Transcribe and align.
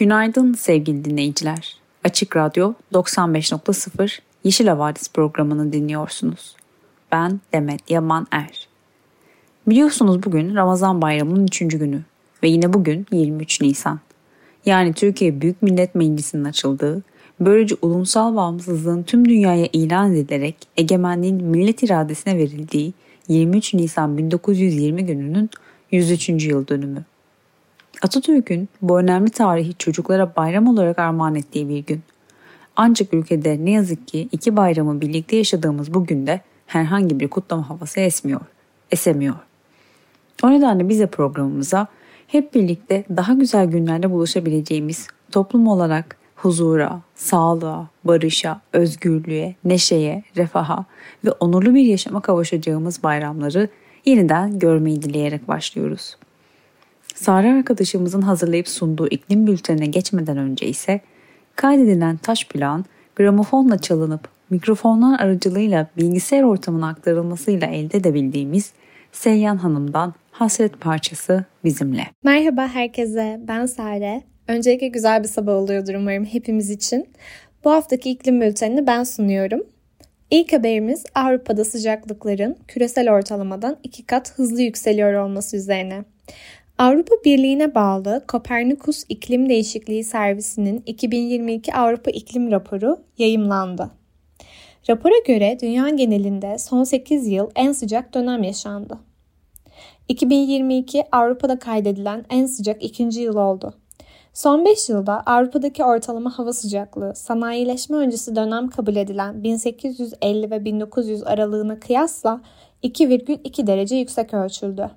Günaydın 0.00 0.52
sevgili 0.52 1.04
dinleyiciler. 1.04 1.76
Açık 2.04 2.36
Radyo 2.36 2.72
95.0 2.92 4.18
Yeşil 4.44 4.66
Havadis 4.66 5.12
programını 5.12 5.72
dinliyorsunuz. 5.72 6.56
Ben 7.12 7.40
Demet 7.52 7.90
Yaman 7.90 8.26
Er. 8.30 8.68
Biliyorsunuz 9.66 10.22
bugün 10.22 10.54
Ramazan 10.54 11.02
bayramının 11.02 11.44
3. 11.44 11.58
günü 11.58 12.02
ve 12.42 12.48
yine 12.48 12.72
bugün 12.72 13.06
23 13.12 13.60
Nisan. 13.60 14.00
Yani 14.66 14.92
Türkiye 14.92 15.40
Büyük 15.40 15.62
Millet 15.62 15.94
Meclisi'nin 15.94 16.44
açıldığı, 16.44 17.02
böylece 17.40 17.76
ulusal 17.82 18.36
bağımsızlığın 18.36 19.02
tüm 19.02 19.28
dünyaya 19.28 19.68
ilan 19.72 20.12
edilerek 20.12 20.56
egemenliğin 20.76 21.44
millet 21.44 21.82
iradesine 21.82 22.36
verildiği 22.38 22.92
23 23.28 23.74
Nisan 23.74 24.18
1920 24.18 25.06
gününün 25.06 25.50
103. 25.90 26.28
yıl 26.28 26.68
dönümü. 26.68 27.04
Atatürk'ün 28.02 28.68
bu 28.82 28.98
önemli 28.98 29.30
tarihi 29.30 29.74
çocuklara 29.74 30.36
bayram 30.36 30.68
olarak 30.68 30.98
armağan 30.98 31.34
ettiği 31.34 31.68
bir 31.68 31.78
gün. 31.78 32.02
Ancak 32.76 33.14
ülkede 33.14 33.64
ne 33.64 33.70
yazık 33.70 34.08
ki 34.08 34.28
iki 34.32 34.56
bayramı 34.56 35.00
birlikte 35.00 35.36
yaşadığımız 35.36 35.94
bu 35.94 36.06
günde 36.06 36.40
herhangi 36.66 37.20
bir 37.20 37.28
kutlama 37.28 37.70
havası 37.70 38.00
esmiyor, 38.00 38.40
esemiyor. 38.90 39.34
O 40.42 40.50
nedenle 40.50 40.88
bize 40.88 41.06
programımıza 41.06 41.86
hep 42.26 42.54
birlikte 42.54 43.04
daha 43.16 43.32
güzel 43.32 43.66
günlerde 43.66 44.10
buluşabileceğimiz 44.10 45.06
toplum 45.30 45.68
olarak 45.68 46.16
huzura, 46.36 47.00
sağlığa, 47.14 47.88
barışa, 48.04 48.60
özgürlüğe, 48.72 49.54
neşeye, 49.64 50.22
refaha 50.36 50.84
ve 51.24 51.32
onurlu 51.32 51.74
bir 51.74 51.84
yaşama 51.84 52.20
kavuşacağımız 52.20 53.02
bayramları 53.02 53.68
yeniden 54.04 54.58
görmeyi 54.58 55.02
dileyerek 55.02 55.48
başlıyoruz. 55.48 56.16
Sare 57.20 57.52
arkadaşımızın 57.52 58.22
hazırlayıp 58.22 58.68
sunduğu 58.68 59.08
iklim 59.08 59.46
bültenine 59.46 59.86
geçmeden 59.86 60.36
önce 60.36 60.66
ise 60.66 61.00
kaydedilen 61.56 62.16
taş 62.16 62.46
plan 62.48 62.84
gramofonla 63.16 63.78
çalınıp 63.78 64.28
mikrofonlar 64.50 65.20
aracılığıyla 65.20 65.86
bilgisayar 65.96 66.42
ortamına 66.42 66.88
aktarılmasıyla 66.88 67.66
elde 67.66 67.98
edebildiğimiz 67.98 68.72
Seyyan 69.12 69.56
Hanım'dan 69.56 70.14
hasret 70.30 70.80
parçası 70.80 71.44
bizimle. 71.64 72.06
Merhaba 72.24 72.68
herkese 72.68 73.40
ben 73.48 73.66
Sare. 73.66 74.22
Öncelikle 74.48 74.88
güzel 74.88 75.22
bir 75.22 75.28
sabah 75.28 75.52
oluyordur 75.52 75.94
umarım 75.94 76.24
hepimiz 76.24 76.70
için. 76.70 77.08
Bu 77.64 77.70
haftaki 77.70 78.10
iklim 78.10 78.40
bültenini 78.40 78.86
ben 78.86 79.04
sunuyorum. 79.04 79.60
İlk 80.30 80.52
haberimiz 80.52 81.04
Avrupa'da 81.14 81.64
sıcaklıkların 81.64 82.56
küresel 82.68 83.12
ortalamadan 83.12 83.76
iki 83.82 84.06
kat 84.06 84.38
hızlı 84.38 84.62
yükseliyor 84.62 85.14
olması 85.14 85.56
üzerine. 85.56 86.04
Avrupa 86.80 87.14
Birliği'ne 87.24 87.74
bağlı 87.74 88.24
Kopernikus 88.28 89.04
İklim 89.08 89.48
Değişikliği 89.48 90.04
Servisi'nin 90.04 90.82
2022 90.86 91.74
Avrupa 91.74 92.10
İklim 92.10 92.50
Raporu 92.50 92.96
yayımlandı. 93.18 93.90
Rapora 94.90 95.18
göre 95.26 95.58
dünya 95.62 95.88
genelinde 95.88 96.58
son 96.58 96.84
8 96.84 97.28
yıl 97.28 97.50
en 97.56 97.72
sıcak 97.72 98.14
dönem 98.14 98.42
yaşandı. 98.42 98.98
2022 100.08 101.04
Avrupa'da 101.12 101.58
kaydedilen 101.58 102.24
en 102.30 102.46
sıcak 102.46 102.84
ikinci 102.84 103.20
yıl 103.20 103.36
oldu. 103.36 103.74
Son 104.34 104.64
5 104.64 104.88
yılda 104.88 105.22
Avrupa'daki 105.26 105.84
ortalama 105.84 106.38
hava 106.38 106.52
sıcaklığı 106.52 107.14
sanayileşme 107.14 107.96
öncesi 107.96 108.36
dönem 108.36 108.68
kabul 108.68 108.96
edilen 108.96 109.42
1850 109.42 110.50
ve 110.50 110.64
1900 110.64 111.22
aralığına 111.22 111.80
kıyasla 111.80 112.40
2,2 112.82 113.66
derece 113.66 113.96
yüksek 113.96 114.34
ölçüldü. 114.34 114.90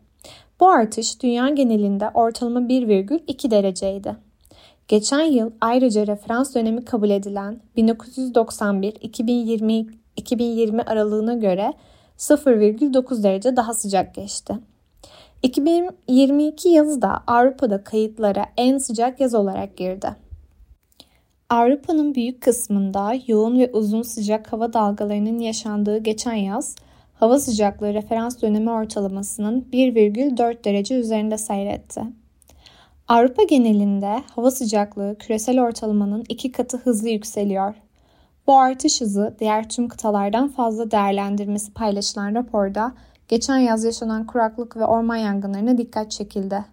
Bu 0.64 0.70
artış 0.70 1.24
dünya 1.24 1.50
genelinde 1.50 2.10
ortalama 2.14 2.60
1,2 2.60 3.52
dereceydi. 3.52 4.16
Geçen 4.88 5.22
yıl 5.22 5.52
ayrıca 5.62 6.08
referans 6.08 6.56
dönemi 6.56 6.86
kabul 6.86 7.10
edilen 7.10 7.62
1991-2020 7.78 9.94
2020 10.16 10.82
aralığına 10.82 11.34
göre 11.34 11.74
0,9 12.18 13.24
derece 13.24 13.56
daha 13.56 13.74
sıcak 13.74 14.16
geçti. 14.16 14.56
2022 15.42 16.70
yazı 16.70 17.02
da 17.02 17.24
Avrupa'da 17.28 17.84
kayıtlara 17.84 18.46
en 18.58 18.78
sıcak 18.78 19.20
yaz 19.20 19.36
olarak 19.36 19.78
girdi. 19.78 20.16
Avrupa'nın 21.50 22.16
büyük 22.16 22.42
kısmında 22.42 23.14
yoğun 23.28 23.60
ve 23.60 23.72
uzun 23.74 24.02
sıcak 24.02 24.54
hava 24.54 24.74
dalgalarının 24.74 25.40
yaşandığı 25.40 25.98
geçen 25.98 26.34
yaz, 26.34 26.76
hava 27.24 27.40
sıcaklığı 27.40 27.94
referans 27.94 28.42
dönemi 28.42 28.72
ortalamasının 28.72 29.68
1,4 29.74 30.64
derece 30.64 30.96
üzerinde 30.96 31.38
seyretti. 31.38 32.02
Avrupa 33.08 33.44
genelinde 33.44 34.24
hava 34.36 34.52
sıcaklığı 34.52 35.16
küresel 35.20 35.62
ortalamanın 35.62 36.24
iki 36.30 36.52
katı 36.52 36.78
hızlı 36.78 37.10
yükseliyor. 37.10 37.76
Bu 38.48 38.60
artış 38.60 39.02
hızı 39.02 39.36
diğer 39.40 39.70
tüm 39.70 39.88
kıtalardan 39.88 40.48
fazla 40.48 40.92
değerlendirmesi 40.92 41.74
paylaşılan 41.74 42.36
raporda 42.36 42.94
geçen 43.28 43.58
yaz 43.58 43.84
yaşanan 43.84 44.28
kuraklık 44.28 44.78
ve 44.78 44.86
orman 44.86 45.16
yangınlarına 45.16 45.78
dikkat 45.78 46.12
çekildi. 46.12 46.66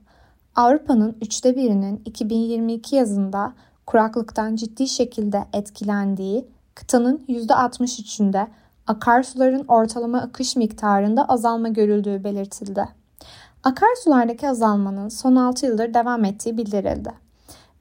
Avrupa'nın 0.56 1.16
üçte 1.20 1.56
birinin 1.56 2.02
2022 2.04 2.96
yazında 2.96 3.52
kuraklıktan 3.86 4.56
ciddi 4.56 4.88
şekilde 4.88 5.44
etkilendiği, 5.52 6.44
kıtanın 6.74 7.24
%63'ünde 7.28 8.46
akarsuların 8.90 9.64
ortalama 9.68 10.18
akış 10.18 10.56
miktarında 10.56 11.24
azalma 11.24 11.68
görüldüğü 11.68 12.24
belirtildi. 12.24 12.88
Akarsulardaki 13.64 14.48
azalmanın 14.48 15.08
son 15.08 15.36
6 15.36 15.66
yıldır 15.66 15.94
devam 15.94 16.24
ettiği 16.24 16.56
bildirildi. 16.56 17.12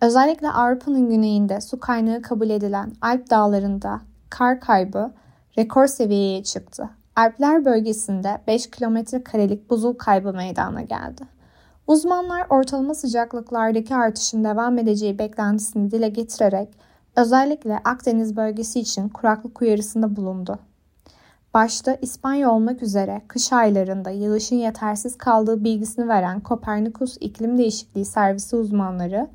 Özellikle 0.01 0.49
Avrupa'nın 0.49 1.09
güneyinde 1.09 1.61
su 1.61 1.79
kaynağı 1.79 2.21
kabul 2.21 2.49
edilen 2.49 2.91
Alp 3.01 3.29
dağlarında 3.29 4.01
kar 4.29 4.59
kaybı 4.59 5.11
rekor 5.57 5.87
seviyeye 5.87 6.43
çıktı. 6.43 6.89
Alpler 7.15 7.65
bölgesinde 7.65 8.41
5 8.47 8.69
kilometre 8.69 9.23
karelik 9.23 9.69
buzul 9.69 9.93
kaybı 9.93 10.33
meydana 10.33 10.81
geldi. 10.81 11.23
Uzmanlar 11.87 12.45
ortalama 12.49 12.93
sıcaklıklardaki 12.93 13.95
artışın 13.95 14.43
devam 14.43 14.77
edeceği 14.77 15.19
beklentisini 15.19 15.91
dile 15.91 16.09
getirerek 16.09 16.69
özellikle 17.15 17.77
Akdeniz 17.77 18.35
bölgesi 18.35 18.79
için 18.79 19.09
kuraklık 19.09 19.61
uyarısında 19.61 20.15
bulundu. 20.15 20.59
Başta 21.53 21.97
İspanya 22.01 22.51
olmak 22.51 22.83
üzere 22.83 23.21
kış 23.27 23.53
aylarında 23.53 24.09
yağışın 24.09 24.55
yetersiz 24.55 25.17
kaldığı 25.17 25.63
bilgisini 25.63 26.07
veren 26.07 26.39
Kopernikus 26.39 27.17
İklim 27.19 27.57
Değişikliği 27.57 28.05
Servisi 28.05 28.55
uzmanları 28.55 29.27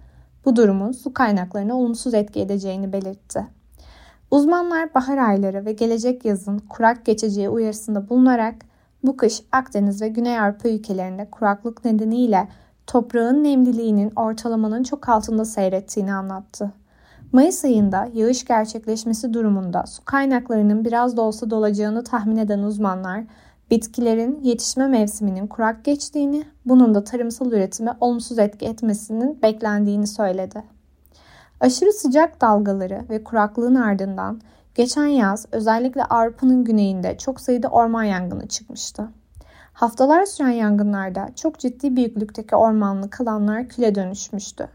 bu 0.44 0.56
durumun 0.56 0.92
su 0.92 1.14
kaynaklarına 1.14 1.76
olumsuz 1.76 2.14
etki 2.14 2.40
edeceğini 2.40 2.92
belirtti. 2.92 3.46
Uzmanlar 4.30 4.94
bahar 4.94 5.18
ayları 5.18 5.64
ve 5.64 5.72
gelecek 5.72 6.24
yazın 6.24 6.58
kurak 6.58 7.04
geçeceği 7.04 7.48
uyarısında 7.48 8.08
bulunarak 8.08 8.54
bu 9.02 9.16
kış 9.16 9.42
Akdeniz 9.52 10.02
ve 10.02 10.08
Güney 10.08 10.40
Avrupa 10.40 10.68
ülkelerinde 10.68 11.30
kuraklık 11.30 11.84
nedeniyle 11.84 12.48
toprağın 12.86 13.44
nemliliğinin 13.44 14.12
ortalamanın 14.16 14.82
çok 14.82 15.08
altında 15.08 15.44
seyrettiğini 15.44 16.14
anlattı. 16.14 16.72
Mayıs 17.34 17.64
ayında 17.64 18.08
yağış 18.14 18.44
gerçekleşmesi 18.44 19.34
durumunda 19.34 19.86
su 19.86 20.04
kaynaklarının 20.04 20.84
biraz 20.84 21.16
da 21.16 21.22
olsa 21.22 21.50
dolacağını 21.50 22.04
tahmin 22.04 22.36
eden 22.36 22.58
uzmanlar, 22.58 23.24
bitkilerin 23.70 24.40
yetişme 24.42 24.86
mevsiminin 24.86 25.46
kurak 25.46 25.84
geçtiğini, 25.84 26.44
bunun 26.66 26.94
da 26.94 27.04
tarımsal 27.04 27.52
üretime 27.52 27.96
olumsuz 28.00 28.38
etki 28.38 28.66
etmesinin 28.66 29.42
beklendiğini 29.42 30.06
söyledi. 30.06 30.62
Aşırı 31.60 31.92
sıcak 31.92 32.40
dalgaları 32.40 33.04
ve 33.10 33.24
kuraklığın 33.24 33.74
ardından 33.74 34.40
geçen 34.74 35.06
yaz 35.06 35.46
özellikle 35.52 36.04
Avrupa'nın 36.04 36.64
güneyinde 36.64 37.18
çok 37.18 37.40
sayıda 37.40 37.68
orman 37.68 38.04
yangını 38.04 38.48
çıkmıştı. 38.48 39.08
Haftalar 39.72 40.26
süren 40.26 40.50
yangınlarda 40.50 41.28
çok 41.36 41.58
ciddi 41.58 41.96
büyüklükteki 41.96 42.56
ormanlık 42.56 43.20
alanlar 43.20 43.68
küle 43.68 43.94
dönüşmüştü. 43.94 44.68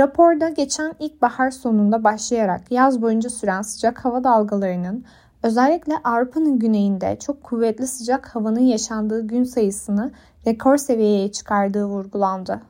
Raporda 0.00 0.48
geçen 0.48 0.92
ilkbahar 0.98 1.50
sonunda 1.50 2.04
başlayarak 2.04 2.70
yaz 2.70 3.02
boyunca 3.02 3.30
süren 3.30 3.62
sıcak 3.62 4.04
hava 4.04 4.24
dalgalarının 4.24 5.04
Özellikle 5.42 5.98
Avrupa'nın 6.04 6.58
güneyinde 6.58 7.16
çok 7.18 7.42
kuvvetli 7.42 7.86
sıcak 7.86 8.36
havanın 8.36 8.60
yaşandığı 8.60 9.26
gün 9.26 9.44
sayısını 9.44 10.10
rekor 10.46 10.76
seviyeye 10.76 11.32
çıkardığı 11.32 11.84
vurgulandı. 11.84 12.60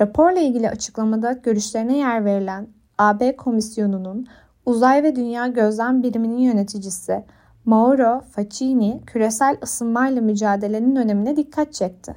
Raporla 0.00 0.38
ilgili 0.38 0.70
açıklamada 0.70 1.32
görüşlerine 1.32 1.98
yer 1.98 2.24
verilen 2.24 2.68
AB 2.98 3.36
Komisyonu'nun 3.36 4.26
Uzay 4.66 5.02
ve 5.02 5.16
Dünya 5.16 5.46
Gözlem 5.46 6.02
Biriminin 6.02 6.38
yöneticisi 6.38 7.24
Mauro 7.64 8.20
Facchini 8.20 9.00
küresel 9.06 9.56
ısınmayla 9.62 10.22
mücadelenin 10.22 10.96
önemine 10.96 11.36
dikkat 11.36 11.72
çekti. 11.72 12.16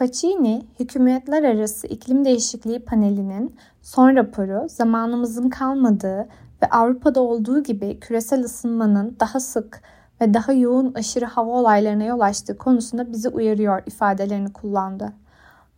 Facchini, 0.00 0.66
Hükümetler 0.80 1.42
Arası 1.42 1.86
İklim 1.86 2.24
Değişikliği 2.24 2.84
Paneli'nin 2.84 3.54
son 3.82 4.16
raporu 4.16 4.68
zamanımızın 4.68 5.48
kalmadığı 5.48 6.28
ve 6.62 6.66
Avrupa'da 6.70 7.20
olduğu 7.20 7.62
gibi 7.62 8.00
küresel 8.00 8.44
ısınmanın 8.44 9.16
daha 9.20 9.40
sık 9.40 9.82
ve 10.20 10.34
daha 10.34 10.52
yoğun 10.52 10.94
aşırı 10.94 11.24
hava 11.24 11.50
olaylarına 11.50 12.04
yol 12.04 12.20
açtığı 12.20 12.58
konusunda 12.58 13.12
bizi 13.12 13.28
uyarıyor 13.28 13.82
ifadelerini 13.86 14.52
kullandı. 14.52 15.12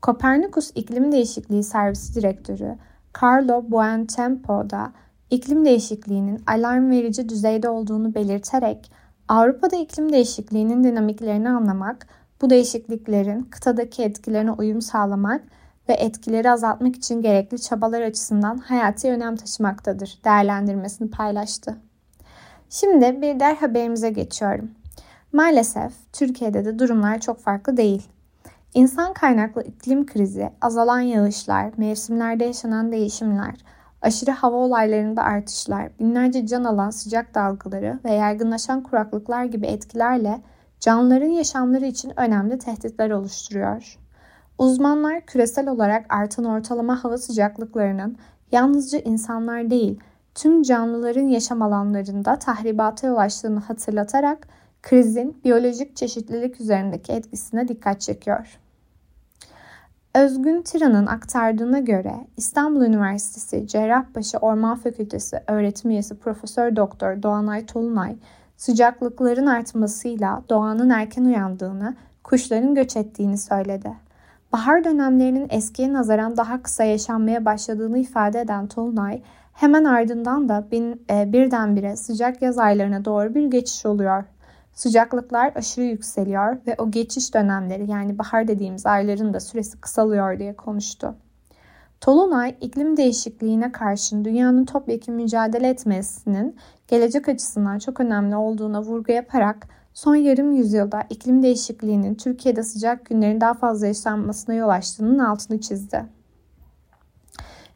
Kopernikus 0.02 0.70
İklim 0.74 1.12
Değişikliği 1.12 1.62
Servisi 1.62 2.14
Direktörü 2.14 2.76
Carlo 3.22 3.64
Buontempo 3.70 4.70
da 4.70 4.92
iklim 5.30 5.64
değişikliğinin 5.64 6.42
alarm 6.46 6.90
verici 6.90 7.28
düzeyde 7.28 7.68
olduğunu 7.68 8.14
belirterek 8.14 8.92
Avrupa'da 9.28 9.76
iklim 9.76 10.12
değişikliğinin 10.12 10.84
dinamiklerini 10.84 11.48
anlamak, 11.50 12.06
bu 12.42 12.50
değişikliklerin 12.50 13.42
kıtadaki 13.42 14.02
etkilerine 14.02 14.50
uyum 14.50 14.82
sağlamak 14.82 15.42
ve 15.88 15.92
etkileri 15.92 16.50
azaltmak 16.50 16.96
için 16.96 17.22
gerekli 17.22 17.60
çabalar 17.60 18.02
açısından 18.02 18.58
hayati 18.58 19.10
önem 19.10 19.36
taşımaktadır 19.36 20.18
değerlendirmesini 20.24 21.10
paylaştı. 21.10 21.76
Şimdi 22.70 23.22
bir 23.22 23.40
der 23.40 23.56
haberimize 23.56 24.10
geçiyorum. 24.10 24.70
Maalesef 25.32 25.92
Türkiye'de 26.12 26.64
de 26.64 26.78
durumlar 26.78 27.20
çok 27.20 27.40
farklı 27.40 27.76
değil. 27.76 28.08
İnsan 28.74 29.12
kaynaklı 29.12 29.62
iklim 29.62 30.06
krizi, 30.06 30.50
azalan 30.60 31.00
yağışlar, 31.00 31.70
mevsimlerde 31.76 32.44
yaşanan 32.44 32.92
değişimler, 32.92 33.54
aşırı 34.02 34.30
hava 34.30 34.56
olaylarında 34.56 35.22
artışlar, 35.22 35.98
binlerce 36.00 36.46
can 36.46 36.64
alan 36.64 36.90
sıcak 36.90 37.34
dalgaları 37.34 37.98
ve 38.04 38.12
yaygınlaşan 38.12 38.82
kuraklıklar 38.82 39.44
gibi 39.44 39.66
etkilerle 39.66 40.40
canlıların 40.82 41.30
yaşamları 41.30 41.86
için 41.86 42.12
önemli 42.16 42.58
tehditler 42.58 43.10
oluşturuyor. 43.10 43.98
Uzmanlar 44.58 45.20
küresel 45.26 45.68
olarak 45.68 46.06
artan 46.08 46.44
ortalama 46.44 47.04
hava 47.04 47.18
sıcaklıklarının 47.18 48.16
yalnızca 48.52 48.98
insanlar 48.98 49.70
değil, 49.70 50.00
tüm 50.34 50.62
canlıların 50.62 51.28
yaşam 51.28 51.62
alanlarında 51.62 52.38
tahribata 52.38 53.06
yol 53.06 53.16
açtığını 53.16 53.60
hatırlatarak 53.60 54.48
krizin 54.82 55.36
biyolojik 55.44 55.96
çeşitlilik 55.96 56.60
üzerindeki 56.60 57.12
etkisine 57.12 57.68
dikkat 57.68 58.00
çekiyor. 58.00 58.58
Özgün 60.14 60.62
Tiran'ın 60.62 61.06
aktardığına 61.06 61.78
göre 61.78 62.14
İstanbul 62.36 62.82
Üniversitesi 62.82 63.66
Cerrahpaşa 63.68 64.38
Orman 64.38 64.76
Fakültesi 64.76 65.42
öğretim 65.46 65.90
üyesi 65.90 66.18
Profesör 66.18 66.76
Doktor 66.76 67.22
Doğanay 67.22 67.66
Tolunay, 67.66 68.16
sıcaklıkların 68.62 69.46
artmasıyla 69.46 70.42
doğanın 70.48 70.90
erken 70.90 71.24
uyandığını, 71.24 71.96
kuşların 72.24 72.74
göç 72.74 72.96
ettiğini 72.96 73.38
söyledi. 73.38 73.92
Bahar 74.52 74.84
dönemlerinin 74.84 75.46
eskiye 75.50 75.92
nazaran 75.92 76.36
daha 76.36 76.62
kısa 76.62 76.84
yaşanmaya 76.84 77.44
başladığını 77.44 77.98
ifade 77.98 78.40
eden 78.40 78.66
Tolunay, 78.66 79.22
hemen 79.52 79.84
ardından 79.84 80.48
da 80.48 80.66
bin, 80.72 81.02
e, 81.10 81.32
birdenbire 81.32 81.96
sıcak 81.96 82.42
yaz 82.42 82.58
aylarına 82.58 83.04
doğru 83.04 83.34
bir 83.34 83.46
geçiş 83.46 83.86
oluyor. 83.86 84.24
Sıcaklıklar 84.72 85.52
aşırı 85.54 85.84
yükseliyor 85.84 86.56
ve 86.66 86.74
o 86.78 86.90
geçiş 86.90 87.34
dönemleri 87.34 87.90
yani 87.90 88.18
bahar 88.18 88.48
dediğimiz 88.48 88.86
ayların 88.86 89.34
da 89.34 89.40
süresi 89.40 89.80
kısalıyor 89.80 90.38
diye 90.38 90.56
konuştu. 90.56 91.14
Tolunay, 92.00 92.56
iklim 92.60 92.96
değişikliğine 92.96 93.72
karşın 93.72 94.24
dünyanın 94.24 94.64
topyekun 94.64 95.14
mücadele 95.14 95.68
etmesinin 95.68 96.56
gelecek 96.92 97.28
açısından 97.28 97.78
çok 97.78 98.00
önemli 98.00 98.36
olduğuna 98.36 98.82
vurgu 98.82 99.12
yaparak 99.12 99.68
son 99.94 100.14
yarım 100.14 100.52
yüzyılda 100.52 101.02
iklim 101.10 101.42
değişikliğinin 101.42 102.14
Türkiye'de 102.14 102.62
sıcak 102.62 103.04
günlerin 103.04 103.40
daha 103.40 103.54
fazla 103.54 103.86
yaşanmasına 103.86 104.54
yol 104.54 104.68
açtığının 104.68 105.18
altını 105.18 105.60
çizdi. 105.60 106.04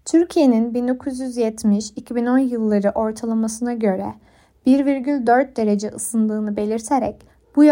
Türkiye'nin 0.05 0.75
1970-2010 0.75 2.39
yılları 2.39 2.91
ortalamasına 2.91 3.73
göre 3.73 4.15
1,4 4.67 5.57
derece 5.57 5.89
ısındığını 5.89 6.57
belirterek 6.57 7.27
bu 7.57 7.65
e, 7.65 7.71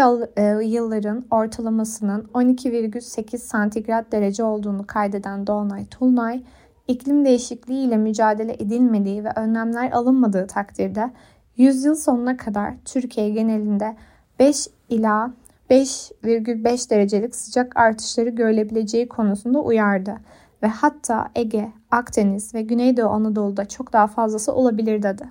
yılların 0.65 1.25
ortalamasının 1.31 2.21
12,8 2.33 3.37
santigrat 3.37 4.11
derece 4.11 4.43
olduğunu 4.43 4.87
kaydeden 4.87 5.47
Doğanay 5.47 5.85
Tulnay, 5.85 6.43
iklim 6.87 7.25
değişikliği 7.25 7.87
ile 7.87 7.97
mücadele 7.97 8.53
edilmediği 8.53 9.23
ve 9.23 9.29
önlemler 9.35 9.91
alınmadığı 9.91 10.47
takdirde 10.47 11.11
100 11.57 11.85
yıl 11.85 11.95
sonuna 11.95 12.37
kadar 12.37 12.73
Türkiye 12.85 13.29
genelinde 13.29 13.95
5 14.39 14.67
ila 14.89 15.31
5,5 15.69 16.89
derecelik 16.89 17.35
sıcak 17.35 17.77
artışları 17.77 18.29
görülebileceği 18.29 19.07
konusunda 19.07 19.59
uyardı 19.59 20.15
ve 20.63 20.67
hatta 20.67 21.29
Ege, 21.35 21.71
Akdeniz 21.91 22.53
ve 22.53 22.61
Güneydoğu 22.61 23.09
Anadolu'da 23.09 23.65
çok 23.65 23.93
daha 23.93 24.07
fazlası 24.07 24.53
olabilir 24.53 25.03
dedi. 25.03 25.29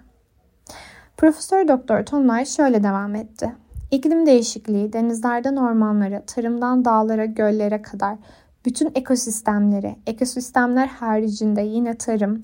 Profesör 1.17 1.69
Doktor 1.69 2.03
Tonlay 2.03 2.47
şöyle 2.47 2.83
devam 2.83 3.15
etti. 3.15 3.53
İklim 3.91 4.27
değişikliği 4.27 4.93
denizlerden 4.93 5.57
ormanlara, 5.57 6.23
tarımdan 6.27 6.85
dağlara, 6.85 7.25
göllere 7.25 7.83
kadar 7.83 8.17
bütün 8.65 8.93
ekosistemleri, 8.95 9.97
ekosistemler 10.07 10.87
haricinde 10.87 11.63
yine 11.63 11.95
tarım, 11.95 12.41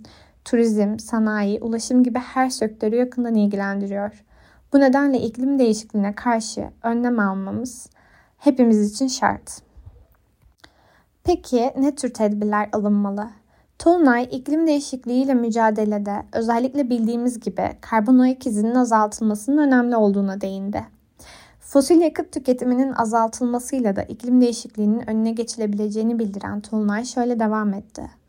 turizm, 0.51 0.99
sanayi, 0.99 1.61
ulaşım 1.61 2.03
gibi 2.03 2.19
her 2.19 2.51
sektörü 2.51 2.97
yakından 2.97 3.35
ilgilendiriyor. 3.35 4.25
Bu 4.73 4.81
nedenle 4.81 5.21
iklim 5.21 5.59
değişikliğine 5.59 6.15
karşı 6.15 6.71
önlem 6.83 7.19
almamız 7.19 7.89
hepimiz 8.39 8.93
için 8.93 9.09
şart. 9.09 9.63
Peki 11.25 11.73
ne 11.79 11.95
tür 11.95 12.15
tedbirler 12.15 12.69
alınmalı? 12.73 13.31
Tolunay 13.79 14.29
iklim 14.31 14.67
değişikliğiyle 14.67 15.35
mücadelede 15.35 16.23
özellikle 16.33 16.91
bildiğimiz 16.91 17.41
gibi 17.41 17.71
karbon 17.81 18.19
ayak 18.19 18.47
izinin 18.47 18.75
azaltılmasının 18.75 19.59
önemli 19.59 19.97
olduğuna 19.97 20.41
değindi. 20.41 20.85
Fosil 21.61 22.01
yakıt 22.01 22.33
tüketiminin 22.33 22.93
azaltılmasıyla 22.93 23.97
da 23.97 24.03
iklim 24.03 24.41
değişikliğinin 24.41 25.11
önüne 25.11 25.31
geçilebileceğini 25.31 26.19
bildiren 26.19 26.61
Tolunay 26.61 27.05
şöyle 27.05 27.41
devam 27.41 27.75
etti. 27.75 28.20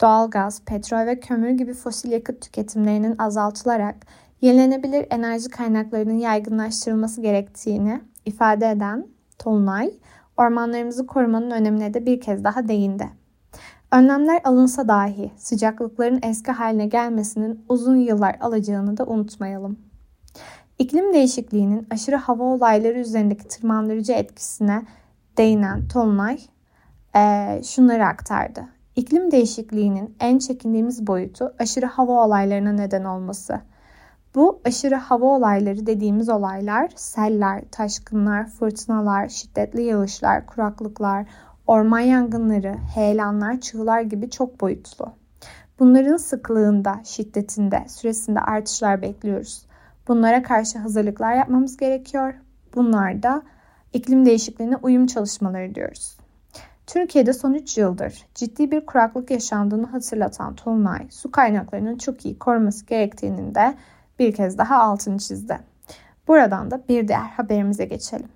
Doğalgaz, 0.00 0.64
petrol 0.64 1.06
ve 1.06 1.20
kömür 1.20 1.50
gibi 1.50 1.74
fosil 1.74 2.12
yakıt 2.12 2.42
tüketimlerinin 2.42 3.18
azaltılarak 3.18 3.96
yenilenebilir 4.40 5.06
enerji 5.10 5.48
kaynaklarının 5.48 6.18
yaygınlaştırılması 6.18 7.20
gerektiğini 7.20 8.00
ifade 8.24 8.70
eden 8.70 9.06
Tolunay, 9.38 9.90
ormanlarımızı 10.36 11.06
korumanın 11.06 11.50
önemine 11.50 11.94
de 11.94 12.06
bir 12.06 12.20
kez 12.20 12.44
daha 12.44 12.68
değindi. 12.68 13.08
Önlemler 13.92 14.40
alınsa 14.44 14.88
dahi 14.88 15.32
sıcaklıkların 15.36 16.20
eski 16.22 16.52
haline 16.52 16.86
gelmesinin 16.86 17.64
uzun 17.68 17.96
yıllar 17.96 18.36
alacağını 18.40 18.96
da 18.96 19.06
unutmayalım. 19.06 19.78
İklim 20.78 21.12
değişikliğinin 21.12 21.86
aşırı 21.90 22.16
hava 22.16 22.44
olayları 22.44 22.98
üzerindeki 22.98 23.48
tırmandırıcı 23.48 24.12
etkisine 24.12 24.82
değinen 25.38 25.88
Tolunay 25.88 26.38
e, 27.16 27.60
şunları 27.64 28.06
aktardı. 28.06 28.75
İklim 28.96 29.30
değişikliğinin 29.30 30.16
en 30.20 30.38
çekindiğimiz 30.38 31.06
boyutu 31.06 31.54
aşırı 31.58 31.86
hava 31.86 32.24
olaylarına 32.24 32.72
neden 32.72 33.04
olması. 33.04 33.60
Bu 34.34 34.60
aşırı 34.64 34.94
hava 34.94 35.26
olayları 35.26 35.86
dediğimiz 35.86 36.28
olaylar 36.28 36.90
seller, 36.96 37.62
taşkınlar, 37.70 38.46
fırtınalar, 38.46 39.28
şiddetli 39.28 39.82
yağışlar, 39.82 40.46
kuraklıklar, 40.46 41.26
orman 41.66 42.00
yangınları, 42.00 42.74
heyelanlar, 42.94 43.60
çığlar 43.60 44.00
gibi 44.00 44.30
çok 44.30 44.60
boyutlu. 44.60 45.12
Bunların 45.78 46.16
sıklığında, 46.16 47.00
şiddetinde, 47.04 47.84
süresinde 47.88 48.40
artışlar 48.40 49.02
bekliyoruz. 49.02 49.66
Bunlara 50.08 50.42
karşı 50.42 50.78
hazırlıklar 50.78 51.34
yapmamız 51.34 51.76
gerekiyor. 51.76 52.34
Bunlar 52.74 53.22
da 53.22 53.42
iklim 53.92 54.26
değişikliğine 54.26 54.76
uyum 54.76 55.06
çalışmaları 55.06 55.74
diyoruz. 55.74 56.15
Türkiye'de 56.86 57.32
son 57.32 57.54
3 57.54 57.78
yıldır 57.78 58.26
ciddi 58.34 58.70
bir 58.70 58.86
kuraklık 58.86 59.30
yaşandığını 59.30 59.86
hatırlatan 59.86 60.54
Tolunay, 60.54 61.06
su 61.10 61.30
kaynaklarının 61.30 61.98
çok 61.98 62.24
iyi 62.24 62.38
koruması 62.38 62.86
gerektiğinin 62.86 63.54
de 63.54 63.74
bir 64.18 64.34
kez 64.34 64.58
daha 64.58 64.82
altını 64.82 65.18
çizdi. 65.18 65.58
Buradan 66.28 66.70
da 66.70 66.88
bir 66.88 67.08
diğer 67.08 67.20
haberimize 67.20 67.84
geçelim. 67.84 68.28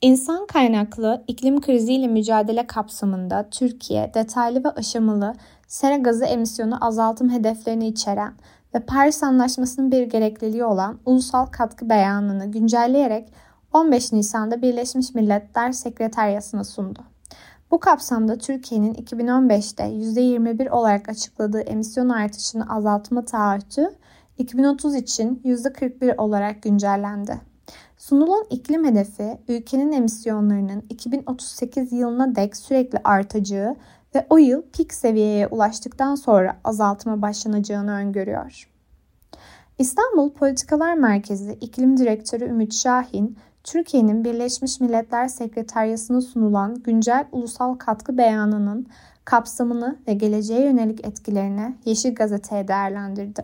İnsan 0.00 0.46
kaynaklı 0.46 1.24
iklim 1.26 1.60
kriziyle 1.60 2.06
mücadele 2.06 2.66
kapsamında 2.66 3.50
Türkiye 3.50 4.14
detaylı 4.14 4.64
ve 4.64 4.70
aşamalı 4.70 5.34
sera 5.66 5.96
gazı 5.96 6.24
emisyonu 6.24 6.86
azaltım 6.86 7.30
hedeflerini 7.30 7.86
içeren 7.86 8.34
ve 8.74 8.80
Paris 8.80 9.22
Anlaşması'nın 9.22 9.92
bir 9.92 10.02
gerekliliği 10.02 10.64
olan 10.64 10.98
ulusal 11.06 11.46
katkı 11.46 11.88
beyanını 11.88 12.50
güncelleyerek 12.50 13.32
15 13.72 14.12
Nisan'da 14.12 14.62
Birleşmiş 14.62 15.14
Milletler 15.14 15.72
Sekreteryası'na 15.72 16.64
sundu. 16.64 17.00
Bu 17.70 17.80
kapsamda 17.80 18.38
Türkiye'nin 18.38 18.94
2015'te 18.94 19.84
%21 19.84 20.70
olarak 20.70 21.08
açıkladığı 21.08 21.60
emisyon 21.60 22.08
artışını 22.08 22.74
azaltma 22.74 23.24
taahhütü 23.24 23.90
2030 24.38 24.94
için 24.94 25.42
%41 25.44 26.16
olarak 26.16 26.62
güncellendi. 26.62 27.40
Sunulan 27.96 28.44
iklim 28.50 28.84
hedefi 28.84 29.38
ülkenin 29.48 29.92
emisyonlarının 29.92 30.84
2038 30.88 31.92
yılına 31.92 32.34
dek 32.34 32.56
sürekli 32.56 32.98
artacağı 33.04 33.76
ve 34.14 34.26
o 34.30 34.38
yıl 34.38 34.62
pik 34.62 34.94
seviyeye 34.94 35.46
ulaştıktan 35.46 36.14
sonra 36.14 36.56
azaltıma 36.64 37.22
başlanacağını 37.22 37.92
öngörüyor. 37.92 38.68
İstanbul 39.78 40.30
Politikalar 40.30 40.94
Merkezi 40.94 41.52
İklim 41.52 41.96
Direktörü 41.96 42.44
Ümit 42.44 42.74
Şahin, 42.74 43.38
Türkiye'nin 43.64 44.24
Birleşmiş 44.24 44.80
Milletler 44.80 45.28
Sekreteryası'na 45.28 46.20
sunulan 46.20 46.74
güncel 46.74 47.24
ulusal 47.32 47.74
katkı 47.74 48.18
beyanının 48.18 48.86
kapsamını 49.24 49.98
ve 50.08 50.14
geleceğe 50.14 50.64
yönelik 50.64 51.06
etkilerini 51.06 51.74
Yeşil 51.84 52.14
Gazete'ye 52.14 52.68
değerlendirdi. 52.68 53.42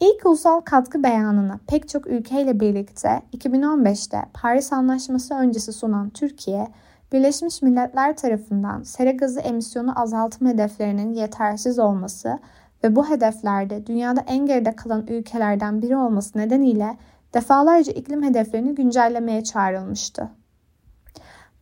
İlk 0.00 0.26
ulusal 0.26 0.60
katkı 0.60 1.02
beyanını 1.02 1.58
pek 1.66 1.88
çok 1.88 2.06
ülkeyle 2.06 2.60
birlikte 2.60 3.22
2015'te 3.36 4.18
Paris 4.34 4.72
Anlaşması 4.72 5.34
öncesi 5.34 5.72
sunan 5.72 6.10
Türkiye, 6.10 6.68
Birleşmiş 7.12 7.62
Milletler 7.62 8.16
tarafından 8.16 8.82
sera 8.82 9.10
gazı 9.10 9.40
emisyonu 9.40 10.00
azaltma 10.00 10.48
hedeflerinin 10.48 11.14
yetersiz 11.14 11.78
olması 11.78 12.38
ve 12.84 12.96
bu 12.96 13.10
hedeflerde 13.10 13.86
dünyada 13.86 14.20
en 14.26 14.46
geride 14.46 14.76
kalan 14.76 15.06
ülkelerden 15.06 15.82
biri 15.82 15.96
olması 15.96 16.38
nedeniyle 16.38 16.96
defalarca 17.34 17.92
iklim 17.92 18.22
hedeflerini 18.22 18.74
güncellemeye 18.74 19.44
çağrılmıştı. 19.44 20.28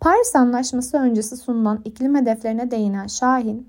Paris 0.00 0.36
Anlaşması 0.36 0.96
öncesi 0.96 1.36
sunulan 1.36 1.80
iklim 1.84 2.14
hedeflerine 2.14 2.70
değinen 2.70 3.06
Şahin, 3.06 3.68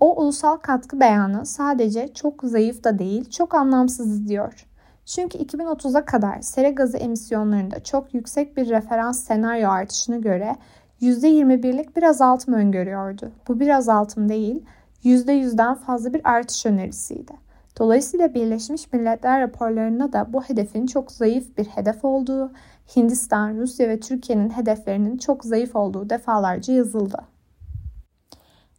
o 0.00 0.22
ulusal 0.22 0.56
katkı 0.56 1.00
beyanı 1.00 1.46
sadece 1.46 2.14
çok 2.14 2.42
zayıf 2.42 2.84
da 2.84 2.98
değil, 2.98 3.30
çok 3.30 3.54
anlamsız 3.54 4.28
diyor. 4.28 4.66
Çünkü 5.04 5.38
2030'a 5.38 6.04
kadar 6.04 6.40
sera 6.40 6.68
gazı 6.68 6.96
emisyonlarında 6.96 7.82
çok 7.82 8.14
yüksek 8.14 8.56
bir 8.56 8.68
referans 8.68 9.24
senaryo 9.24 9.70
artışına 9.70 10.16
göre 10.16 10.56
%21'lik 11.02 11.96
bir 11.96 12.02
azaltım 12.02 12.54
öngörüyordu. 12.54 13.30
Bu 13.48 13.60
bir 13.60 13.68
azaltım 13.68 14.28
değil, 14.28 14.64
%100'den 15.04 15.74
fazla 15.74 16.14
bir 16.14 16.20
artış 16.24 16.66
önerisiydi. 16.66 17.32
Dolayısıyla 17.80 18.34
Birleşmiş 18.34 18.92
Milletler 18.92 19.40
raporlarında 19.40 20.12
da 20.12 20.32
bu 20.32 20.42
hedefin 20.42 20.86
çok 20.86 21.12
zayıf 21.12 21.58
bir 21.58 21.64
hedef 21.64 22.04
olduğu, 22.04 22.52
Hindistan, 22.96 23.56
Rusya 23.56 23.88
ve 23.88 24.00
Türkiye'nin 24.00 24.50
hedeflerinin 24.50 25.18
çok 25.18 25.44
zayıf 25.44 25.76
olduğu 25.76 26.10
defalarca 26.10 26.74
yazıldı. 26.74 27.18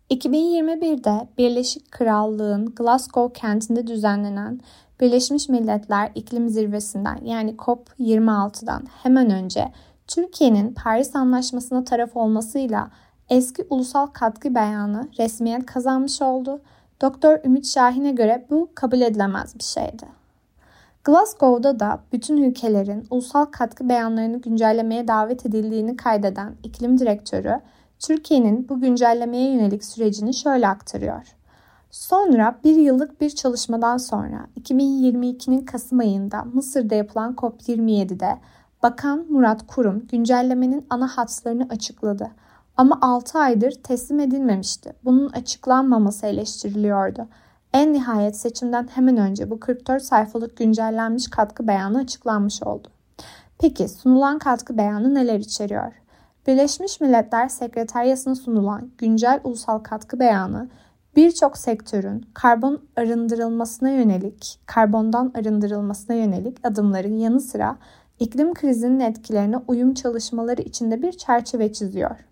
2021'de 0.10 1.27
Birleşik 1.38 1.91
Krallığın 1.91 2.65
Glasgow 2.75 3.41
kentinde 3.41 3.88
düzenlenen 3.88 4.60
Birleşmiş 5.00 5.50
Milletler 5.50 6.12
İklim 6.15 6.50
Zirvesi'nden 6.50 7.20
yani 7.25 7.55
COP26'dan 7.55 8.84
hemen 9.03 9.29
önce 9.29 9.72
Türkiye'nin 10.08 10.74
Paris 10.74 11.15
Anlaşması'na 11.15 11.84
taraf 11.84 12.17
olmasıyla 12.17 12.91
eski 13.29 13.65
ulusal 13.70 14.08
katkı 14.08 14.55
beyanı 14.55 15.08
resmiyet 15.20 15.65
kazanmış 15.65 16.22
oldu. 16.22 16.62
Doktor 17.01 17.39
Ümit 17.46 17.65
Şahin'e 17.65 18.12
göre 18.12 18.46
bu 18.50 18.70
kabul 18.75 19.01
edilemez 19.01 19.55
bir 19.55 19.63
şeydi. 19.63 20.05
Glasgow'da 21.03 21.79
da 21.79 22.00
bütün 22.13 22.38
ülkelerin 22.38 23.08
ulusal 23.10 23.46
katkı 23.46 23.89
beyanlarını 23.89 24.41
güncellemeye 24.41 25.08
davet 25.08 25.46
edildiğini 25.46 25.96
kaydeden 25.96 26.55
iklim 26.63 27.00
direktörü 27.00 27.62
Türkiye'nin 28.00 28.70
bu 28.70 28.81
güncellemeye 28.81 29.53
yönelik 29.53 29.86
sürecini 29.86 30.34
şöyle 30.34 30.67
aktarıyor. 30.67 31.36
Sonra 31.91 32.60
bir 32.63 32.75
yıllık 32.75 33.22
bir 33.22 33.29
çalışmadan 33.29 33.98
sonra 33.98 34.48
2022'nin 34.60 35.65
Kasım 35.65 36.00
ayında 36.00 36.43
Mısır'da 36.53 36.96
yapılan 36.96 37.34
COP27'de 37.34 38.38
Bakan 38.84 39.25
Murat 39.29 39.67
Kurum 39.67 40.08
güncellemenin 40.08 40.86
ana 40.89 41.08
hatlarını 41.08 41.67
açıkladı. 41.70 42.31
Ama 42.78 43.00
6 43.01 43.40
aydır 43.40 43.72
teslim 43.72 44.20
edilmemişti. 44.20 44.94
Bunun 45.04 45.30
açıklanmaması 45.30 46.25
eleştiriliyordu. 46.25 47.28
En 47.74 47.94
nihayet 47.94 48.38
seçimden 48.38 48.88
hemen 48.88 49.18
önce 49.18 49.50
bu 49.50 49.60
44 49.60 50.04
sayfalık 50.04 50.58
güncellenmiş 50.58 51.30
katkı 51.30 51.68
beyanı 51.68 51.98
açıklanmış 51.98 52.63
oldu. 52.63 52.88
Peki 53.60 53.90
sunulan 53.90 54.40
katkı 54.40 54.78
beyanı 54.78 55.16
neler 55.16 55.40
içeriyor? 55.40 55.94
Birleşmiş 56.48 57.01
Milletler 57.01 57.48
Sekreteryası'na 57.48 58.36
sunulan 58.36 58.92
güncel 58.98 59.40
ulusal 59.44 59.80
katkı 59.80 60.20
beyanı 60.20 60.70
birçok 61.16 61.58
sektörün 61.58 62.25
karbon 62.34 62.82
arındırılmasına 62.96 63.90
yönelik, 63.90 64.60
karbondan 64.66 65.32
arındırılmasına 65.36 66.16
yönelik 66.16 66.68
adımların 66.68 67.18
yanı 67.18 67.42
sıra 67.42 67.78
iklim 68.20 68.54
krizinin 68.54 69.00
etkilerine 69.00 69.58
uyum 69.58 69.94
çalışmaları 69.94 70.62
içinde 70.62 71.01
bir 71.01 71.12
çerçeve 71.12 71.74
çiziyor. 71.74 72.31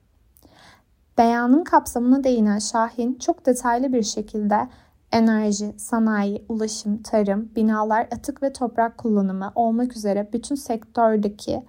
Beyanın 1.20 1.64
kapsamına 1.64 2.24
değinen 2.24 2.60
Şahin 2.60 3.16
çok 3.16 3.46
detaylı 3.46 3.94
bir 3.94 4.04
şekilde 4.04 4.68
enerji, 5.12 5.74
sanayi, 5.78 6.46
ulaşım, 6.50 7.02
tarım, 7.02 7.50
binalar, 7.56 8.08
atık 8.12 8.44
ve 8.44 8.54
toprak 8.54 8.98
kullanımı 8.98 9.52
olmak 9.56 9.98
üzere 9.98 10.30
bütün 10.34 10.56
sektördeki 10.56 11.66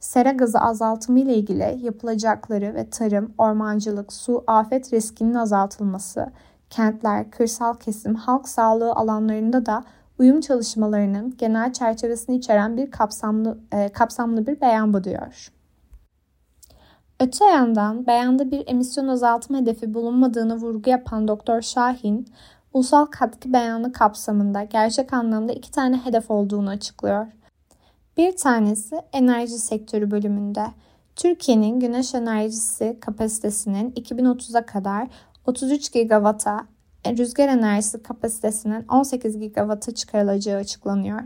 sera 0.00 0.30
gazı 0.30 0.58
azaltımı 0.58 1.20
ile 1.20 1.34
ilgili 1.34 1.78
yapılacakları 1.80 2.74
ve 2.74 2.90
tarım, 2.90 3.34
ormancılık, 3.38 4.12
su, 4.12 4.44
afet 4.46 4.92
riskinin 4.92 5.34
azaltılması, 5.34 6.32
kentler, 6.70 7.30
kırsal 7.30 7.74
kesim, 7.74 8.14
halk 8.14 8.48
sağlığı 8.48 8.92
alanlarında 8.92 9.66
da 9.66 9.84
uyum 10.18 10.40
çalışmalarının 10.40 11.36
genel 11.38 11.72
çerçevesini 11.72 12.36
içeren 12.36 12.76
bir 12.76 12.90
kapsamlı 12.90 13.58
e, 13.72 13.88
kapsamlı 13.88 14.46
bir 14.46 14.60
beyan 14.60 14.92
bu 14.92 15.04
diyor. 15.04 15.57
Öte 17.20 17.44
yandan 17.44 18.06
beyanda 18.06 18.50
bir 18.50 18.64
emisyon 18.66 19.08
azaltma 19.08 19.58
hedefi 19.58 19.94
bulunmadığını 19.94 20.56
vurgu 20.56 20.90
yapan 20.90 21.28
Doktor 21.28 21.62
Şahin, 21.62 22.26
ulusal 22.72 23.06
katkı 23.06 23.52
beyanı 23.52 23.92
kapsamında 23.92 24.64
gerçek 24.64 25.12
anlamda 25.12 25.52
iki 25.52 25.70
tane 25.70 25.96
hedef 25.96 26.30
olduğunu 26.30 26.70
açıklıyor. 26.70 27.26
Bir 28.16 28.36
tanesi 28.36 29.00
enerji 29.12 29.58
sektörü 29.58 30.10
bölümünde. 30.10 30.66
Türkiye'nin 31.16 31.80
güneş 31.80 32.14
enerjisi 32.14 32.96
kapasitesinin 33.00 33.90
2030'a 33.90 34.66
kadar 34.66 35.08
33 35.46 35.92
gigawata, 35.92 36.66
rüzgar 37.06 37.48
enerjisi 37.48 38.02
kapasitesinin 38.02 38.86
18 38.88 39.38
gigawata 39.38 39.94
çıkarılacağı 39.94 40.58
açıklanıyor. 40.60 41.20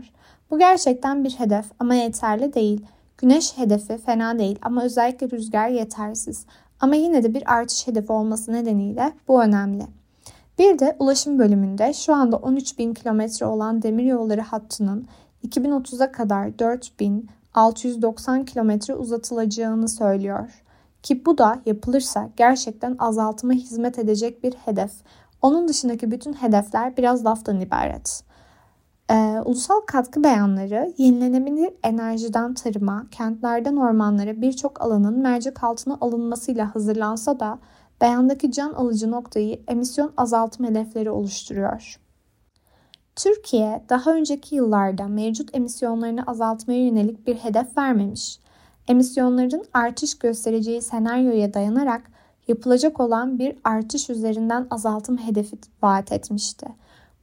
Bu 0.51 0.59
gerçekten 0.59 1.23
bir 1.23 1.31
hedef 1.31 1.65
ama 1.79 1.95
yeterli 1.95 2.53
değil. 2.53 2.85
Güneş 3.23 3.57
hedefi 3.57 3.97
fena 3.97 4.39
değil 4.39 4.59
ama 4.61 4.83
özellikle 4.83 5.31
rüzgar 5.31 5.67
yetersiz. 5.67 6.45
Ama 6.79 6.95
yine 6.95 7.23
de 7.23 7.33
bir 7.33 7.53
artış 7.53 7.87
hedefi 7.87 8.11
olması 8.11 8.53
nedeniyle 8.53 9.13
bu 9.27 9.43
önemli. 9.43 9.83
Bir 10.59 10.79
de 10.79 10.95
ulaşım 10.99 11.39
bölümünde 11.39 11.93
şu 11.93 12.13
anda 12.13 12.37
13 12.37 12.79
bin 12.79 12.93
kilometre 12.93 13.45
olan 13.45 13.81
demiryolları 13.81 14.41
hattının 14.41 15.07
2030'a 15.47 16.11
kadar 16.11 16.59
4690 16.59 18.45
kilometre 18.45 18.95
uzatılacağını 18.95 19.89
söylüyor. 19.89 20.63
Ki 21.03 21.25
bu 21.25 21.37
da 21.37 21.61
yapılırsa 21.65 22.29
gerçekten 22.37 22.95
azaltıma 22.99 23.53
hizmet 23.53 23.99
edecek 23.99 24.43
bir 24.43 24.53
hedef. 24.53 24.91
Onun 25.41 25.67
dışındaki 25.67 26.11
bütün 26.11 26.33
hedefler 26.33 26.97
biraz 26.97 27.25
laftan 27.25 27.61
ibaret. 27.61 28.23
Ee, 29.09 29.41
ulusal 29.45 29.81
katkı 29.81 30.23
beyanları 30.23 30.93
yenilenebilir 30.97 31.73
enerjiden 31.83 32.53
tarıma, 32.53 33.05
kentlerden 33.11 33.75
ormanlara 33.75 34.41
birçok 34.41 34.81
alanın 34.81 35.19
mercek 35.19 35.63
altına 35.63 35.97
alınmasıyla 36.01 36.75
hazırlansa 36.75 37.39
da 37.39 37.59
beyandaki 38.01 38.51
can 38.51 38.73
alıcı 38.73 39.11
noktayı 39.11 39.61
emisyon 39.67 40.13
azaltım 40.17 40.65
hedefleri 40.65 41.09
oluşturuyor. 41.09 41.99
Türkiye 43.15 43.83
daha 43.89 44.13
önceki 44.13 44.55
yıllarda 44.55 45.07
mevcut 45.07 45.55
emisyonlarını 45.55 46.23
azaltmaya 46.27 46.85
yönelik 46.85 47.27
bir 47.27 47.35
hedef 47.35 47.77
vermemiş. 47.77 48.39
Emisyonların 48.87 49.65
artış 49.73 50.19
göstereceği 50.19 50.81
senaryoya 50.81 51.53
dayanarak 51.53 52.11
yapılacak 52.47 52.99
olan 52.99 53.39
bir 53.39 53.55
artış 53.63 54.09
üzerinden 54.09 54.67
azaltım 54.69 55.17
hedefi 55.17 55.57
vaat 55.81 56.11
etmişti. 56.11 56.67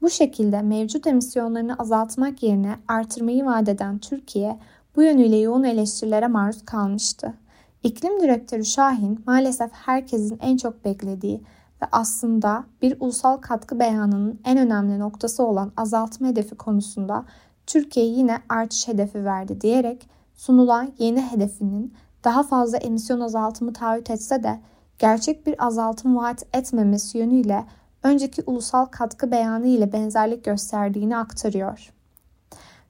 Bu 0.02 0.10
şekilde 0.10 0.62
mevcut 0.62 1.06
emisyonlarını 1.06 1.74
azaltmak 1.74 2.42
yerine 2.42 2.76
artırmayı 2.88 3.44
vaat 3.44 3.68
eden 3.68 3.98
Türkiye 3.98 4.58
bu 4.96 5.02
yönüyle 5.02 5.36
yoğun 5.36 5.64
eleştirilere 5.64 6.26
maruz 6.26 6.64
kalmıştı. 6.64 7.34
İklim 7.82 8.20
direktörü 8.20 8.64
Şahin 8.64 9.22
maalesef 9.26 9.70
herkesin 9.72 10.38
en 10.42 10.56
çok 10.56 10.84
beklediği 10.84 11.42
ve 11.82 11.86
aslında 11.92 12.64
bir 12.82 12.96
ulusal 13.00 13.36
katkı 13.36 13.80
beyanının 13.80 14.40
en 14.44 14.58
önemli 14.58 14.98
noktası 14.98 15.42
olan 15.42 15.72
azaltma 15.76 16.28
hedefi 16.28 16.54
konusunda 16.54 17.24
Türkiye 17.66 18.06
yine 18.06 18.38
artış 18.48 18.88
hedefi 18.88 19.24
verdi 19.24 19.60
diyerek 19.60 20.08
sunulan 20.34 20.92
yeni 20.98 21.22
hedefinin 21.22 21.94
daha 22.24 22.42
fazla 22.42 22.78
emisyon 22.78 23.20
azaltımı 23.20 23.72
taahhüt 23.72 24.10
etse 24.10 24.42
de 24.42 24.60
gerçek 24.98 25.46
bir 25.46 25.66
azaltım 25.66 26.16
vaat 26.16 26.42
etmemesi 26.54 27.18
yönüyle 27.18 27.64
önceki 28.02 28.42
ulusal 28.46 28.86
katkı 28.86 29.30
beyanı 29.30 29.66
ile 29.66 29.92
benzerlik 29.92 30.44
gösterdiğini 30.44 31.16
aktarıyor. 31.16 31.92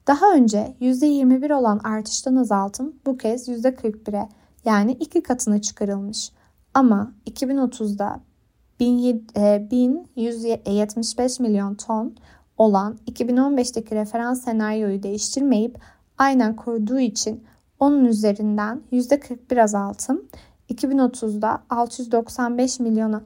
Daha 0.07 0.33
önce 0.33 0.75
%21 0.81 1.53
olan 1.53 1.79
artıştan 1.79 2.35
azaltım 2.35 2.95
bu 3.05 3.17
kez 3.17 3.49
%41'e 3.49 4.29
yani 4.65 4.91
iki 4.91 5.23
katına 5.23 5.61
çıkarılmış. 5.61 6.31
Ama 6.73 7.11
2030'da 7.27 8.19
1175 8.79 11.39
e, 11.39 11.43
milyon 11.43 11.75
ton 11.75 12.15
olan 12.57 12.97
2015'teki 13.07 13.95
referans 13.95 14.43
senaryoyu 14.43 15.03
değiştirmeyip 15.03 15.79
aynen 16.17 16.55
koruduğu 16.55 16.99
için 16.99 17.43
onun 17.79 18.05
üzerinden 18.05 18.81
%41 18.91 19.63
azaltım 19.63 20.25
2030'da 20.69 21.63
695 21.69 22.79
milyona 22.79 23.23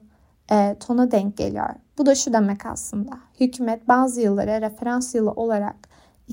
e, 0.51 0.75
tona 0.79 1.11
denk 1.11 1.37
geliyor. 1.37 1.69
Bu 1.97 2.05
da 2.05 2.15
şu 2.15 2.33
demek 2.33 2.65
aslında. 2.65 3.11
Hükümet 3.39 3.87
bazı 3.87 4.21
yıllara 4.21 4.61
referans 4.61 5.15
yılı 5.15 5.31
olarak 5.31 5.75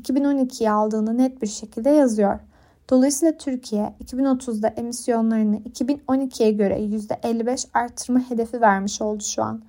2012'yi 0.01 0.71
aldığını 0.71 1.19
net 1.19 1.43
bir 1.43 1.47
şekilde 1.47 1.91
yazıyor. 1.91 2.39
Dolayısıyla 2.91 3.37
Türkiye 3.37 3.95
2030'da 4.05 4.69
emisyonlarını 4.69 5.57
2012'ye 5.57 6.53
göre 6.53 6.79
%55 6.79 7.67
arttırma 7.75 8.31
hedefi 8.31 8.61
vermiş 8.61 9.03
oldu 9.03 9.23
şu 9.23 9.43
an. 9.43 9.63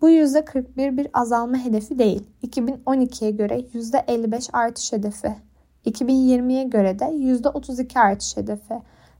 Bu 0.00 0.10
%41 0.10 0.96
bir 0.96 1.08
azalma 1.14 1.56
hedefi 1.56 1.98
değil. 1.98 2.26
2012'ye 2.46 3.30
göre 3.30 3.60
%55 3.60 4.48
artış 4.52 4.92
hedefi. 4.92 5.34
2020'ye 5.86 6.64
göre 6.64 6.98
de 6.98 7.04
%32 7.04 8.00
artış 8.00 8.36
hedefi. 8.36 8.74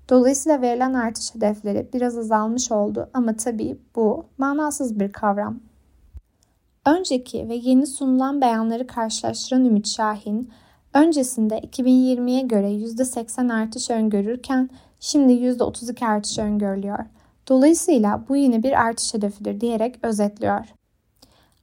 Dolayısıyla 0.09 0.63
verilen 0.63 0.95
artış 0.95 1.35
hedefleri 1.35 1.89
biraz 1.95 2.19
azalmış 2.19 2.73
oldu 2.73 3.11
ama 3.15 3.37
tabii 3.37 3.79
bu 3.97 4.27
manasız 4.39 5.01
bir 5.01 5.13
kavram. 5.13 5.61
Önceki 6.87 7.49
ve 7.49 7.55
yeni 7.55 7.87
sunulan 7.87 8.41
beyanları 8.41 8.87
karşılaştıran 8.87 9.65
Ümit 9.65 9.89
Şahin, 9.89 10.51
öncesinde 10.95 11.59
2020'ye 11.59 12.41
göre 12.41 12.71
%80 12.73 13.53
artış 13.53 13.91
öngörürken 13.91 14.71
şimdi 15.01 15.33
%32 15.33 16.07
artış 16.07 16.39
öngörülüyor. 16.39 16.99
Dolayısıyla 17.49 18.25
bu 18.29 18.37
yine 18.37 18.63
bir 18.63 18.73
artış 18.73 19.15
hedefidir 19.15 19.61
diyerek 19.61 19.99
özetliyor. 20.03 20.67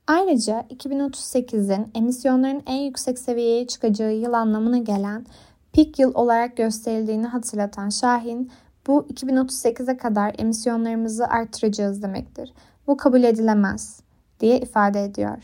Ayrıca 0.08 0.66
2038'in 0.70 1.88
emisyonların 1.96 2.64
en 2.68 2.78
yüksek 2.78 3.20
seviyeye 3.20 3.68
çıkacağı 3.68 4.14
yıl 4.14 4.34
anlamına 4.34 4.78
gelen 4.78 5.26
pik 5.74 6.00
yıl 6.00 6.12
olarak 6.14 6.58
gösterildiğini 6.58 7.28
hatırlatan 7.28 7.90
Şahin, 7.90 8.52
bu 8.88 9.06
2038'e 9.14 9.98
kadar 9.98 10.36
emisyonlarımızı 10.38 11.28
artıracağız 11.28 12.04
demektir. 12.04 12.54
Bu 12.88 12.98
kabul 12.98 13.24
edilemez 13.24 14.00
diye 14.40 14.60
ifade 14.60 15.04
ediyor. 15.04 15.38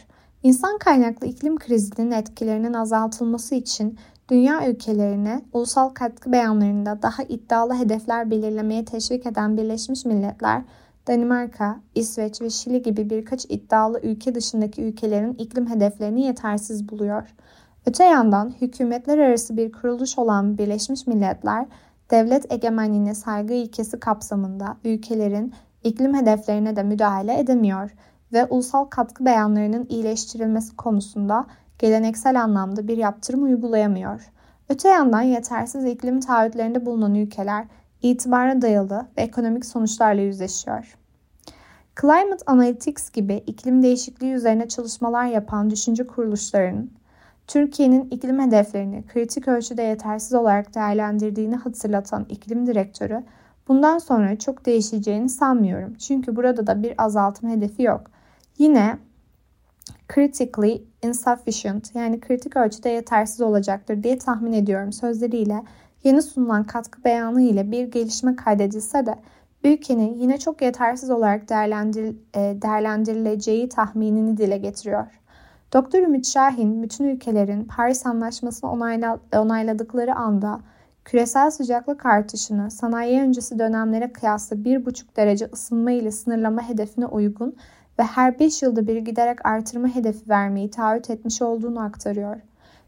İnsan 0.44 0.78
kaynaklı 0.78 1.28
iklim 1.28 1.58
krizinin 1.58 2.12
etkilerinin 2.12 2.74
azaltılması 2.74 3.56
için 3.56 3.98
dünya 4.30 4.70
ülkelerine 4.70 5.42
ulusal 5.54 5.90
katkı 5.90 6.32
beyanlarında 6.32 7.02
daha 7.02 7.24
iddialı 7.24 7.74
hedefler 7.76 8.32
belirlemeye 8.32 8.86
teşvik 8.86 9.26
eden 9.26 9.58
Birleşmiş 9.58 10.06
Milletler, 10.06 10.62
Danimarka, 11.08 11.80
İsveç 11.96 12.42
ve 12.42 12.50
Şili 12.50 12.82
gibi 12.82 13.10
birkaç 13.10 13.46
iddialı 13.46 14.00
ülke 14.04 14.36
dışındaki 14.36 14.82
ülkelerin 14.82 15.34
iklim 15.34 15.70
hedeflerini 15.70 16.22
yetersiz 16.22 16.90
buluyor. 16.90 17.36
Öte 17.88 18.04
yandan 18.04 18.54
hükümetler 18.62 19.18
arası 19.18 19.58
bir 19.58 19.72
kuruluş 19.72 20.18
olan 20.18 20.58
Birleşmiş 20.58 21.08
Milletler, 21.08 21.66
devlet 22.12 22.52
egemenliğine 22.52 23.16
saygı 23.16 23.54
ilkesi 23.54 24.00
kapsamında 24.00 24.78
ülkelerin 24.84 25.54
iklim 25.84 26.16
hedeflerine 26.16 26.76
de 26.76 26.84
müdahale 26.84 27.40
edemiyor 27.40 27.92
ve 28.34 28.46
ulusal 28.46 28.86
katkı 28.86 29.26
beyanlarının 29.26 29.86
iyileştirilmesi 29.90 30.76
konusunda 30.76 31.46
geleneksel 31.80 32.44
anlamda 32.44 32.88
bir 32.88 32.98
yaptırım 32.98 33.44
uygulayamıyor. 33.44 34.32
Öte 34.70 34.90
yandan 34.90 35.22
yetersiz 35.22 35.86
iklim 35.86 36.20
taahhütlerinde 36.20 36.86
bulunan 36.86 37.16
ülkeler 37.16 37.66
itibara 38.02 38.62
dayalı 38.62 39.08
ve 39.18 39.22
ekonomik 39.22 39.66
sonuçlarla 39.66 40.22
yüzleşiyor. 40.22 40.98
Climate 42.02 42.44
Analytics 42.46 43.10
gibi 43.10 43.44
iklim 43.48 43.84
değişikliği 43.84 44.34
üzerine 44.34 44.68
çalışmalar 44.68 45.26
yapan 45.26 45.70
düşünce 45.70 46.08
kuruluşlarının 46.08 46.97
Türkiye'nin 47.48 48.10
iklim 48.10 48.40
hedeflerini 48.40 49.04
kritik 49.08 49.48
ölçüde 49.48 49.82
yetersiz 49.82 50.34
olarak 50.34 50.76
değerlendirdiğini 50.76 51.56
hatırlatan 51.56 52.26
iklim 52.30 52.68
direktörü, 52.68 53.24
bundan 53.68 53.98
sonra 53.98 54.40
çok 54.40 54.66
değişeceğini 54.66 55.30
sanmıyorum. 55.30 55.94
Çünkü 55.94 56.36
burada 56.36 56.68
da 56.68 56.84
bir 56.84 56.94
azaltma 56.98 57.50
hedefi 57.50 57.84
yok. 57.84 58.02
Yine 58.58 58.98
critically 60.14 60.84
insufficient 61.04 61.96
yani 61.96 62.20
kritik 62.20 62.58
ölçüde 62.58 62.90
yetersiz 62.90 63.42
olacaktır 63.42 64.04
diye 64.04 64.18
tahmin 64.18 64.54
ediyorum 64.54 64.94
sözleriyle 64.94 65.64
yeni 66.04 66.22
sunulan 66.22 66.64
katkı 66.64 67.04
beyanı 67.04 67.42
ile 67.42 67.72
bir 67.72 67.92
gelişme 67.92 68.36
kaydedilse 68.36 69.06
de 69.06 69.16
ülkenin 69.64 70.14
yine 70.14 70.38
çok 70.38 70.62
yetersiz 70.62 71.10
olarak 71.10 71.50
değerlendir, 71.50 72.16
e, 72.36 72.62
değerlendirileceği 72.62 73.70
tahminini 73.70 74.38
dile 74.38 74.58
getiriyor. 74.58 75.08
Doktor 75.74 76.00
Ümit 76.00 76.28
Şahin, 76.28 76.84
bütün 76.84 77.06
ülkelerin 77.06 77.64
Paris 77.64 78.06
Anlaşması'nı 78.06 78.72
onayla, 78.72 79.20
onayladıkları 79.36 80.16
anda 80.16 80.60
küresel 81.06 81.52
sıcaklık 81.52 82.06
artışını 82.06 82.72
sanayi 82.72 83.22
öncesi 83.22 83.60
dönemlere 83.60 84.14
kıyasla 84.14 84.56
1,5 84.56 85.16
derece 85.16 85.50
ısınma 85.54 85.92
ile 85.92 86.12
sınırlama 86.12 86.70
hedefine 86.70 87.06
uygun 87.06 87.56
ve 88.00 88.04
her 88.04 88.40
5 88.40 88.62
yılda 88.62 88.88
bir 88.88 88.98
giderek 88.98 89.46
artırma 89.46 89.88
hedefi 89.88 90.30
vermeyi 90.30 90.70
taahhüt 90.70 91.10
etmiş 91.10 91.42
olduğunu 91.42 91.80
aktarıyor. 91.80 92.36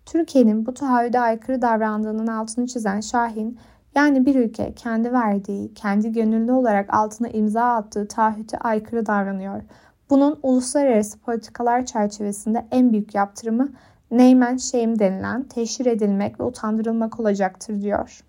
Türkiye'nin 0.06 0.66
bu 0.66 0.74
taahhüde 0.74 1.20
aykırı 1.20 1.62
davrandığının 1.62 2.28
altını 2.28 2.68
çizen 2.68 3.02
Şahin, 3.02 3.60
yani 3.96 4.26
bir 4.26 4.36
ülke 4.36 4.74
kendi 4.76 5.14
verdiği, 5.14 5.74
kendi 5.74 6.12
gönüllü 6.12 6.52
olarak 6.52 6.94
altına 6.94 7.28
imza 7.28 7.64
attığı 7.64 8.08
taahhüte 8.08 8.58
aykırı 8.58 9.06
davranıyor. 9.06 9.62
Bunun 10.10 10.40
uluslararası 10.44 11.20
politikalar 11.20 11.86
çerçevesinde 11.86 12.66
en 12.72 12.92
büyük 12.92 13.16
yaptırımı 13.16 13.72
name 14.12 14.46
and 14.46 14.60
shame 14.60 15.00
denilen 15.00 15.44
teşhir 15.44 15.86
edilmek 15.86 16.40
ve 16.40 16.44
utandırılmak 16.44 17.20
olacaktır 17.20 17.82
diyor. 17.82 18.24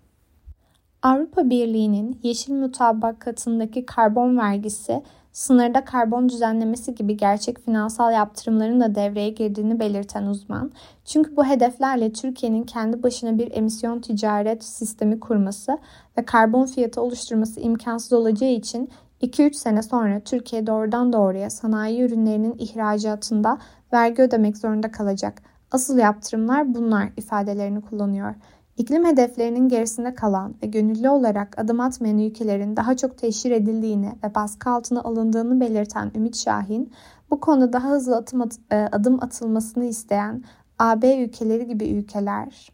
Avrupa 1.01 1.49
Birliği'nin 1.49 2.19
yeşil 2.23 2.53
mutabakatındaki 2.53 3.85
karbon 3.85 4.37
vergisi 4.37 5.03
sınırda 5.31 5.85
karbon 5.85 6.29
düzenlemesi 6.29 6.95
gibi 6.95 7.17
gerçek 7.17 7.65
finansal 7.65 8.13
yaptırımların 8.13 8.81
da 8.81 8.95
devreye 8.95 9.29
girdiğini 9.29 9.79
belirten 9.79 10.25
uzman, 10.25 10.71
çünkü 11.05 11.37
bu 11.37 11.45
hedeflerle 11.45 12.13
Türkiye'nin 12.13 12.63
kendi 12.63 13.03
başına 13.03 13.37
bir 13.37 13.51
emisyon 13.51 13.99
ticaret 13.99 14.63
sistemi 14.63 15.19
kurması 15.19 15.77
ve 16.17 16.25
karbon 16.25 16.65
fiyatı 16.65 17.01
oluşturması 17.01 17.59
imkansız 17.59 18.13
olacağı 18.13 18.49
için 18.49 18.89
2-3 19.21 19.53
sene 19.53 19.83
sonra 19.83 20.19
Türkiye 20.19 20.67
doğrudan 20.67 21.13
doğruya 21.13 21.49
sanayi 21.49 22.01
ürünlerinin 22.01 22.55
ihracatında 22.57 23.57
vergi 23.93 24.21
ödemek 24.21 24.57
zorunda 24.57 24.91
kalacak. 24.91 25.41
Asıl 25.71 25.97
yaptırımlar 25.97 26.73
bunlar 26.73 27.09
ifadelerini 27.17 27.81
kullanıyor. 27.81 28.35
İklim 28.77 29.05
hedeflerinin 29.05 29.69
gerisinde 29.69 30.15
kalan 30.15 30.55
ve 30.63 30.67
gönüllü 30.67 31.09
olarak 31.09 31.59
adım 31.59 31.79
atmayan 31.79 32.19
ülkelerin 32.19 32.75
daha 32.75 32.97
çok 32.97 33.17
teşhir 33.17 33.51
edildiğini 33.51 34.11
ve 34.23 34.35
baskı 34.35 34.69
altına 34.69 35.01
alındığını 35.01 35.59
belirten 35.59 36.11
Ümit 36.15 36.37
Şahin, 36.37 36.91
bu 37.29 37.39
konuda 37.39 37.73
daha 37.73 37.89
hızlı 37.89 38.15
adım, 38.15 38.41
at 38.41 38.59
e, 38.71 38.75
adım 38.75 39.23
atılmasını 39.23 39.85
isteyen 39.85 40.43
AB 40.79 41.23
ülkeleri 41.23 41.67
gibi 41.67 41.89
ülkeler 41.89 42.71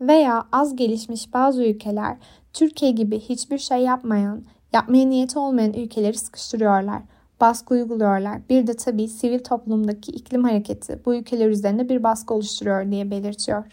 veya 0.00 0.44
az 0.52 0.76
gelişmiş 0.76 1.34
bazı 1.34 1.64
ülkeler 1.64 2.16
Türkiye 2.52 2.90
gibi 2.90 3.20
hiçbir 3.20 3.58
şey 3.58 3.78
yapmayan, 3.78 4.44
yapmaya 4.72 5.06
niyeti 5.06 5.38
olmayan 5.38 5.72
ülkeleri 5.72 6.18
sıkıştırıyorlar, 6.18 7.02
baskı 7.40 7.74
uyguluyorlar. 7.74 8.48
Bir 8.48 8.66
de 8.66 8.76
tabii 8.76 9.08
sivil 9.08 9.38
toplumdaki 9.38 10.12
iklim 10.12 10.44
hareketi 10.44 11.00
bu 11.04 11.14
ülkeler 11.14 11.48
üzerinde 11.48 11.88
bir 11.88 12.02
baskı 12.02 12.34
oluşturuyor 12.34 12.90
diye 12.90 13.10
belirtiyor. 13.10 13.64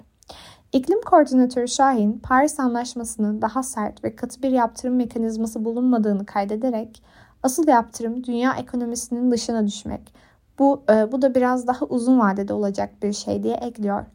İklim 0.74 1.02
Koordinatörü 1.02 1.68
Şahin, 1.68 2.20
Paris 2.24 2.60
Anlaşması'nın 2.60 3.42
daha 3.42 3.64
sert 3.64 4.04
ve 4.04 4.16
katı 4.16 4.44
bir 4.44 4.52
yaptırım 4.52 4.96
mekanizması 4.96 5.66
bulunmadığını 5.66 6.26
kaydederek, 6.26 7.04
asıl 7.44 7.68
yaptırım 7.68 8.24
dünya 8.24 8.54
ekonomisinin 8.54 9.32
dışına 9.32 9.68
düşmek. 9.68 10.14
Bu, 10.60 10.84
e, 10.90 11.12
bu 11.12 11.22
da 11.22 11.36
biraz 11.36 11.68
daha 11.68 11.86
uzun 11.86 12.20
vadede 12.20 12.54
olacak 12.54 12.90
bir 13.04 13.14
şey 13.14 13.44
diye 13.44 13.56
ekliyor. 13.56 14.06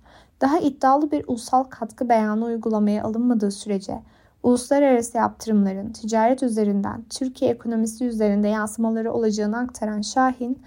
Daha 0.41 0.59
iddialı 0.59 1.11
bir 1.11 1.25
ulusal 1.27 1.65
katkı 1.65 2.09
beyanı 2.09 2.45
uygulamaya 2.45 3.05
alınmadığı 3.05 3.51
sürece 3.51 4.03
uluslararası 4.43 5.19
yaptırımların 5.19 5.93
ticaret 5.93 6.43
üzerinden 6.43 7.05
Türkiye 7.11 7.51
ekonomisi 7.51 8.05
üzerinde 8.05 8.49
yansımaları 8.49 9.13
olacağını 9.13 9.59
aktaran 9.59 10.01
Şahin, 10.01 10.63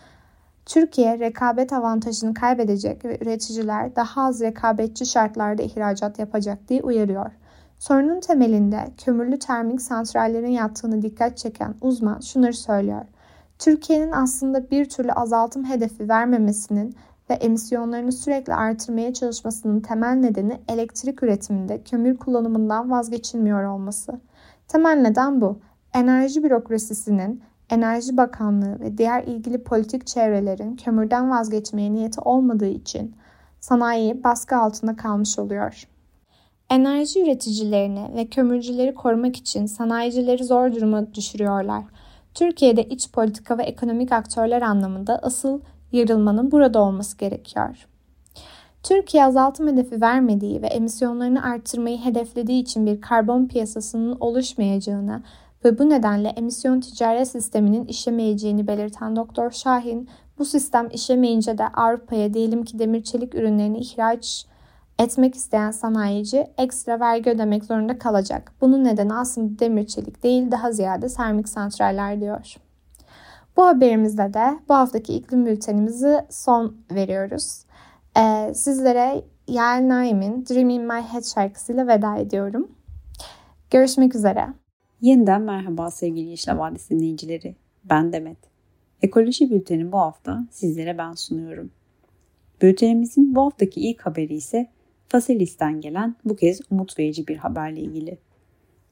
Türkiye 0.65 1.19
rekabet 1.19 1.73
avantajını 1.73 2.33
kaybedecek 2.33 3.05
ve 3.05 3.17
üreticiler 3.21 3.95
daha 3.95 4.23
az 4.23 4.41
rekabetçi 4.41 5.05
şartlarda 5.05 5.63
ihracat 5.63 6.19
yapacak 6.19 6.69
diye 6.69 6.81
uyarıyor. 6.81 7.31
Sorunun 7.79 8.19
temelinde 8.19 8.87
kömürlü 8.97 9.39
termik 9.39 9.81
santrallerin 9.81 10.51
yattığını 10.51 11.01
dikkat 11.01 11.37
çeken 11.37 11.75
uzman 11.81 12.19
şunları 12.19 12.53
söylüyor. 12.53 13.05
Türkiye'nin 13.59 14.11
aslında 14.11 14.71
bir 14.71 14.89
türlü 14.89 15.11
azaltım 15.11 15.65
hedefi 15.65 16.09
vermemesinin 16.09 16.95
ve 17.29 17.33
emisyonlarını 17.33 18.11
sürekli 18.11 18.53
artırmaya 18.53 19.13
çalışmasının 19.13 19.79
temel 19.79 20.13
nedeni 20.13 20.59
elektrik 20.67 21.23
üretiminde 21.23 21.81
kömür 21.81 22.17
kullanımından 22.17 22.91
vazgeçilmiyor 22.91 23.63
olması. 23.63 24.19
Temel 24.67 24.95
neden 24.95 25.41
bu. 25.41 25.59
Enerji 25.93 26.43
bürokrasisinin, 26.43 27.41
Enerji 27.69 28.17
Bakanlığı 28.17 28.79
ve 28.79 28.97
diğer 28.97 29.23
ilgili 29.23 29.63
politik 29.63 30.07
çevrelerin 30.07 30.75
kömürden 30.75 31.29
vazgeçmeye 31.29 31.93
niyeti 31.93 32.21
olmadığı 32.21 32.67
için 32.69 33.15
sanayi 33.59 34.23
baskı 34.23 34.57
altında 34.57 34.95
kalmış 34.95 35.39
oluyor. 35.39 35.87
Enerji 36.69 37.23
üreticilerini 37.23 38.15
ve 38.15 38.25
kömürcüleri 38.25 38.93
korumak 38.95 39.35
için 39.35 39.65
sanayicileri 39.65 40.43
zor 40.43 40.73
duruma 40.73 41.13
düşürüyorlar. 41.13 41.83
Türkiye'de 42.33 42.83
iç 42.83 43.11
politika 43.11 43.57
ve 43.57 43.63
ekonomik 43.63 44.11
aktörler 44.11 44.61
anlamında 44.61 45.19
asıl 45.21 45.59
yarılmanın 45.95 46.51
burada 46.51 46.81
olması 46.81 47.17
gerekiyor. 47.17 47.87
Türkiye 48.83 49.25
azaltım 49.25 49.67
hedefi 49.67 50.01
vermediği 50.01 50.61
ve 50.61 50.67
emisyonlarını 50.67 51.43
arttırmayı 51.43 51.97
hedeflediği 51.97 52.61
için 52.61 52.85
bir 52.85 53.01
karbon 53.01 53.45
piyasasının 53.45 54.17
oluşmayacağını 54.19 55.23
ve 55.65 55.79
bu 55.79 55.89
nedenle 55.89 56.27
emisyon 56.27 56.79
ticaret 56.79 57.27
sisteminin 57.27 57.85
işlemeyeceğini 57.85 58.67
belirten 58.67 59.15
Doktor 59.15 59.51
Şahin, 59.51 60.09
bu 60.39 60.45
sistem 60.45 60.89
işlemeyince 60.93 61.57
de 61.57 61.67
Avrupa'ya 61.67 62.33
diyelim 62.33 62.65
ki 62.65 62.79
demir 62.79 63.03
çelik 63.03 63.35
ürünlerini 63.35 63.79
ihraç 63.79 64.45
etmek 64.99 65.35
isteyen 65.35 65.71
sanayici 65.71 66.47
ekstra 66.57 66.99
vergi 66.99 67.29
ödemek 67.29 67.65
zorunda 67.65 67.97
kalacak. 67.97 68.51
Bunun 68.61 68.83
nedeni 68.83 69.13
aslında 69.13 69.59
demir 69.59 69.87
çelik 69.87 70.23
değil 70.23 70.51
daha 70.51 70.71
ziyade 70.71 71.07
termik 71.07 71.49
santraller 71.49 72.21
diyor. 72.21 72.55
Bu 73.57 73.65
haberimizde 73.65 74.33
de 74.33 74.59
bu 74.69 74.73
haftaki 74.73 75.13
iklim 75.13 75.45
bültenimizi 75.45 76.25
son 76.29 76.77
veriyoruz. 76.91 77.63
Ee, 78.17 78.53
sizlere 78.53 79.23
Yael 79.47 79.87
Naim'in 79.87 80.45
Dream 80.45 80.69
in 80.69 80.81
My 80.81 81.01
Head 81.01 81.23
şarkısıyla 81.23 81.87
veda 81.87 82.17
ediyorum. 82.17 82.71
Görüşmek 83.71 84.15
üzere. 84.15 84.47
Yeniden 85.01 85.41
merhaba 85.41 85.91
sevgili 85.91 86.29
Yeşil 86.29 86.51
Havadis 86.51 86.89
dinleyicileri. 86.89 87.55
Ben 87.83 88.13
Demet. 88.13 88.37
Ekoloji 89.01 89.51
Bülteni 89.51 89.91
bu 89.91 89.97
hafta 89.97 90.47
sizlere 90.51 90.97
ben 90.97 91.13
sunuyorum. 91.13 91.71
Bültenimizin 92.61 93.35
bu 93.35 93.41
haftaki 93.41 93.81
ilk 93.81 94.01
haberi 94.01 94.35
ise 94.35 94.67
Faselis'ten 95.07 95.81
gelen 95.81 96.15
bu 96.25 96.35
kez 96.35 96.61
umut 96.71 96.99
verici 96.99 97.27
bir 97.27 97.37
haberle 97.37 97.81
ilgili. 97.81 98.17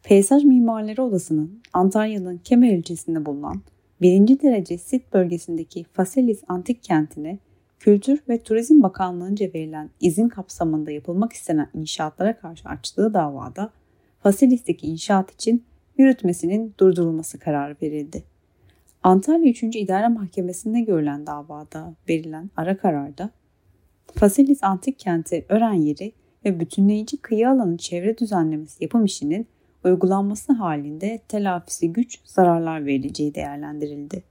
Peyzaj 0.03 0.43
Mimarları 0.43 1.03
Odası'nın 1.03 1.61
Antalya'nın 1.73 2.37
Kemer 2.37 2.69
ilçesinde 2.69 3.25
bulunan 3.25 3.61
birinci 4.03 4.41
derece 4.41 4.77
sit 4.77 5.13
bölgesindeki 5.13 5.83
Faselis 5.93 6.43
Antik 6.47 6.83
Kenti'ne 6.83 7.39
Kültür 7.79 8.23
ve 8.29 8.43
Turizm 8.43 8.83
Bakanlığı'nca 8.83 9.47
verilen 9.53 9.89
izin 9.99 10.29
kapsamında 10.29 10.91
yapılmak 10.91 11.33
istenen 11.33 11.69
inşaatlara 11.73 12.37
karşı 12.37 12.69
açtığı 12.69 13.13
davada 13.13 13.71
Faselis'teki 14.19 14.87
inşaat 14.87 15.31
için 15.31 15.63
yürütmesinin 15.97 16.73
durdurulması 16.79 17.39
kararı 17.39 17.75
verildi. 17.81 18.23
Antalya 19.03 19.49
3. 19.49 19.63
İdare 19.63 20.07
Mahkemesi'nde 20.07 20.81
görülen 20.81 21.27
davada 21.27 21.93
verilen 22.09 22.49
ara 22.57 22.77
kararda 22.77 23.29
Faselis 24.13 24.63
Antik 24.63 24.99
Kenti 24.99 25.45
öğren 25.49 25.73
yeri 25.73 26.11
ve 26.45 26.59
bütünleyici 26.59 27.17
kıyı 27.17 27.49
alanı 27.49 27.77
çevre 27.77 28.17
düzenlemesi 28.17 28.83
yapım 28.83 29.05
işinin 29.05 29.47
uygulanması 29.83 30.53
halinde 30.53 31.21
telafisi 31.27 31.93
güç 31.93 32.19
zararlar 32.25 32.85
verileceği 32.85 33.35
değerlendirildi. 33.35 34.23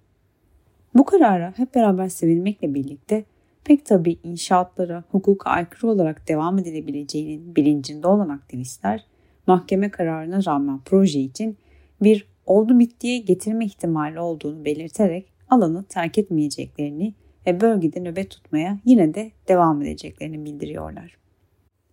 Bu 0.95 1.05
karara 1.05 1.53
hep 1.57 1.75
beraber 1.75 2.09
sevilmekle 2.09 2.75
birlikte 2.75 3.25
pek 3.65 3.87
tabi 3.87 4.19
inşaatlara 4.23 5.05
hukuka 5.11 5.51
aykırı 5.51 5.91
olarak 5.91 6.29
devam 6.29 6.59
edilebileceğinin 6.59 7.57
bilincinde 7.57 8.07
olan 8.07 8.29
aktivistler 8.29 9.05
mahkeme 9.47 9.91
kararına 9.91 10.45
rağmen 10.47 10.81
proje 10.85 11.21
için 11.21 11.57
bir 12.03 12.27
oldu 12.47 12.79
bittiye 12.79 13.19
getirme 13.19 13.65
ihtimali 13.65 14.21
olduğunu 14.21 14.65
belirterek 14.65 15.33
alanı 15.51 15.85
terk 15.85 16.19
etmeyeceklerini 16.19 17.15
ve 17.47 17.61
bölgede 17.61 18.01
nöbet 18.01 18.31
tutmaya 18.31 18.79
yine 18.85 19.15
de 19.15 19.33
devam 19.49 19.83
edeceklerini 19.83 20.45
bildiriyorlar. 20.45 21.17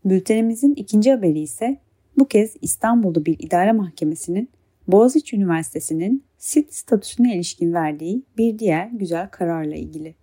Bültenimizin 0.05 0.73
ikinci 0.75 1.11
haberi 1.11 1.39
ise 1.39 1.77
bu 2.19 2.27
kez 2.27 2.55
İstanbul'da 2.61 3.25
bir 3.25 3.35
idare 3.39 3.71
mahkemesinin 3.71 4.49
Boğaziçi 4.87 5.35
Üniversitesi'nin 5.35 6.23
sit 6.37 6.73
statüsüne 6.73 7.35
ilişkin 7.35 7.73
verdiği 7.73 8.23
bir 8.37 8.59
diğer 8.59 8.89
güzel 8.93 9.29
kararla 9.29 9.75
ilgili. 9.75 10.15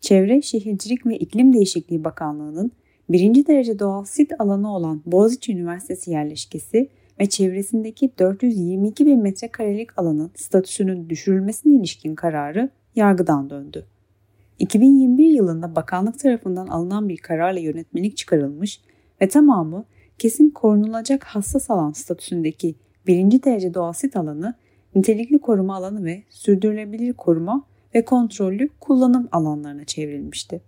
Çevre, 0.00 0.42
Şehircilik 0.42 1.06
ve 1.06 1.18
İklim 1.18 1.52
Değişikliği 1.52 2.04
Bakanlığı'nın 2.04 2.72
birinci 3.08 3.46
derece 3.46 3.78
doğal 3.78 4.04
sit 4.04 4.32
alanı 4.38 4.74
olan 4.76 5.02
Boğaziçi 5.06 5.52
Üniversitesi 5.52 6.10
yerleşkesi 6.10 6.88
ve 7.20 7.26
çevresindeki 7.26 8.10
422 8.18 9.06
bin 9.06 9.22
metrekarelik 9.22 9.98
alanın 9.98 10.30
statüsünün 10.34 11.08
düşürülmesine 11.08 11.74
ilişkin 11.74 12.14
kararı 12.14 12.70
yargıdan 12.96 13.50
döndü. 13.50 13.86
2021 14.58 15.26
yılında 15.26 15.76
bakanlık 15.76 16.18
tarafından 16.18 16.66
alınan 16.66 17.08
bir 17.08 17.16
kararla 17.16 17.60
yönetmelik 17.60 18.16
çıkarılmış 18.16 18.80
ve 19.20 19.28
tamamı 19.28 19.84
kesin 20.18 20.50
korunulacak 20.50 21.24
hassas 21.24 21.70
alan 21.70 21.92
statüsündeki 21.92 22.74
birinci 23.06 23.42
derece 23.42 23.74
doğal 23.74 23.92
sit 23.92 24.16
alanı, 24.16 24.54
nitelikli 24.94 25.38
koruma 25.38 25.76
alanı 25.76 26.04
ve 26.04 26.22
sürdürülebilir 26.30 27.12
koruma 27.12 27.64
ve 27.94 28.04
kontrollü 28.04 28.68
kullanım 28.80 29.28
alanlarına 29.32 29.84
çevrilmişti. 29.84 30.60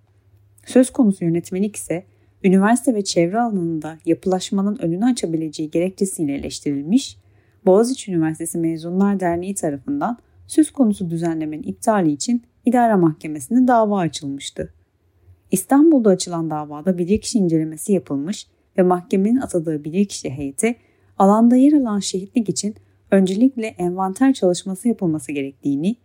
Söz 0.67 0.91
konusu 0.91 1.25
yönetmelik 1.25 1.77
ise 1.77 2.05
üniversite 2.45 2.95
ve 2.95 3.05
çevre 3.05 3.41
alanında 3.41 3.99
yapılaşmanın 4.05 4.77
önünü 4.77 5.05
açabileceği 5.05 5.71
gerekçesiyle 5.71 6.35
eleştirilmiş, 6.35 7.19
Boğaziçi 7.67 8.13
Üniversitesi 8.13 8.59
Mezunlar 8.59 9.21
Derneği 9.21 9.55
tarafından 9.55 10.19
söz 10.47 10.71
konusu 10.71 11.11
düzenlemenin 11.11 11.63
iptali 11.63 12.13
için 12.13 12.43
idare 12.67 12.95
mahkemesinde 12.95 13.69
dava 13.69 13.99
açılmıştı. 13.99 14.75
İstanbul'da 15.51 16.11
açılan 16.11 16.51
davada 16.51 16.99
bilirkişi 16.99 17.39
incelemesi 17.39 17.93
yapılmış 17.93 18.47
ve 18.79 18.83
mahkemenin 18.83 19.37
atadığı 19.37 19.85
bilirkişi 19.85 20.31
heyeti 20.31 20.77
alanda 21.19 21.57
yer 21.57 21.73
alan 21.73 21.99
şehitlik 21.99 22.49
için 22.49 22.75
öncelikle 23.11 23.67
envanter 23.67 24.33
çalışması 24.33 24.89
yapılması 24.89 25.33
gerektiğini, 25.33 25.97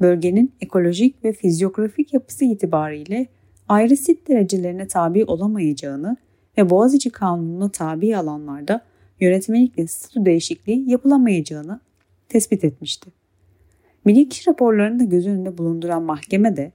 bölgenin 0.00 0.52
ekolojik 0.60 1.24
ve 1.24 1.32
fizyografik 1.32 2.14
yapısı 2.14 2.44
itibariyle 2.44 3.26
ayrı 3.68 3.96
sit 3.96 4.28
derecelerine 4.28 4.86
tabi 4.86 5.24
olamayacağını 5.24 6.16
ve 6.58 6.70
Boğaziçi 6.70 7.10
Kanunu'na 7.10 7.68
tabi 7.68 8.16
alanlarda 8.16 8.84
yönetmelikle 9.20 9.86
statü 9.86 10.24
değişikliği 10.24 10.90
yapılamayacağını 10.90 11.80
tespit 12.28 12.64
etmişti. 12.64 13.10
Bilirkişi 14.06 14.50
raporlarını 14.50 15.00
da 15.00 15.04
göz 15.04 15.26
önünde 15.26 15.58
bulunduran 15.58 16.02
mahkeme 16.02 16.56
de 16.56 16.72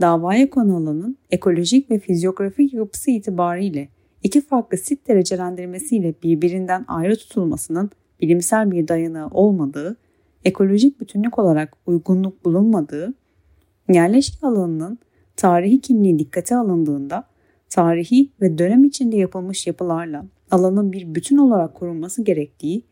davaya 0.00 0.50
konu 0.50 0.76
alanın 0.76 1.18
ekolojik 1.30 1.90
ve 1.90 1.98
fizyografik 1.98 2.74
yapısı 2.74 3.10
itibariyle 3.10 3.88
iki 4.26 4.40
farklı 4.40 4.78
sit 4.78 5.08
derecelendirmesiyle 5.08 6.14
birbirinden 6.22 6.84
ayrı 6.88 7.16
tutulmasının 7.16 7.90
bilimsel 8.20 8.70
bir 8.70 8.88
dayanağı 8.88 9.28
olmadığı, 9.28 9.96
ekolojik 10.44 11.00
bütünlük 11.00 11.38
olarak 11.38 11.76
uygunluk 11.86 12.44
bulunmadığı, 12.44 13.14
yerleşke 13.88 14.46
alanının 14.46 14.98
tarihi 15.36 15.80
kimliği 15.80 16.18
dikkate 16.18 16.56
alındığında 16.56 17.24
tarihi 17.68 18.30
ve 18.40 18.58
dönem 18.58 18.84
içinde 18.84 19.16
yapılmış 19.16 19.66
yapılarla 19.66 20.26
alanın 20.50 20.92
bir 20.92 21.14
bütün 21.14 21.36
olarak 21.36 21.74
korunması 21.74 22.22
gerektiği 22.22 22.82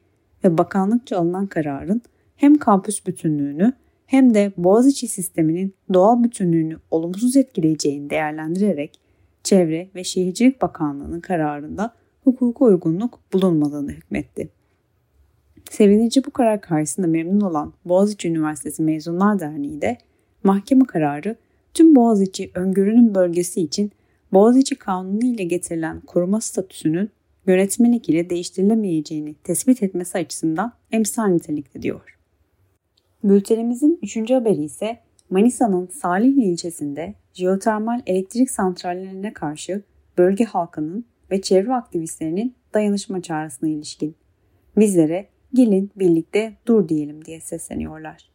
ve 0.45 0.59
bakanlıkça 0.59 1.19
alınan 1.19 1.47
kararın 1.47 2.03
hem 2.37 2.55
kampüs 2.55 3.07
bütünlüğünü 3.07 3.73
hem 4.07 4.35
de 4.35 4.53
Boğaziçi 4.57 5.09
sisteminin 5.09 5.75
doğal 5.93 6.25
bütünlüğünü 6.25 6.77
olumsuz 6.91 7.37
etkileyeceğini 7.37 8.11
değerlendirerek 8.11 9.04
Çevre 9.45 9.89
ve 9.95 10.05
Şehircilik 10.05 10.63
Bakanlığı'nın 10.63 11.21
kararında 11.21 11.95
hukuka 12.25 12.65
uygunluk 12.65 13.21
bulunmadığını 13.33 13.91
hükmetti. 13.91 14.49
Sevinici 15.71 16.25
bu 16.25 16.31
karar 16.31 16.61
karşısında 16.61 17.07
memnun 17.07 17.41
olan 17.41 17.73
Boğaziçi 17.85 18.29
Üniversitesi 18.29 18.83
Mezunlar 18.83 19.39
Derneği 19.39 19.81
de 19.81 19.99
mahkeme 20.45 20.85
kararı 20.85 21.37
tüm 21.75 21.97
Boğaziçi 21.97 22.51
öngörünün 22.55 23.15
bölgesi 23.15 23.61
için 23.61 23.93
Boğaziçi 24.33 24.75
Kanunu 24.75 25.25
ile 25.25 25.45
getirilen 25.45 26.01
koruma 26.01 26.41
statüsünün 26.41 27.11
yönetmelik 27.47 28.09
ile 28.09 28.31
değiştirilemeyeceğini 28.31 29.35
tespit 29.35 29.83
etmesi 29.83 30.19
açısından 30.19 30.73
emsal 30.93 31.27
nitelikte 31.27 31.83
diyor. 31.83 32.19
Bültenimizin 33.25 33.99
üçüncü 34.03 34.35
haberi 34.35 34.65
ise 34.65 34.99
Manisa'nın 35.31 35.87
Salihli 35.87 36.43
ilçesinde 36.43 37.15
jeotermal 37.33 38.01
elektrik 38.07 38.51
santrallerine 38.51 39.33
karşı 39.33 39.83
bölge 40.19 40.45
halkının 40.45 41.05
ve 41.31 41.43
çevre 41.43 41.75
aktivistlerinin 41.75 42.55
dayanışma 42.75 43.23
çağrısına 43.23 43.69
ilişkin. 43.69 44.17
Bizlere 44.77 45.29
gelin 45.55 45.91
birlikte 45.97 46.53
dur 46.67 46.89
diyelim 46.89 47.25
diye 47.25 47.41
sesleniyorlar. 47.41 48.31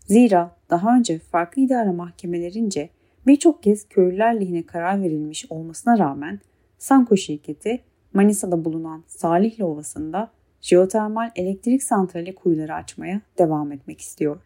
Zira 0.00 0.56
daha 0.70 0.96
önce 0.96 1.18
farklı 1.18 1.62
idare 1.62 1.90
mahkemelerince 1.90 2.90
birçok 3.26 3.62
kez 3.62 3.88
köylüler 3.88 4.40
lehine 4.40 4.66
karar 4.66 5.02
verilmiş 5.02 5.46
olmasına 5.50 5.98
rağmen 5.98 6.40
Sanko 6.78 7.16
şirketi 7.16 7.80
Manisa'da 8.14 8.64
bulunan 8.64 9.04
Salihli 9.06 9.64
Ovası'nda 9.64 10.30
jeotermal 10.60 11.30
elektrik 11.36 11.82
santrali 11.82 12.34
kuyuları 12.34 12.74
açmaya 12.74 13.20
devam 13.38 13.72
etmek 13.72 14.00
istiyor. 14.00 14.40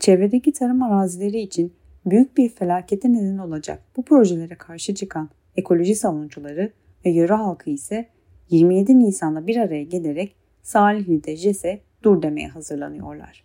Çevredeki 0.00 0.52
tarım 0.52 0.82
arazileri 0.82 1.40
için 1.40 1.72
büyük 2.06 2.36
bir 2.36 2.48
felakete 2.48 3.12
neden 3.12 3.38
olacak 3.38 3.82
bu 3.96 4.02
projelere 4.02 4.54
karşı 4.54 4.94
çıkan 4.94 5.30
ekoloji 5.56 5.94
savunucuları 5.94 6.72
ve 7.04 7.10
yöre 7.10 7.32
halkı 7.32 7.70
ise 7.70 8.08
27 8.50 8.98
Nisan'da 8.98 9.46
bir 9.46 9.56
araya 9.56 9.82
gelerek 9.82 10.34
Salihli'de 10.62 11.36
JES'e 11.36 11.80
dur 12.02 12.22
demeye 12.22 12.48
hazırlanıyorlar. 12.48 13.44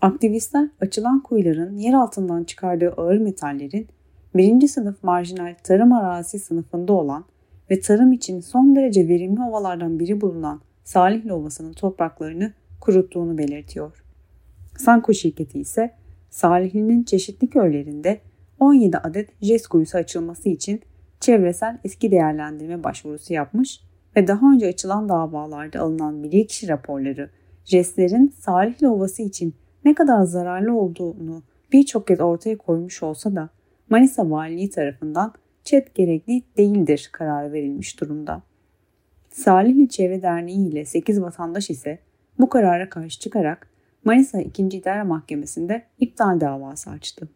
Aktivistler 0.00 0.68
açılan 0.80 1.22
kuyuların 1.22 1.76
yer 1.76 1.92
altından 1.92 2.44
çıkardığı 2.44 2.90
ağır 2.90 3.18
metallerin 3.18 3.88
birinci 4.34 4.68
sınıf 4.68 5.02
marjinal 5.02 5.54
tarım 5.62 5.92
arazisi 5.92 6.38
sınıfında 6.38 6.92
olan 6.92 7.24
ve 7.70 7.80
tarım 7.80 8.12
için 8.12 8.40
son 8.40 8.76
derece 8.76 9.08
verimli 9.08 9.42
ovalardan 9.42 9.98
biri 9.98 10.20
bulunan 10.20 10.60
Salihli 10.84 11.32
Ovası'nın 11.32 11.72
topraklarını 11.72 12.52
kuruttuğunu 12.80 13.38
belirtiyor. 13.38 14.03
Sanko 14.78 15.14
şirketi 15.14 15.60
ise 15.60 15.94
Salihli'nin 16.30 17.02
çeşitli 17.02 17.50
köylerinde 17.50 18.20
17 18.60 18.98
adet 18.98 19.30
JES 19.42 19.66
kuyusu 19.66 19.98
açılması 19.98 20.48
için 20.48 20.80
çevresel 21.20 21.78
eski 21.84 22.10
değerlendirme 22.10 22.84
başvurusu 22.84 23.32
yapmış 23.32 23.80
ve 24.16 24.26
daha 24.26 24.52
önce 24.52 24.68
açılan 24.68 25.08
davalarda 25.08 25.80
alınan 25.80 26.22
bilirkişi 26.22 26.68
raporları 26.68 27.30
JES'lerin 27.64 28.34
Salihli 28.38 28.88
Ovası 28.88 29.22
için 29.22 29.54
ne 29.84 29.94
kadar 29.94 30.22
zararlı 30.22 30.74
olduğunu 30.74 31.42
birçok 31.72 32.06
kez 32.06 32.20
ortaya 32.20 32.58
koymuş 32.58 33.02
olsa 33.02 33.34
da 33.34 33.48
Manisa 33.90 34.30
Valiliği 34.30 34.70
tarafından 34.70 35.32
çet 35.64 35.94
gerekli 35.94 36.42
değildir 36.56 37.08
kararı 37.12 37.52
verilmiş 37.52 38.00
durumda. 38.00 38.42
Salihli 39.28 39.88
Çevre 39.88 40.22
Derneği 40.22 40.68
ile 40.68 40.84
8 40.84 41.22
vatandaş 41.22 41.70
ise 41.70 41.98
bu 42.38 42.48
karara 42.48 42.88
karşı 42.88 43.20
çıkarak 43.20 43.73
Manisa 44.04 44.40
2. 44.40 44.62
İdare 44.62 45.02
Mahkemesi'nde 45.02 45.82
iptal 45.98 46.40
davası 46.40 46.90
açtı. 46.90 47.28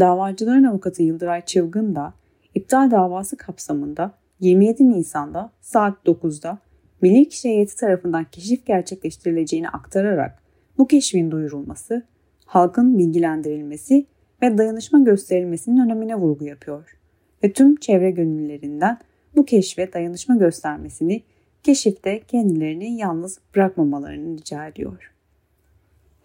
Davacıların 0.00 0.64
avukatı 0.64 1.02
Yıldıray 1.02 1.44
Çılgın 1.44 1.94
da 1.94 2.14
iptal 2.54 2.90
davası 2.90 3.36
kapsamında 3.36 4.14
27 4.40 4.90
Nisan'da 4.90 5.50
saat 5.60 6.06
9'da 6.06 6.58
bilirkişi 7.02 7.48
heyeti 7.48 7.76
tarafından 7.76 8.24
keşif 8.24 8.66
gerçekleştirileceğini 8.66 9.68
aktararak 9.68 10.42
bu 10.78 10.86
keşfin 10.86 11.30
duyurulması, 11.30 12.06
halkın 12.44 12.98
bilgilendirilmesi 12.98 14.06
ve 14.42 14.58
dayanışma 14.58 14.98
gösterilmesinin 14.98 15.84
önemine 15.84 16.16
vurgu 16.16 16.44
yapıyor. 16.44 16.98
Ve 17.44 17.52
tüm 17.52 17.76
çevre 17.76 18.10
gönüllülerinden 18.10 18.98
bu 19.36 19.44
keşfe 19.44 19.92
dayanışma 19.92 20.36
göstermesini, 20.36 21.22
keşifte 21.62 22.20
kendilerini 22.20 22.96
yalnız 22.96 23.38
bırakmamalarını 23.54 24.38
rica 24.38 24.66
ediyor. 24.66 25.17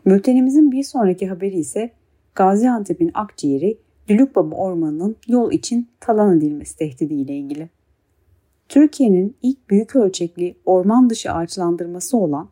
Bültenimizin 0.05 0.71
bir 0.71 0.83
sonraki 0.83 1.27
haberi 1.27 1.55
ise 1.55 1.91
Gaziantep'in 2.35 3.11
akciğeri 3.13 3.77
Dülükbaba 4.07 4.55
Ormanı'nın 4.55 5.15
yol 5.27 5.51
için 5.51 5.87
talan 5.99 6.37
edilmesi 6.37 6.77
tehdidiyle 6.77 7.35
ilgili. 7.35 7.69
Türkiye'nin 8.69 9.35
ilk 9.41 9.69
büyük 9.69 9.95
ölçekli 9.95 10.55
orman 10.65 11.09
dışı 11.09 11.31
ağaçlandırması 11.31 12.17
olan 12.17 12.49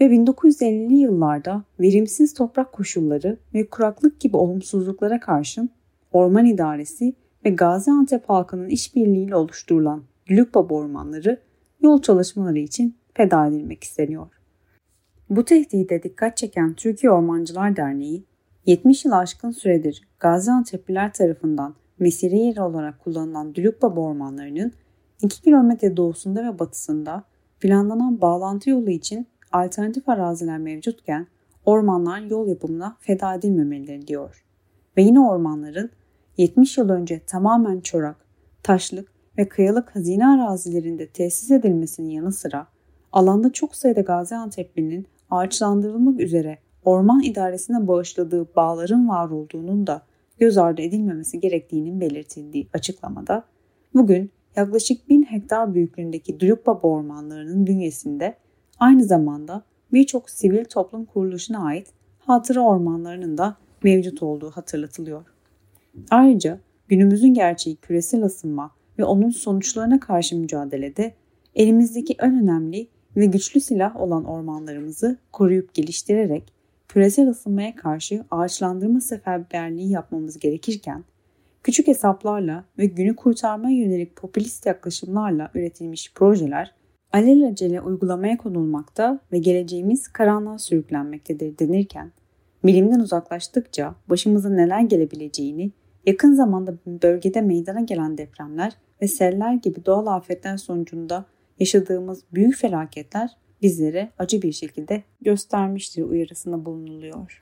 ve 0.00 0.04
1950'li 0.04 0.94
yıllarda 0.94 1.64
verimsiz 1.80 2.34
toprak 2.34 2.72
koşulları 2.72 3.38
ve 3.54 3.66
kuraklık 3.66 4.20
gibi 4.20 4.36
olumsuzluklara 4.36 5.20
karşın 5.20 5.70
Orman 6.12 6.46
İdaresi 6.46 7.14
ve 7.44 7.50
Gaziantep 7.50 8.28
halkının 8.28 8.68
işbirliğiyle 8.68 9.36
oluşturulan 9.36 10.02
Lükbaba 10.30 10.74
ormanları 10.74 11.40
yol 11.80 12.02
çalışmaları 12.02 12.58
için 12.58 12.96
feda 13.14 13.46
edilmek 13.46 13.84
isteniyor. 13.84 14.37
Bu 15.30 15.44
tehdide 15.44 16.02
dikkat 16.02 16.36
çeken 16.36 16.74
Türkiye 16.74 17.12
Ormancılar 17.12 17.76
Derneği, 17.76 18.24
70 18.66 19.04
yıl 19.04 19.12
aşkın 19.12 19.50
süredir 19.50 20.08
Gaziantep'liler 20.20 21.12
tarafından 21.12 21.74
mesire 21.98 22.36
yeri 22.36 22.62
olarak 22.62 23.04
kullanılan 23.04 23.54
Dülükbaba 23.54 24.00
ormanlarının 24.00 24.72
2 25.22 25.42
kilometre 25.42 25.96
doğusunda 25.96 26.44
ve 26.44 26.58
batısında 26.58 27.24
planlanan 27.60 28.20
bağlantı 28.20 28.70
yolu 28.70 28.90
için 28.90 29.26
alternatif 29.52 30.08
araziler 30.08 30.58
mevcutken 30.58 31.26
ormanlar 31.64 32.20
yol 32.20 32.48
yapımına 32.48 32.96
feda 33.00 33.34
edilmemelidir 33.34 34.06
diyor. 34.06 34.44
Ve 34.96 35.02
yine 35.02 35.20
ormanların 35.20 35.90
70 36.36 36.78
yıl 36.78 36.88
önce 36.88 37.20
tamamen 37.26 37.80
çorak, 37.80 38.16
taşlık 38.62 39.08
ve 39.38 39.48
kıyalık 39.48 39.96
hazine 39.96 40.26
arazilerinde 40.26 41.06
tesis 41.06 41.50
edilmesinin 41.50 42.10
yanı 42.10 42.32
sıra 42.32 42.66
alanda 43.12 43.52
çok 43.52 43.76
sayıda 43.76 44.00
Gaziantep'linin 44.00 45.06
ağaçlandırılmak 45.30 46.20
üzere 46.20 46.58
orman 46.84 47.22
idaresine 47.22 47.88
bağışladığı 47.88 48.46
bağların 48.56 49.08
var 49.08 49.30
olduğunun 49.30 49.86
da 49.86 50.02
göz 50.38 50.58
ardı 50.58 50.82
edilmemesi 50.82 51.40
gerektiğinin 51.40 52.00
belirtildiği 52.00 52.68
açıklamada 52.72 53.44
bugün 53.94 54.30
yaklaşık 54.56 55.08
1000 55.08 55.22
hektar 55.22 55.74
büyüklüğündeki 55.74 56.40
Dülükbaba 56.40 56.88
ormanlarının 56.88 57.66
bünyesinde 57.66 58.34
aynı 58.78 59.04
zamanda 59.04 59.62
birçok 59.92 60.30
sivil 60.30 60.64
toplum 60.64 61.04
kuruluşuna 61.04 61.64
ait 61.64 61.86
hatıra 62.18 62.60
ormanlarının 62.60 63.38
da 63.38 63.56
mevcut 63.82 64.22
olduğu 64.22 64.50
hatırlatılıyor. 64.50 65.24
Ayrıca 66.10 66.60
günümüzün 66.88 67.34
gerçeği 67.34 67.76
küresel 67.76 68.22
ısınma 68.22 68.70
ve 68.98 69.04
onun 69.04 69.30
sonuçlarına 69.30 70.00
karşı 70.00 70.36
mücadelede 70.36 71.14
elimizdeki 71.54 72.16
en 72.18 72.42
önemli 72.42 72.88
ve 73.18 73.26
güçlü 73.26 73.60
silah 73.60 73.96
olan 73.96 74.24
ormanlarımızı 74.24 75.16
koruyup 75.32 75.74
geliştirerek 75.74 76.52
küresel 76.88 77.28
ısınmaya 77.28 77.76
karşı 77.76 78.24
ağaçlandırma 78.30 79.00
seferberliği 79.00 79.90
yapmamız 79.90 80.38
gerekirken 80.38 81.04
küçük 81.62 81.86
hesaplarla 81.86 82.64
ve 82.78 82.86
günü 82.86 83.16
kurtarmaya 83.16 83.76
yönelik 83.76 84.16
popülist 84.16 84.66
yaklaşımlarla 84.66 85.50
üretilmiş 85.54 86.12
projeler 86.14 86.74
alelacele 87.12 87.80
uygulamaya 87.80 88.36
konulmakta 88.36 89.20
ve 89.32 89.38
geleceğimiz 89.38 90.08
karanlığa 90.08 90.58
sürüklenmektedir 90.58 91.58
denirken 91.58 92.12
bilimden 92.64 93.00
uzaklaştıkça 93.00 93.94
başımıza 94.08 94.48
neler 94.48 94.80
gelebileceğini 94.80 95.70
yakın 96.06 96.34
zamanda 96.34 96.74
bölgede 96.86 97.40
meydana 97.40 97.80
gelen 97.80 98.18
depremler 98.18 98.72
ve 99.02 99.08
seller 99.08 99.54
gibi 99.54 99.84
doğal 99.86 100.06
afetler 100.06 100.56
sonucunda 100.56 101.24
yaşadığımız 101.60 102.24
büyük 102.32 102.56
felaketler 102.56 103.30
bizlere 103.62 104.08
acı 104.18 104.42
bir 104.42 104.52
şekilde 104.52 105.02
göstermiştir 105.20 106.02
uyarısında 106.02 106.64
bulunuluyor. 106.64 107.40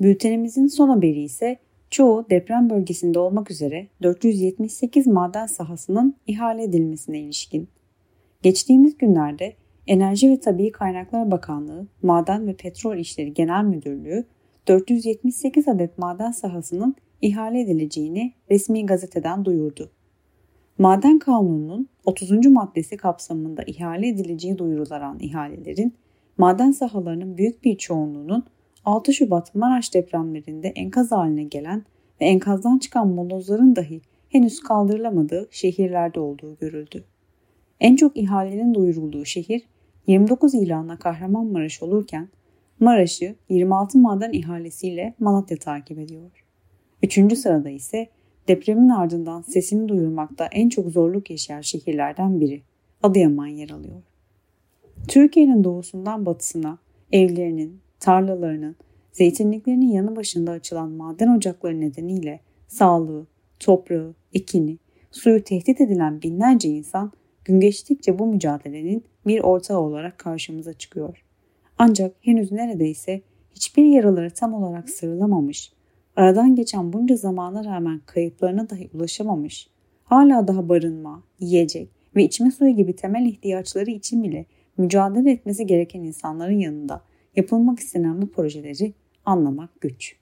Bültenimizin 0.00 0.66
son 0.66 0.88
haberi 0.88 1.22
ise 1.22 1.58
çoğu 1.90 2.26
deprem 2.30 2.70
bölgesinde 2.70 3.18
olmak 3.18 3.50
üzere 3.50 3.86
478 4.02 5.06
maden 5.06 5.46
sahasının 5.46 6.16
ihale 6.26 6.62
edilmesine 6.62 7.20
ilişkin. 7.20 7.68
Geçtiğimiz 8.42 8.98
günlerde 8.98 9.54
Enerji 9.86 10.30
ve 10.30 10.40
Tabii 10.40 10.72
Kaynaklar 10.72 11.30
Bakanlığı, 11.30 11.86
Maden 12.02 12.46
ve 12.46 12.56
Petrol 12.56 12.96
İşleri 12.96 13.34
Genel 13.34 13.64
Müdürlüğü 13.64 14.24
478 14.68 15.68
adet 15.68 15.98
maden 15.98 16.30
sahasının 16.30 16.96
ihale 17.22 17.60
edileceğini 17.60 18.32
resmi 18.50 18.86
gazeteden 18.86 19.44
duyurdu. 19.44 19.90
Maden 20.80 21.18
Kanunu'nun 21.18 21.88
30. 22.04 22.46
maddesi 22.46 22.96
kapsamında 22.96 23.62
ihale 23.66 24.08
edileceği 24.08 24.58
duyurulan 24.58 25.18
ihalelerin 25.20 25.94
maden 26.38 26.70
sahalarının 26.70 27.36
büyük 27.36 27.64
bir 27.64 27.78
çoğunluğunun 27.78 28.44
6 28.84 29.12
Şubat 29.12 29.54
Maraş 29.54 29.94
depremlerinde 29.94 30.68
enkaz 30.68 31.12
haline 31.12 31.44
gelen 31.44 31.84
ve 32.20 32.24
enkazdan 32.24 32.78
çıkan 32.78 33.08
molozların 33.08 33.76
dahi 33.76 34.00
henüz 34.28 34.60
kaldırılamadığı 34.60 35.48
şehirlerde 35.50 36.20
olduğu 36.20 36.56
görüldü. 36.56 37.04
En 37.80 37.96
çok 37.96 38.16
ihalenin 38.16 38.74
duyurulduğu 38.74 39.24
şehir 39.24 39.62
29 40.06 40.54
ilanla 40.54 40.96
Kahramanmaraş 40.96 41.82
olurken 41.82 42.28
Maraş'ı 42.78 43.34
26 43.48 43.98
maden 43.98 44.32
ihalesiyle 44.32 45.14
Malatya 45.18 45.56
takip 45.56 45.98
ediyor. 45.98 46.44
Üçüncü 47.02 47.36
sırada 47.36 47.70
ise 47.70 48.08
depremin 48.50 48.88
ardından 48.88 49.42
sesini 49.42 49.88
duyurmakta 49.88 50.48
en 50.52 50.68
çok 50.68 50.90
zorluk 50.90 51.30
yaşayan 51.30 51.60
şehirlerden 51.60 52.40
biri 52.40 52.62
Adıyaman 53.02 53.46
yer 53.46 53.70
alıyor. 53.70 54.02
Türkiye'nin 55.08 55.64
doğusundan 55.64 56.26
batısına 56.26 56.78
evlerinin, 57.12 57.80
tarlalarının, 58.00 58.76
zeytinliklerinin 59.12 59.90
yanı 59.92 60.16
başında 60.16 60.50
açılan 60.50 60.90
maden 60.90 61.36
ocakları 61.36 61.80
nedeniyle 61.80 62.40
sağlığı, 62.68 63.26
toprağı, 63.60 64.14
ekini, 64.32 64.78
suyu 65.10 65.44
tehdit 65.44 65.80
edilen 65.80 66.22
binlerce 66.22 66.68
insan 66.68 67.12
gün 67.44 67.60
geçtikçe 67.60 68.18
bu 68.18 68.26
mücadelenin 68.26 69.04
bir 69.26 69.40
ortağı 69.40 69.78
olarak 69.78 70.18
karşımıza 70.18 70.72
çıkıyor. 70.72 71.24
Ancak 71.78 72.16
henüz 72.20 72.52
neredeyse 72.52 73.22
hiçbir 73.54 73.84
yaraları 73.84 74.30
tam 74.30 74.54
olarak 74.54 74.90
sarılamamış, 74.90 75.72
aradan 76.16 76.54
geçen 76.54 76.92
bunca 76.92 77.16
zamana 77.16 77.64
rağmen 77.64 78.00
kayıplarına 78.06 78.70
dahi 78.70 78.90
ulaşamamış, 78.94 79.68
hala 80.04 80.48
daha 80.48 80.68
barınma, 80.68 81.22
yiyecek 81.40 81.88
ve 82.16 82.24
içme 82.24 82.50
suyu 82.50 82.76
gibi 82.76 82.96
temel 82.96 83.26
ihtiyaçları 83.26 83.90
için 83.90 84.22
bile 84.22 84.46
mücadele 84.78 85.30
etmesi 85.30 85.66
gereken 85.66 86.00
insanların 86.00 86.58
yanında 86.58 87.02
yapılmak 87.36 87.78
istenen 87.78 88.22
bu 88.22 88.30
projeleri 88.30 88.94
anlamak 89.24 89.80
güç. 89.80 90.16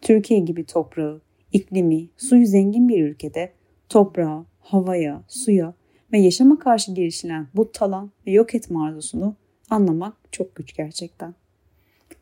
Türkiye 0.00 0.40
gibi 0.40 0.64
toprağı, 0.64 1.20
iklimi, 1.52 2.08
suyu 2.16 2.46
zengin 2.46 2.88
bir 2.88 3.04
ülkede 3.04 3.52
toprağa, 3.88 4.46
havaya, 4.60 5.22
suya 5.28 5.74
ve 6.12 6.18
yaşama 6.18 6.58
karşı 6.58 6.94
girişilen 6.94 7.46
bu 7.54 7.72
talan 7.72 8.10
ve 8.26 8.30
yok 8.30 8.54
etme 8.54 8.78
arzusunu 8.78 9.34
anlamak 9.70 10.16
çok 10.32 10.54
güç 10.54 10.76
gerçekten. 10.76 11.34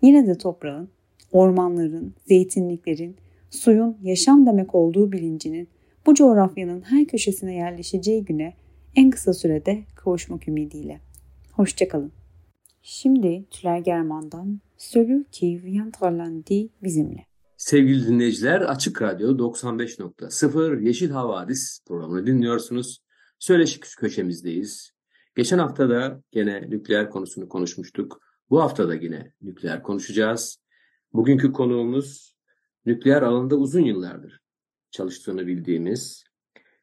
Yine 0.02 0.26
de 0.26 0.38
toprağın, 0.38 0.88
ormanların, 1.32 2.14
zeytinliklerin, 2.26 3.16
suyun 3.50 3.96
yaşam 4.02 4.46
demek 4.46 4.74
olduğu 4.74 5.12
bilincinin 5.12 5.68
bu 6.06 6.14
coğrafyanın 6.14 6.80
her 6.80 7.06
köşesine 7.06 7.54
yerleşeceği 7.54 8.24
güne 8.24 8.54
en 8.96 9.10
kısa 9.10 9.32
sürede 9.32 9.84
kavuşmak 9.94 10.48
ümidiyle. 10.48 11.00
Hoşçakalın. 11.52 12.12
Şimdi 12.82 13.44
Tülay 13.50 13.82
German'dan 13.82 14.60
Celui 14.78 15.24
qui 15.32 15.62
viendra 15.62 16.42
bizimle. 16.82 17.26
Sevgili 17.56 18.06
dinleyiciler 18.06 18.60
Açık 18.60 19.02
Radyo 19.02 19.38
95.0 19.38 20.82
Yeşil 20.82 21.10
Havadis 21.10 21.84
programını 21.86 22.26
dinliyorsunuz. 22.26 23.02
Söyleşi 23.38 23.80
köşemizdeyiz. 23.80 24.92
Geçen 25.36 25.58
hafta 25.58 25.88
da 25.88 26.22
gene 26.32 26.70
nükleer 26.70 27.10
konusunu 27.10 27.48
konuşmuştuk. 27.48 28.20
Bu 28.50 28.60
hafta 28.62 28.88
da 28.88 28.94
yine 28.94 29.32
nükleer 29.42 29.82
konuşacağız. 29.82 30.61
Bugünkü 31.14 31.52
konuğumuz 31.52 32.36
nükleer 32.86 33.22
alanında 33.22 33.56
uzun 33.56 33.84
yıllardır 33.84 34.42
çalıştığını 34.90 35.46
bildiğimiz 35.46 36.24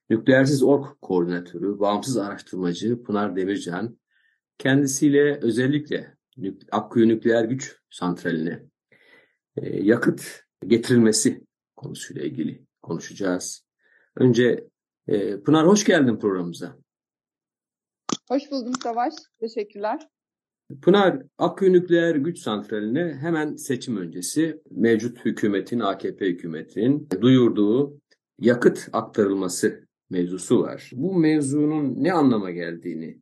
Nükleersiz 0.10 0.64
Ork 0.64 1.02
Koordinatörü, 1.02 1.80
bağımsız 1.80 2.18
araştırmacı 2.18 3.04
Pınar 3.04 3.36
Demircan. 3.36 4.00
Kendisiyle 4.58 5.40
özellikle 5.42 6.18
Akkuyu 6.72 7.08
Nükleer 7.08 7.44
Güç 7.44 7.78
Santrali'ne 7.90 8.64
e, 9.58 9.84
yakıt 9.84 10.46
getirilmesi 10.68 11.44
konusuyla 11.76 12.24
ilgili 12.24 12.66
konuşacağız. 12.82 13.66
Önce 14.16 14.68
e, 15.08 15.42
Pınar 15.42 15.68
hoş 15.68 15.86
geldin 15.86 16.20
programımıza. 16.20 16.78
Hoş 18.28 18.52
buldum 18.52 18.74
Savaş. 18.84 19.14
Teşekkürler. 19.40 20.08
Pınar, 20.82 21.22
Akkuyu 21.38 21.74
Nükleer 21.74 22.16
Güç 22.16 22.40
Santrali'ne 22.40 23.14
hemen 23.22 23.56
seçim 23.56 23.98
öncesi 23.98 24.62
mevcut 24.72 25.26
hükümetin, 25.26 25.80
AKP 25.80 26.26
hükümetinin 26.26 27.08
duyurduğu 27.22 28.00
yakıt 28.40 28.90
aktarılması 28.94 29.88
mevzusu 30.10 30.62
var. 30.62 30.92
Bu 30.94 31.14
mevzunun 31.14 32.04
ne 32.04 32.14
anlama 32.14 32.52
geldiğini 32.52 33.18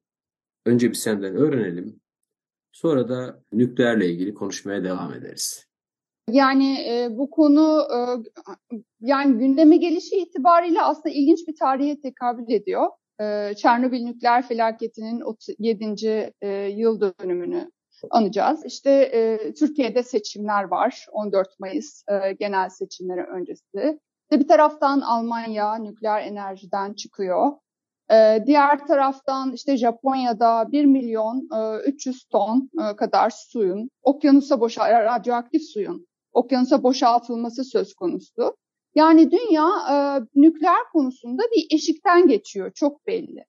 önce 0.66 0.90
bir 0.90 0.96
senden 0.96 1.36
öğrenelim. 1.36 2.00
Sonra 2.72 3.10
da 3.10 3.44
nükleerle 3.54 4.10
ilgili 4.10 4.34
konuşmaya 4.34 4.84
devam 4.84 5.14
ederiz. 5.14 5.68
Yani 6.32 6.78
e, 6.90 7.08
bu 7.18 7.30
konu 7.30 7.88
e, 7.94 7.98
yani 9.02 9.38
gündeme 9.38 9.78
gelişi 9.78 10.16
itibariyle 10.16 10.82
aslında 10.82 11.10
ilginç 11.16 11.48
bir 11.48 11.56
tarihe 11.56 12.00
tekabül 12.02 12.52
ediyor. 12.52 12.88
E, 13.22 13.54
Çernobil 13.56 14.04
nükleer 14.04 14.48
felaketinin 14.48 15.22
37. 15.22 16.34
E, 16.42 16.48
yıl 16.50 17.02
dönümünü 17.02 17.72
anacağız. 18.12 18.66
İşte 18.66 18.92
e, 18.92 19.54
Türkiye'de 19.54 20.04
seçimler 20.04 20.64
var 20.64 21.06
14 21.12 21.60
Mayıs 21.60 22.04
e, 22.10 22.34
genel 22.40 22.70
seçimleri 22.70 23.24
öncesi. 23.24 24.00
Bir 24.32 24.48
taraftan 24.48 25.02
Almanya 25.02 25.76
nükleer 25.76 26.22
enerjiden 26.22 26.94
çıkıyor. 26.94 27.52
Ee, 28.12 28.44
diğer 28.46 28.88
taraftan 28.88 29.52
işte 29.52 29.78
Japonya'da 29.78 30.72
1 30.72 30.86
milyon 30.86 31.50
e, 31.56 31.90
300 31.90 32.24
ton 32.24 32.70
e, 32.80 32.96
kadar 32.96 33.30
suyun, 33.30 33.90
okyanusa 34.04 34.60
boşa 34.60 35.04
radyoaktif 35.04 35.62
suyun 35.64 36.08
okyanusa 36.38 36.84
boşaltılması 36.84 37.64
söz 37.64 37.94
konusu. 37.94 38.58
Yani 38.98 39.32
dünya 39.32 39.68
e, 39.92 39.96
nükleer 40.36 40.84
konusunda 40.94 41.44
bir 41.56 41.76
eşikten 41.76 42.28
geçiyor 42.28 42.72
çok 42.76 43.08
belli. 43.08 43.46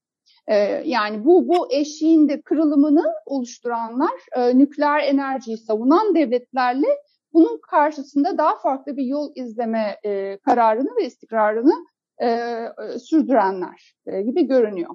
E, 0.47 0.57
yani 0.85 1.25
bu 1.25 1.49
bu 1.49 1.73
eşiğin 1.73 2.29
de 2.29 2.41
kırılımını 2.41 3.05
oluşturanlar 3.27 4.11
e, 4.37 4.59
nükleer 4.59 5.03
enerjiyi 5.03 5.57
savunan 5.57 6.15
devletlerle 6.15 6.87
bunun 7.33 7.61
karşısında 7.71 8.39
daha 8.39 8.59
farklı 8.59 8.97
bir 8.97 9.05
yol 9.05 9.33
izleme 9.35 9.97
e, 10.05 10.39
kararını 10.39 10.97
ve 10.97 11.07
istikrarını 11.07 11.75
e, 12.19 12.27
e, 12.27 12.99
sürdürenler 12.99 13.95
e, 14.07 14.23
gibi 14.23 14.47
görünüyor. 14.47 14.91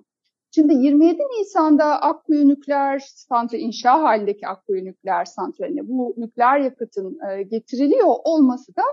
Şimdi 0.52 0.74
27 0.74 1.18
Nisan'da 1.18 2.02
Akkuyu 2.02 2.48
Nükleer 2.48 3.00
Santrali, 3.16 3.62
inşa 3.62 4.04
halindeki 4.04 4.48
Akkuyu 4.48 4.86
Nükleer 4.86 5.26
Santrali'ne 5.26 5.88
bu 5.88 6.14
nükleer 6.18 6.60
yakıtın 6.60 7.18
e, 7.30 7.44
getiriliyor 7.44 8.16
olması 8.24 8.76
da 8.76 8.84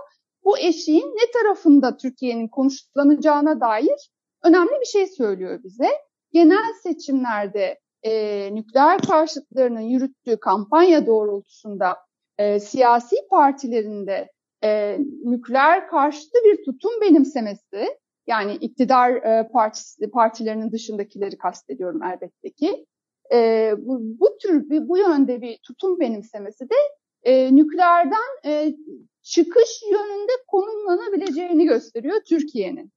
bu 0.43 0.57
eşiğin 0.57 1.07
ne 1.07 1.31
tarafında 1.33 1.97
Türkiye'nin 1.97 2.47
konuşlanacağına 2.47 3.61
dair 3.61 4.11
önemli 4.43 4.79
bir 4.81 4.85
şey 4.85 5.07
söylüyor 5.07 5.63
bize. 5.63 5.89
Genel 6.33 6.73
seçimlerde 6.83 7.79
e, 8.03 8.49
nükleer 8.55 9.01
karşıtlarının 9.01 9.79
yürüttüğü 9.79 10.39
kampanya 10.39 11.05
doğrultusunda 11.05 11.97
e, 12.37 12.59
siyasi 12.59 13.15
partilerinde 13.29 14.31
e, 14.63 14.97
nükleer 15.23 15.87
karşıtı 15.87 16.37
bir 16.45 16.63
tutum 16.65 16.91
benimsemesi, 17.01 17.97
yani 18.27 18.53
iktidar 18.53 19.11
e, 19.11 19.47
partisi, 19.47 20.11
partilerinin 20.11 20.71
dışındakileri 20.71 21.37
kastediyorum 21.37 22.03
elbette 22.03 22.49
ki, 22.49 22.85
e, 23.33 23.71
bu, 23.77 23.99
bu 24.01 24.37
tür 24.37 24.69
bir, 24.69 24.87
bu 24.87 24.97
yönde 24.97 25.41
bir 25.41 25.59
tutum 25.63 25.99
benimsemesi 25.99 26.69
de 26.69 26.75
e, 27.23 27.55
nükleerden 27.55 28.45
e, 28.45 28.75
çıkış 29.23 29.81
yönünde 29.91 30.31
konumlanabileceğini 30.47 31.65
gösteriyor 31.65 32.21
Türkiye'nin. 32.27 32.91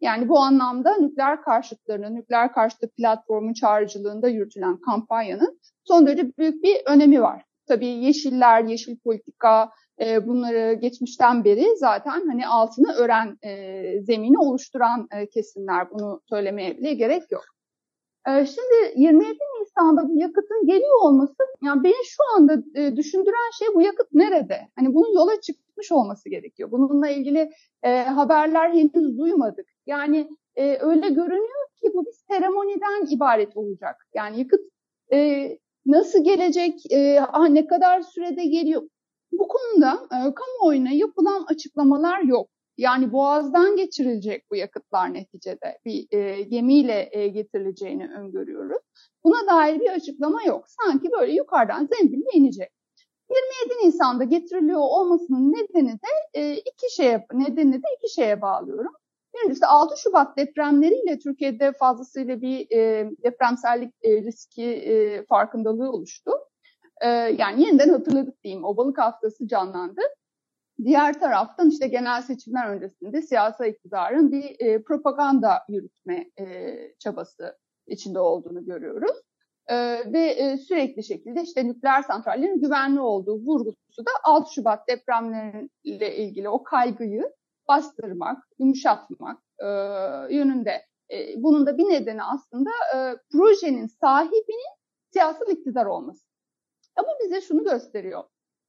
Yani 0.00 0.28
bu 0.28 0.38
anlamda 0.38 0.96
nükleer 0.96 1.42
karşıtlarının, 1.42 2.14
nükleer 2.14 2.52
karşıtı 2.52 2.88
platformun 2.88 3.52
çağrıcılığında 3.52 4.28
yürütülen 4.28 4.76
kampanyanın 4.76 5.60
son 5.84 6.06
derece 6.06 6.32
büyük 6.38 6.62
bir 6.62 6.76
önemi 6.86 7.22
var. 7.22 7.44
Tabii 7.68 7.86
yeşiller, 7.86 8.64
yeşil 8.64 8.98
politika 8.98 9.70
e, 10.00 10.26
bunları 10.26 10.72
geçmişten 10.72 11.44
beri 11.44 11.76
zaten 11.76 12.26
hani 12.28 12.46
altını 12.46 12.92
ören 12.92 13.38
e, 13.42 14.02
zemini 14.02 14.38
oluşturan 14.38 15.08
e, 15.12 15.28
kesimler 15.28 15.90
bunu 15.90 16.20
söylemeye 16.28 16.78
bile 16.78 16.94
gerek 16.94 17.32
yok. 17.32 17.44
E, 18.28 18.46
şimdi 18.46 18.92
27 18.96 19.38
Nisan'da 19.60 20.08
bu 20.08 20.18
yakıtın 20.18 20.66
geliyor 20.66 21.02
olması 21.02 21.36
yani 21.62 21.84
beni 21.84 22.04
şu 22.04 22.22
anda 22.36 22.52
e, 22.74 22.96
düşündüren 22.96 23.50
şey 23.58 23.68
bu 23.74 23.82
yakıt 23.82 24.12
nerede? 24.12 24.68
Hani 24.76 24.94
bunun 24.94 25.14
yola 25.14 25.40
çıkmış 25.78 25.92
olması 25.92 26.28
gerekiyor. 26.28 26.70
Bununla 26.70 27.08
ilgili 27.08 27.50
e, 27.82 28.02
haberler 28.02 28.70
henüz 28.70 29.18
duymadık. 29.18 29.66
Yani 29.86 30.28
e, 30.56 30.78
öyle 30.80 31.08
görünüyor 31.08 31.68
ki 31.80 31.90
bu 31.94 32.06
bir 32.06 32.12
seremoniden 32.28 33.14
ibaret 33.16 33.56
olacak. 33.56 33.96
Yani 34.14 34.38
yakıt 34.38 34.60
e, 35.12 35.48
nasıl 35.86 36.24
gelecek, 36.24 36.92
e, 36.92 37.20
ah, 37.20 37.48
ne 37.48 37.66
kadar 37.66 38.00
sürede 38.00 38.44
geliyor? 38.44 38.82
Bu 39.32 39.48
konuda 39.48 39.92
e, 40.12 40.34
kamuoyuna 40.34 40.90
yapılan 40.90 41.44
açıklamalar 41.48 42.22
yok. 42.22 42.48
Yani 42.76 43.12
boğazdan 43.12 43.76
geçirilecek 43.76 44.44
bu 44.50 44.56
yakıtlar 44.56 45.14
neticede 45.14 45.78
bir 45.84 46.06
e, 46.10 46.42
gemiyle 46.42 47.08
e, 47.12 47.28
getirileceğini 47.28 48.08
öngörüyoruz. 48.18 48.82
Buna 49.24 49.46
dair 49.46 49.80
bir 49.80 49.90
açıklama 49.90 50.42
yok. 50.42 50.64
Sanki 50.68 51.08
böyle 51.20 51.32
yukarıdan 51.32 51.88
zembille 51.92 52.30
inecek. 52.34 52.77
27 53.30 53.86
Nisan'da 53.86 54.24
getiriliyor 54.24 54.80
olmasının 54.80 55.52
nedeni 55.52 55.92
de 55.92 56.40
e, 56.40 56.54
iki 56.54 56.94
şeye 56.94 57.26
nedeni 57.32 57.82
de 57.82 57.86
iki 57.98 58.14
şeye 58.14 58.42
bağlıyorum. 58.42 58.92
Birincisi 59.34 59.66
6 59.66 60.00
Şubat 60.00 60.36
depremleriyle 60.36 61.18
Türkiye'de 61.18 61.72
fazlasıyla 61.72 62.40
bir 62.40 62.70
e, 62.70 63.10
depremsellik 63.24 63.94
e, 64.02 64.22
riski 64.22 64.64
e, 64.64 65.24
farkındalığı 65.26 65.90
oluştu. 65.90 66.30
Yani 67.38 67.62
yeniden 67.62 67.88
hatırladık 67.88 68.44
diyeyim. 68.44 68.64
O 68.64 68.76
balık 68.76 68.98
haftası 68.98 69.48
canlandı. 69.48 70.00
Diğer 70.84 71.20
taraftan 71.20 71.70
işte 71.70 71.88
genel 71.88 72.22
seçimler 72.22 72.70
öncesinde 72.70 73.22
siyasal 73.22 73.66
iktidarın 73.66 74.32
bir 74.32 74.82
propaganda 74.84 75.52
yürütme 75.68 76.30
çabası 76.98 77.58
içinde 77.86 78.18
olduğunu 78.18 78.64
görüyoruz. 78.64 79.16
E, 79.68 79.76
ve 80.12 80.20
e, 80.20 80.56
sürekli 80.56 81.04
şekilde 81.04 81.42
işte 81.42 81.66
nükleer 81.66 82.02
santrallerin 82.02 82.60
güvenli 82.60 83.00
olduğu 83.00 83.36
vurgusu 83.36 84.06
da 84.06 84.10
6 84.24 84.54
Şubat 84.54 84.88
depremleriyle 84.88 86.16
ilgili 86.16 86.48
o 86.48 86.62
kaygıyı 86.62 87.32
bastırmak, 87.68 88.38
yumuşatmak 88.58 89.38
e, 89.58 89.66
yönünde. 90.34 90.86
E, 91.10 91.42
bunun 91.42 91.66
da 91.66 91.78
bir 91.78 91.88
nedeni 91.88 92.22
aslında 92.22 92.70
e, 92.94 92.98
projenin 93.32 93.86
sahibinin 93.86 94.78
siyasal 95.12 95.48
iktidar 95.50 95.86
olması. 95.86 96.24
Ama 96.96 97.08
bize 97.24 97.40
şunu 97.40 97.64
gösteriyor. 97.64 98.24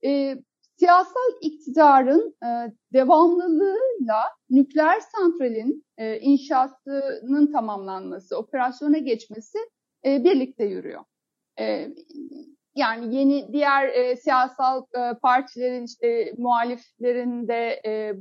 E, 0.06 0.36
siyasal 0.80 1.32
iktidarın 1.42 2.36
e, 2.44 2.74
devamlılığıyla 2.94 4.24
nükleer 4.50 5.00
santralin 5.00 5.86
e, 5.98 6.20
inşasının 6.20 7.52
tamamlanması, 7.52 8.38
operasyona 8.38 8.98
geçmesi 8.98 9.58
e, 10.06 10.24
birlikte 10.24 10.66
yürüyor. 10.66 11.04
E, 11.60 11.88
yani 12.76 13.16
yeni 13.16 13.54
diğer 13.54 13.88
e, 13.88 14.16
siyasal 14.16 14.86
e, 14.98 15.14
partilerin 15.22 15.86
işte 15.86 16.34
muhaliflerin 16.38 17.48
de 17.48 17.82
e, 17.86 18.14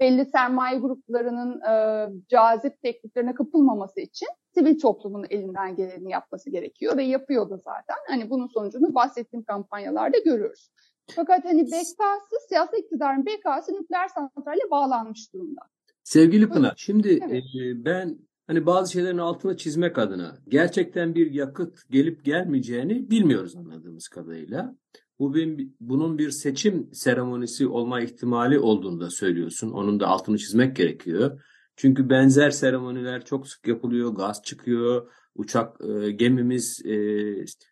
belli 0.00 0.24
sermaye 0.24 0.78
gruplarının 0.78 1.60
e, 1.60 2.08
cazip 2.28 2.82
tekliflerine 2.82 3.34
kapılmaması 3.34 4.00
için 4.00 4.28
sivil 4.54 4.80
toplumun 4.80 5.26
elinden 5.30 5.76
geleni 5.76 6.10
yapması 6.10 6.50
gerekiyor 6.50 6.96
ve 6.96 7.02
yapıyor 7.02 7.50
da 7.50 7.56
zaten. 7.56 7.96
Hani 8.08 8.30
bunun 8.30 8.46
sonucunu 8.46 8.94
bahsettiğim 8.94 9.44
kampanyalarda 9.44 10.18
görüyoruz. 10.18 10.70
Fakat 11.16 11.44
hani 11.44 11.64
bekası, 11.64 12.36
siyasi 12.48 12.76
iktidarın 12.76 13.26
bekası 13.26 13.72
nükleer 13.72 14.08
santralle 14.08 14.70
bağlanmış 14.70 15.34
durumda. 15.34 15.60
Sevgili 16.04 16.48
Pınar, 16.48 16.74
şimdi 16.76 17.20
evet. 17.22 17.42
e, 17.42 17.84
ben 17.84 18.18
hani 18.50 18.66
bazı 18.66 18.92
şeylerin 18.92 19.18
altına 19.18 19.56
çizmek 19.56 19.98
adına 19.98 20.38
gerçekten 20.48 21.14
bir 21.14 21.30
yakıt 21.30 21.90
gelip 21.90 22.24
gelmeyeceğini 22.24 23.10
bilmiyoruz 23.10 23.56
anladığımız 23.56 24.08
kadarıyla. 24.08 24.76
Bu 25.18 25.34
bir, 25.34 25.68
bunun 25.80 26.18
bir 26.18 26.30
seçim 26.30 26.88
seremonisi 26.92 27.66
olma 27.66 28.00
ihtimali 28.00 28.58
olduğunu 28.58 29.00
da 29.00 29.10
söylüyorsun. 29.10 29.70
Onun 29.70 30.00
da 30.00 30.06
altını 30.06 30.38
çizmek 30.38 30.76
gerekiyor. 30.76 31.42
Çünkü 31.76 32.10
benzer 32.10 32.50
seremoniler 32.50 33.24
çok 33.24 33.48
sık 33.48 33.66
yapılıyor. 33.66 34.14
Gaz 34.14 34.42
çıkıyor, 34.42 35.10
uçak 35.34 35.76
e, 35.84 36.10
gemimiz 36.10 36.86
e, 36.86 36.96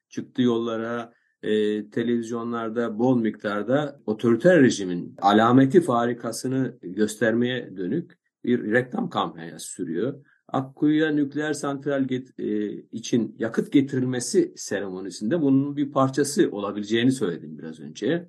çıktı 0.09 0.43
yollara, 0.43 1.13
e, 1.43 1.91
televizyonlarda 1.91 2.99
bol 2.99 3.21
miktarda 3.21 4.01
otoriter 4.07 4.63
rejimin 4.63 5.17
alameti 5.23 5.81
farikasını 5.81 6.79
göstermeye 6.83 7.77
dönük 7.77 8.19
bir 8.45 8.73
reklam 8.73 9.11
kampanyası 9.11 9.67
sürüyor. 9.67 10.25
Akkuyu'ya 10.49 11.11
nükleer 11.11 11.53
santral 11.53 12.05
get, 12.05 12.41
e, 12.41 12.73
için 12.73 13.37
yakıt 13.39 13.73
getirilmesi 13.73 14.53
seremonisinde 14.57 15.43
bunun 15.43 15.77
bir 15.77 15.93
parçası 15.93 16.49
olabileceğini 16.53 17.13
söyledim 17.13 17.59
biraz 17.59 17.81
önce 17.81 18.29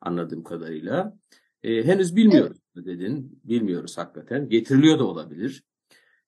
anladığım 0.00 0.42
kadarıyla. 0.42 1.18
E, 1.62 1.84
henüz 1.84 2.16
bilmiyoruz 2.16 2.58
evet. 2.76 2.86
dedin. 2.86 3.40
Bilmiyoruz 3.44 3.98
hakikaten. 3.98 4.48
Getiriliyor 4.48 4.98
da 4.98 5.04
olabilir. 5.04 5.64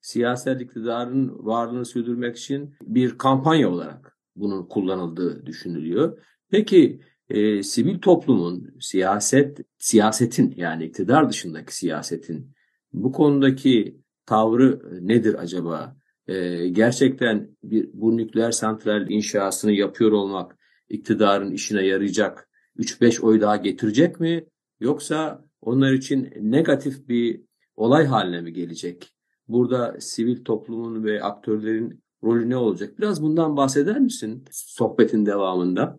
Siyasal 0.01 0.61
iktidarın 0.61 1.47
varlığını 1.47 1.85
sürdürmek 1.85 2.37
için 2.37 2.75
bir 2.83 3.19
kampanya 3.19 3.71
olarak 3.71 4.19
bunun 4.37 4.67
kullanıldığı 4.67 5.47
düşünülüyor. 5.47 6.19
Peki 6.51 7.01
e, 7.29 7.63
sivil 7.63 7.99
toplumun, 7.99 8.75
siyaset, 8.81 9.59
siyasetin 9.79 10.55
yani 10.57 10.85
iktidar 10.85 11.29
dışındaki 11.29 11.77
siyasetin 11.77 12.53
bu 12.93 13.13
konudaki 13.13 14.01
tavrı 14.29 14.81
nedir 15.09 15.35
acaba? 15.35 15.97
Ee, 16.27 16.69
gerçekten 16.69 17.57
bir 17.63 17.91
bu 17.93 18.17
nükleer 18.17 18.51
santral 18.51 19.11
inşasını 19.11 19.73
yapıyor 19.73 20.13
olmak 20.13 20.59
iktidarın 20.89 21.51
işine 21.51 21.87
yarayacak 21.87 22.49
3-5 22.77 23.21
oy 23.23 23.41
daha 23.41 23.57
getirecek 23.57 24.21
mi? 24.21 24.45
Yoksa 24.81 25.45
onlar 25.61 25.93
için 25.93 26.33
negatif 26.41 27.09
bir 27.09 27.43
olay 27.77 28.07
haline 28.07 28.41
mi 28.41 28.53
gelecek? 28.53 29.13
Burada 29.49 29.97
sivil 30.01 30.45
toplumun 30.45 31.05
ve 31.05 31.23
aktörlerin 31.23 32.03
rolü 32.25 32.51
ne 32.51 32.57
olacak? 32.57 32.99
Biraz 32.99 33.23
bundan 33.23 33.57
bahseder 33.57 34.01
misin 34.01 34.45
sohbetin 34.51 35.27
devamında? 35.27 35.99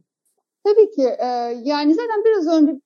Tabii 0.64 0.92
ki. 0.92 1.08
E, 1.20 1.26
yani 1.64 1.96
zaten 1.96 2.24
biraz 2.26 2.62
önce 2.62 2.82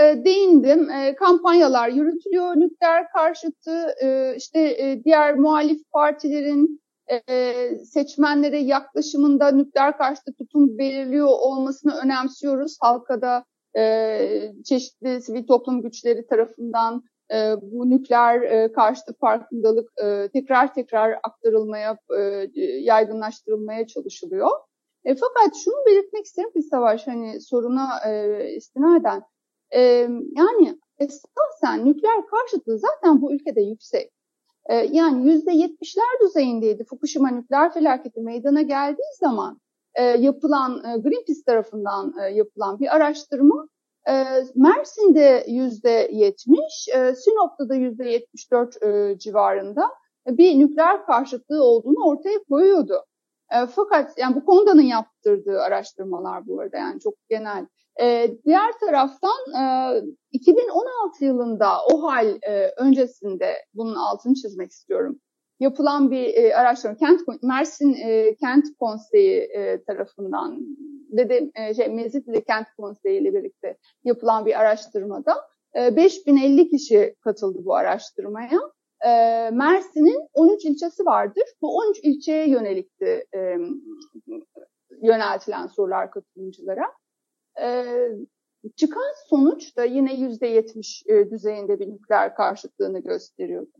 e, 0.00 0.24
değindim. 0.24 0.90
E, 0.90 1.14
kampanyalar 1.14 1.88
yürütülüyor. 1.88 2.56
Nükleer 2.56 3.08
karşıtı 3.08 3.94
e, 4.02 4.34
işte 4.36 4.60
e, 4.60 5.04
diğer 5.04 5.34
muhalif 5.34 5.80
partilerin 5.92 6.80
e, 7.28 7.54
seçmenlere 7.84 8.58
yaklaşımında 8.58 9.50
nükleer 9.50 9.98
karşıtı 9.98 10.34
tutum 10.34 10.78
belirliyor 10.78 11.28
olmasını 11.28 11.94
önemsiyoruz. 12.04 12.76
Halka 12.80 13.22
da 13.22 13.44
e, 13.76 14.52
çeşitli 14.64 15.22
sivil 15.22 15.46
toplum 15.46 15.82
güçleri 15.82 16.26
tarafından 16.26 17.02
e, 17.32 17.54
bu 17.62 17.90
nükleer 17.90 18.42
e, 18.42 18.72
karşıtı 18.72 19.14
farkındalık 19.20 19.92
e, 20.04 20.28
tekrar 20.32 20.74
tekrar 20.74 21.18
aktarılmaya, 21.22 21.98
e, 22.18 22.20
yaygınlaştırılmaya 22.80 23.86
çalışılıyor. 23.86 24.50
E, 25.04 25.14
fakat 25.14 25.56
şunu 25.64 25.74
belirtmek 25.86 26.24
isterim 26.24 26.52
ki 26.52 26.62
Savaş, 26.62 27.06
hani 27.06 27.40
soruna 27.40 27.88
e, 28.08 28.44
istinaden, 28.54 29.22
e, 29.74 29.80
yani 30.36 30.78
esasen 30.98 31.84
nükleer 31.84 32.26
karşıtlığı 32.26 32.78
zaten 32.78 33.22
bu 33.22 33.32
ülkede 33.32 33.60
yüksek. 33.60 34.10
E, 34.66 34.74
yani 34.74 35.26
yüzde 35.26 35.52
yetmişler 35.52 36.06
düzeyindeydi 36.22 36.84
Fukushima 36.84 37.30
nükleer 37.30 37.72
felaketi 37.72 38.20
meydana 38.20 38.62
geldiği 38.62 39.14
zaman 39.20 39.60
e, 39.94 40.02
yapılan 40.02 40.78
e, 40.78 40.98
Greenpeace 40.98 41.42
tarafından 41.46 42.14
e, 42.22 42.28
yapılan 42.28 42.78
bir 42.80 42.96
araştırma 42.96 43.68
e, 44.08 44.24
Mersin'de 44.54 45.44
yüzde 45.48 46.08
yetmiş, 46.12 46.88
Sinop'ta 47.16 47.68
da 47.68 47.74
yüzde 47.74 48.10
yetmiş 48.10 48.50
dört 48.52 48.74
civarında 49.20 49.90
bir 50.26 50.58
nükleer 50.58 51.06
karşıtlığı 51.06 51.64
olduğunu 51.64 52.06
ortaya 52.06 52.38
koyuyordu. 52.48 53.04
Fakat 53.68 54.18
yani 54.18 54.36
bu 54.36 54.44
konudanın 54.44 54.82
yaptırdığı 54.82 55.60
araştırmalar 55.60 56.46
bu 56.46 56.60
arada 56.60 56.76
yani 56.76 57.00
çok 57.00 57.14
genel. 57.28 57.66
E, 58.00 58.30
diğer 58.44 58.72
taraftan 58.80 59.52
e, 59.60 60.02
2016 60.32 61.24
yılında 61.24 61.70
o 61.92 62.02
hal 62.02 62.38
e, 62.42 62.72
öncesinde 62.76 63.54
bunun 63.74 63.94
altını 63.94 64.34
çizmek 64.34 64.70
istiyorum. 64.70 65.20
Yapılan 65.60 66.10
bir 66.10 66.34
e, 66.34 66.56
araştırma, 66.56 66.96
Kent 66.96 67.20
Mersin 67.42 67.94
e, 67.94 68.36
Kent 68.36 68.64
Konseyi 68.80 69.40
e, 69.40 69.84
tarafından 69.84 70.60
ve 71.12 71.28
de 71.28 71.50
e, 71.54 71.74
şey, 71.74 71.88
Mezitli 71.88 72.44
Kent 72.44 72.66
Konseyi 72.78 73.20
ile 73.20 73.34
birlikte 73.34 73.76
yapılan 74.04 74.46
bir 74.46 74.60
araştırmada 74.60 75.34
e, 75.76 75.96
5050 75.96 76.68
kişi 76.68 77.14
katıldı 77.20 77.58
bu 77.64 77.74
araştırmaya 77.74 78.60
e, 79.06 79.10
Mersin'in 79.50 80.28
13 80.32 80.64
ilçesi 80.64 81.04
vardır. 81.04 81.44
Bu 81.62 81.76
13 81.76 81.98
ilçeye 82.02 82.48
yönelikti 82.48 83.24
e, 83.34 83.56
yöneltilen 85.02 85.66
sorular 85.66 86.10
katılımcılara. 86.10 86.84
E, 87.62 87.84
çıkan 88.76 89.28
sonuç 89.28 89.76
da 89.76 89.84
yine 89.84 90.14
%70 90.14 91.12
e, 91.12 91.30
düzeyinde 91.30 91.80
bir 91.80 91.90
nükleer 91.90 92.34
karşıtlığını 92.34 92.98
gösteriyordu. 92.98 93.72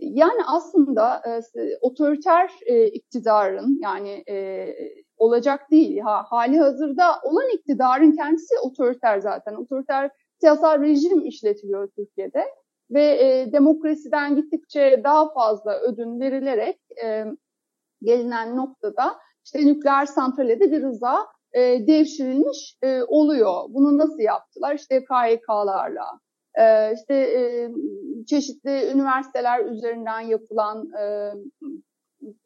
Yani 0.00 0.40
aslında 0.46 1.22
e, 1.26 1.76
otoriter 1.80 2.50
e, 2.66 2.86
iktidarın 2.86 3.78
yani 3.82 4.24
e, 4.28 4.68
olacak 5.16 5.70
değil, 5.70 5.98
ha, 5.98 6.24
hali 6.28 6.58
hazırda 6.58 7.20
olan 7.22 7.50
iktidarın 7.54 8.12
kendisi 8.12 8.54
otoriter 8.62 9.18
zaten. 9.18 9.54
Otoriter 9.54 10.10
siyasal 10.40 10.80
rejim 10.80 11.26
işletiliyor 11.26 11.88
Türkiye'de 11.96 12.44
ve 12.90 13.04
e, 13.04 13.52
demokrasiden 13.52 14.36
gittikçe 14.36 15.00
daha 15.04 15.32
fazla 15.32 15.80
ödün 15.80 16.20
verilerek 16.20 16.80
e, 17.04 17.24
gelinen 18.02 18.56
noktada 18.56 19.18
işte 19.44 19.66
nükleer 19.66 20.06
santrale 20.06 20.60
de 20.60 20.72
bir 20.72 20.82
rıza 20.82 21.26
e, 21.54 21.86
devşirilmiş 21.86 22.76
e, 22.82 23.02
oluyor. 23.02 23.64
Bunu 23.68 23.98
nasıl 23.98 24.18
yaptılar? 24.18 24.74
İşte 24.74 25.04
KYK'larla, 25.04 26.06
e, 26.58 26.94
işte 26.94 27.14
e, 27.14 27.70
çeşitli 28.26 28.90
üniversiteler 28.94 29.64
üzerinden 29.64 30.20
yapılan 30.20 30.92
e, 31.00 31.32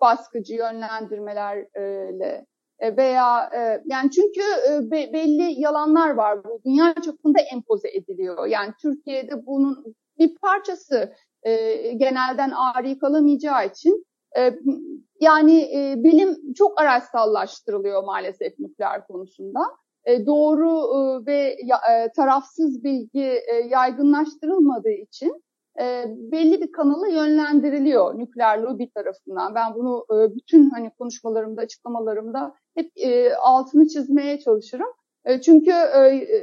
baskıcı 0.01 0.55
yönlendirmelerle 0.55 2.47
e, 2.79 2.97
veya 2.97 3.51
e, 3.55 3.83
yani 3.85 4.11
çünkü 4.11 4.43
e, 4.71 4.91
belli 4.91 5.61
yalanlar 5.61 6.11
var 6.11 6.45
bu 6.45 6.61
dünya 6.65 6.95
çapında 6.95 7.41
empoze 7.41 7.89
ediliyor. 7.89 8.47
Yani 8.47 8.73
Türkiye'de 8.83 9.47
bunun 9.47 9.85
bir 10.19 10.35
parçası 10.35 11.15
e, 11.43 11.53
genelden 11.93 12.51
ari 12.51 12.99
kalamayacağı 12.99 13.67
için 13.67 14.07
yani 15.21 15.61
e, 15.61 15.95
bilim 16.05 16.53
çok 16.55 16.81
araçsallaştırılıyor 16.81 18.05
maalesef 18.05 18.59
nükleer 18.59 19.07
konusunda. 19.07 19.61
E, 20.07 20.27
doğru 20.27 20.71
e, 20.71 21.27
ve 21.27 21.57
e, 21.91 22.13
tarafsız 22.17 22.85
bilgi 22.85 23.25
e, 23.25 23.55
yaygınlaştırılmadığı 23.71 24.91
için 24.91 25.43
belli 26.33 26.61
bir 26.61 26.73
kanala 26.73 27.09
yönlendiriliyor 27.09 28.19
nükleer 28.19 28.59
lobi 28.59 28.91
tarafından. 28.91 29.55
Ben 29.55 29.75
bunu 29.75 30.07
bütün 30.11 30.71
hani 30.71 30.91
konuşmalarımda, 30.99 31.61
açıklamalarımda 31.61 32.55
hep 32.75 32.93
altını 33.41 33.89
çizmeye 33.89 34.39
çalışırım. 34.39 34.87
Çünkü 35.45 35.73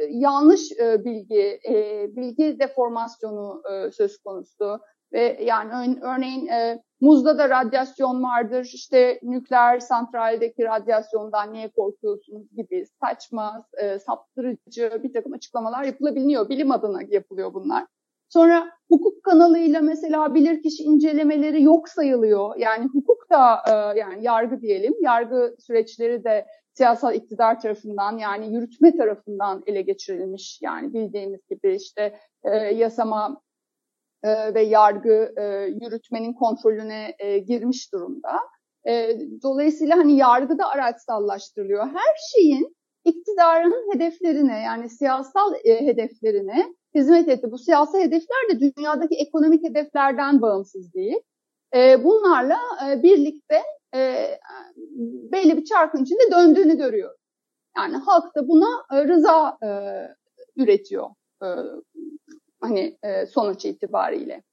yanlış 0.10 0.72
bilgi, 0.80 1.60
bilgi 2.16 2.60
deformasyonu 2.60 3.62
söz 3.92 4.18
konusu 4.18 4.80
ve 5.14 5.40
yani 5.44 6.00
örneğin 6.02 6.50
muzda 7.04 7.38
da 7.38 7.50
radyasyon 7.50 8.24
vardır, 8.24 8.70
işte 8.74 9.20
nükleer 9.24 9.80
santraldeki 9.80 10.64
radyasyondan 10.64 11.54
niye 11.54 11.70
korkuyorsunuz 11.70 12.56
gibi 12.56 12.86
saçma, 13.04 13.66
e, 13.78 14.00
saptırıcı 14.00 15.00
bir 15.04 15.14
takım 15.14 15.34
açıklamalar 15.34 15.84
yapılabiliyor. 15.84 16.50
Bilim 16.50 16.72
adına 16.72 17.00
yapılıyor 17.10 17.54
bunlar. 17.54 17.86
Sonra 18.30 18.72
hukuk 18.90 19.24
kanalıyla 19.24 19.82
mesela 19.82 20.36
bilirkişi 20.36 20.84
incelemeleri 20.84 21.64
yok 21.64 21.90
sayılıyor. 21.90 22.56
Yani 22.58 22.86
hukuk 22.94 23.30
da 23.32 23.56
e, 23.68 24.00
yani 24.00 24.24
yargı 24.24 24.62
diyelim, 24.62 24.94
yargı 25.02 25.56
süreçleri 25.60 26.24
de 26.24 26.46
siyasal 26.74 27.16
iktidar 27.16 27.60
tarafından 27.60 28.18
yani 28.18 28.54
yürütme 28.54 28.98
tarafından 28.98 29.64
ele 29.68 29.82
geçirilmiş. 29.82 30.60
Yani 30.62 30.94
bildiğimiz 30.94 31.40
gibi 31.50 31.76
işte 31.76 32.20
e, 32.44 32.56
yasama 32.56 33.42
e, 34.24 34.54
ve 34.54 34.62
yargı 34.62 35.34
e, 35.38 35.44
yürütmenin 35.82 36.34
kontrolüne 36.34 37.16
e, 37.20 37.38
girmiş 37.38 37.94
durumda. 37.94 38.40
Dolayısıyla 39.44 39.98
hani 39.98 40.18
yargı 40.18 40.58
da 40.58 40.70
araçsallaştırılıyor. 40.70 41.88
Her 41.88 42.16
şeyin 42.34 42.76
iktidarın 43.06 43.94
hedeflerine 43.94 44.60
yani 44.60 44.90
siyasal 44.90 45.54
hedeflerine 45.64 46.74
hizmet 46.96 47.30
etti. 47.30 47.52
Bu 47.52 47.58
siyasi 47.58 47.98
hedefler 47.98 48.50
de 48.52 48.60
dünyadaki 48.60 49.16
ekonomik 49.16 49.64
hedeflerden 49.64 50.42
bağımsız 50.42 50.94
değil. 50.94 51.18
Bunlarla 52.04 52.58
birlikte 53.04 53.62
e, 53.96 54.30
belli 55.32 55.58
bir 55.58 55.66
çarkın 55.66 56.04
içinde 56.04 56.32
döndüğünü 56.32 56.78
görüyoruz. 56.78 57.22
Yani 57.78 57.98
halk 57.98 58.36
da 58.36 58.48
buna 58.48 58.86
rıza 59.08 59.58
üretiyor 60.56 61.10
hani 62.64 62.98
e, 63.04 63.26
sonuç 63.26 63.66
itibariyle. 63.66 64.44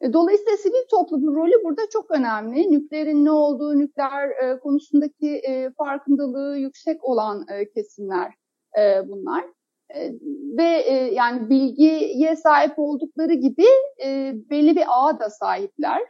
E, 0.00 0.12
dolayısıyla 0.12 0.56
sivil 0.56 0.88
toplumun 0.90 1.34
rolü 1.34 1.64
burada 1.64 1.82
çok 1.92 2.10
önemli. 2.10 2.72
Nükleerin 2.72 3.24
ne 3.24 3.30
olduğu, 3.30 3.78
nükleer 3.78 4.28
e, 4.28 4.58
konusundaki 4.58 5.42
farkındalığı 5.78 6.56
yüksek 6.56 7.04
olan 7.04 7.46
kesimler 7.74 8.34
bunlar. 9.04 9.44
Ve 10.58 10.64
yani 11.12 11.50
bilgiye 11.50 12.36
sahip 12.36 12.78
oldukları 12.78 13.34
gibi 13.34 13.64
belli 14.50 14.76
bir 14.76 14.84
ağa 14.88 15.20
da 15.20 15.30
sahipler. 15.30 16.02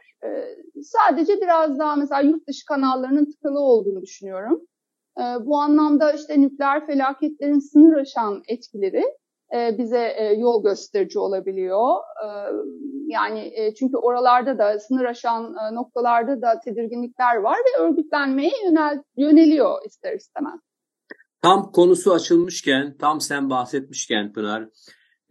Sadece 0.81 1.41
biraz 1.41 1.79
daha 1.79 1.95
mesela 1.95 2.21
yurt 2.21 2.47
dışı 2.47 2.65
kanallarının 2.65 3.31
tıkalı 3.31 3.59
olduğunu 3.59 4.01
düşünüyorum. 4.01 4.61
Bu 5.39 5.57
anlamda 5.57 6.11
işte 6.11 6.41
nükleer 6.41 6.87
felaketlerin 6.87 7.59
sınır 7.59 7.97
aşan 7.97 8.41
etkileri 8.47 9.03
e, 9.53 9.77
bize 9.77 10.13
e, 10.17 10.33
yol 10.33 10.63
gösterici 10.63 11.19
olabiliyor. 11.19 11.95
E, 11.95 12.27
yani 13.07 13.51
e, 13.55 13.73
çünkü 13.73 13.97
oralarda 13.97 14.57
da 14.57 14.79
sınır 14.79 15.05
aşan 15.05 15.55
e, 15.55 15.75
noktalarda 15.75 16.41
da 16.41 16.59
tedirginlikler 16.59 17.35
var 17.35 17.57
ve 17.57 17.83
örgütlenmeye 17.83 18.51
yönel, 18.65 19.03
yöneliyor 19.17 19.85
ister 19.85 20.15
istemez. 20.15 20.59
Tam 21.41 21.71
konusu 21.71 22.13
açılmışken, 22.13 22.97
tam 22.97 23.21
sen 23.21 23.49
bahsetmişken 23.49 24.33
Pınar, 24.33 24.69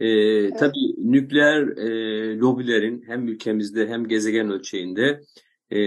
e, 0.00 0.08
evet. 0.08 0.58
tabii 0.58 0.94
nükleer 1.12 1.62
e, 1.62 2.38
lobilerin 2.38 3.02
hem 3.06 3.28
ülkemizde 3.28 3.86
hem 3.88 4.08
gezegen 4.08 4.50
ölçeğinde 4.50 5.20
e, 5.70 5.78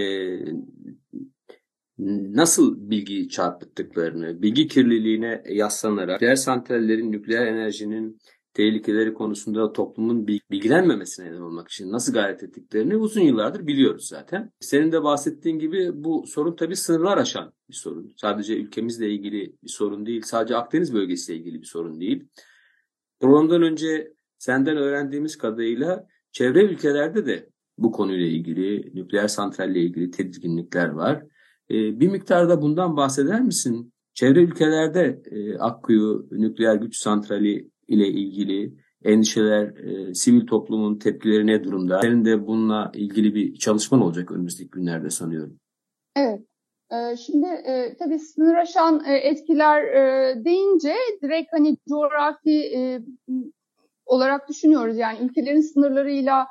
nasıl 2.34 2.90
bilgi 2.90 3.28
çarpıttıklarını, 3.28 4.42
bilgi 4.42 4.68
kirliliğine 4.68 5.42
yaslanarak 5.48 6.20
nükleer 6.20 6.36
santrallerin, 6.36 7.12
nükleer 7.12 7.46
enerjinin 7.46 8.18
tehlikeleri 8.54 9.14
konusunda 9.14 9.72
toplumun 9.72 10.26
bilgilenmemesine 10.28 11.26
neden 11.26 11.40
olmak 11.40 11.68
için 11.68 11.92
nasıl 11.92 12.12
gayret 12.12 12.42
ettiklerini 12.42 12.96
uzun 12.96 13.20
yıllardır 13.20 13.66
biliyoruz 13.66 14.08
zaten. 14.08 14.52
Senin 14.60 14.92
de 14.92 15.02
bahsettiğin 15.02 15.58
gibi 15.58 15.90
bu 15.94 16.24
sorun 16.26 16.56
tabii 16.56 16.76
sınırlar 16.76 17.18
aşan 17.18 17.52
bir 17.68 17.74
sorun. 17.74 18.12
Sadece 18.16 18.56
ülkemizle 18.56 19.10
ilgili 19.10 19.54
bir 19.62 19.68
sorun 19.68 20.06
değil, 20.06 20.22
sadece 20.24 20.56
Akdeniz 20.56 20.94
bölgesiyle 20.94 21.38
ilgili 21.38 21.60
bir 21.60 21.66
sorun 21.66 22.00
değil. 22.00 22.28
Programdan 23.20 23.62
önce 23.62 24.12
senden 24.38 24.76
öğrendiğimiz 24.76 25.38
kadarıyla 25.38 26.06
çevre 26.32 26.62
ülkelerde 26.62 27.26
de 27.26 27.50
bu 27.78 27.92
konuyla 27.92 28.26
ilgili, 28.26 28.90
nükleer 28.94 29.28
santralle 29.28 29.80
ilgili 29.80 30.10
tedirginlikler 30.10 30.88
var. 30.88 31.22
Ee, 31.70 32.00
bir 32.00 32.08
miktarda 32.08 32.62
bundan 32.62 32.96
bahseder 32.96 33.40
misin? 33.40 33.92
Çevre 34.14 34.40
ülkelerde 34.40 35.22
e, 35.30 35.58
Akkuyu 35.58 36.28
nükleer 36.30 36.74
güç 36.74 36.96
santrali 36.96 37.70
ile 37.88 38.08
ilgili 38.08 38.74
endişeler, 39.04 39.76
e, 39.76 40.14
sivil 40.14 40.46
toplumun 40.46 40.98
tepkileri 40.98 41.46
ne 41.46 41.64
durumda? 41.64 42.00
Senin 42.02 42.24
de 42.24 42.46
bununla 42.46 42.92
ilgili 42.94 43.34
bir 43.34 43.54
çalışman 43.54 44.02
olacak 44.02 44.30
önümüzdeki 44.32 44.70
günlerde 44.70 45.10
sanıyorum. 45.10 45.58
Evet. 46.16 46.40
E, 46.92 47.16
şimdi 47.16 47.46
e, 47.46 47.96
tabii 47.98 48.18
sınır 48.18 48.54
aşan 48.54 49.04
etkiler 49.04 49.84
e, 49.84 50.34
deyince 50.44 50.94
direkt 51.22 51.52
hani 51.52 51.76
coğrafi 51.88 52.72
olarak 54.06 54.48
düşünüyoruz. 54.48 54.98
Yani 54.98 55.18
ülkelerin 55.22 55.60
sınırlarıyla 55.60 56.46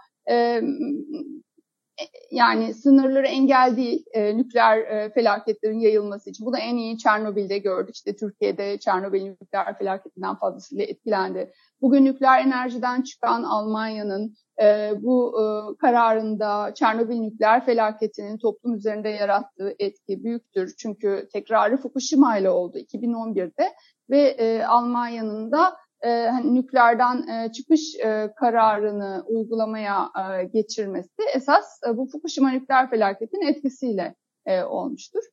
yani 2.32 2.74
sınırları 2.74 3.28
engel 3.28 3.78
değil 3.78 4.06
e, 4.14 4.38
nükleer 4.38 4.78
e, 4.78 5.14
felaketlerin 5.14 5.80
yayılması 5.80 6.30
için. 6.30 6.46
Bu 6.46 6.54
da 6.54 6.60
en 6.60 6.78
iyi 6.78 6.98
Çernobil'de 6.98 7.58
gördük. 7.58 7.96
İşte 7.96 8.16
Türkiye'de 8.16 8.80
Çernobil 8.80 9.24
nükleer 9.24 9.78
felaketinden 9.78 10.36
fazlasıyla 10.36 10.84
etkilendi. 10.84 11.52
Bugün 11.82 12.06
nükleer 12.06 12.46
enerjiden 12.46 13.02
çıkan 13.02 13.44
Almanya'nın 13.44 14.34
e, 14.62 14.92
bu 15.02 15.36
e, 15.42 15.44
kararında 15.78 16.74
Çernobil 16.74 17.20
nükleer 17.20 17.66
felaketinin 17.66 18.38
toplum 18.38 18.76
üzerinde 18.76 19.10
yarattığı 19.10 19.76
etki 19.80 20.24
büyüktür. 20.24 20.76
Çünkü 20.78 21.28
tekrarı 21.34 21.78
Fukushima 21.78 22.38
ile 22.38 22.50
oldu 22.50 22.78
2011'de 22.78 23.74
ve 24.10 24.22
e, 24.22 24.64
Almanya'nın 24.64 25.52
da 25.52 25.76
e, 26.02 26.28
hani 26.28 26.54
nükleerden 26.54 27.28
e, 27.28 27.52
çıkış 27.52 27.96
e, 27.96 28.34
kararını 28.36 29.24
uygulamaya 29.28 30.10
e, 30.16 30.44
geçirmesi 30.44 31.22
esas 31.36 31.80
e, 31.88 31.98
bu 31.98 32.06
Fukushima 32.06 32.50
nükleer 32.50 32.90
felaketinin 32.90 33.48
etkisiyle 33.48 34.16
e, 34.46 34.64
olmuştur. 34.64 35.24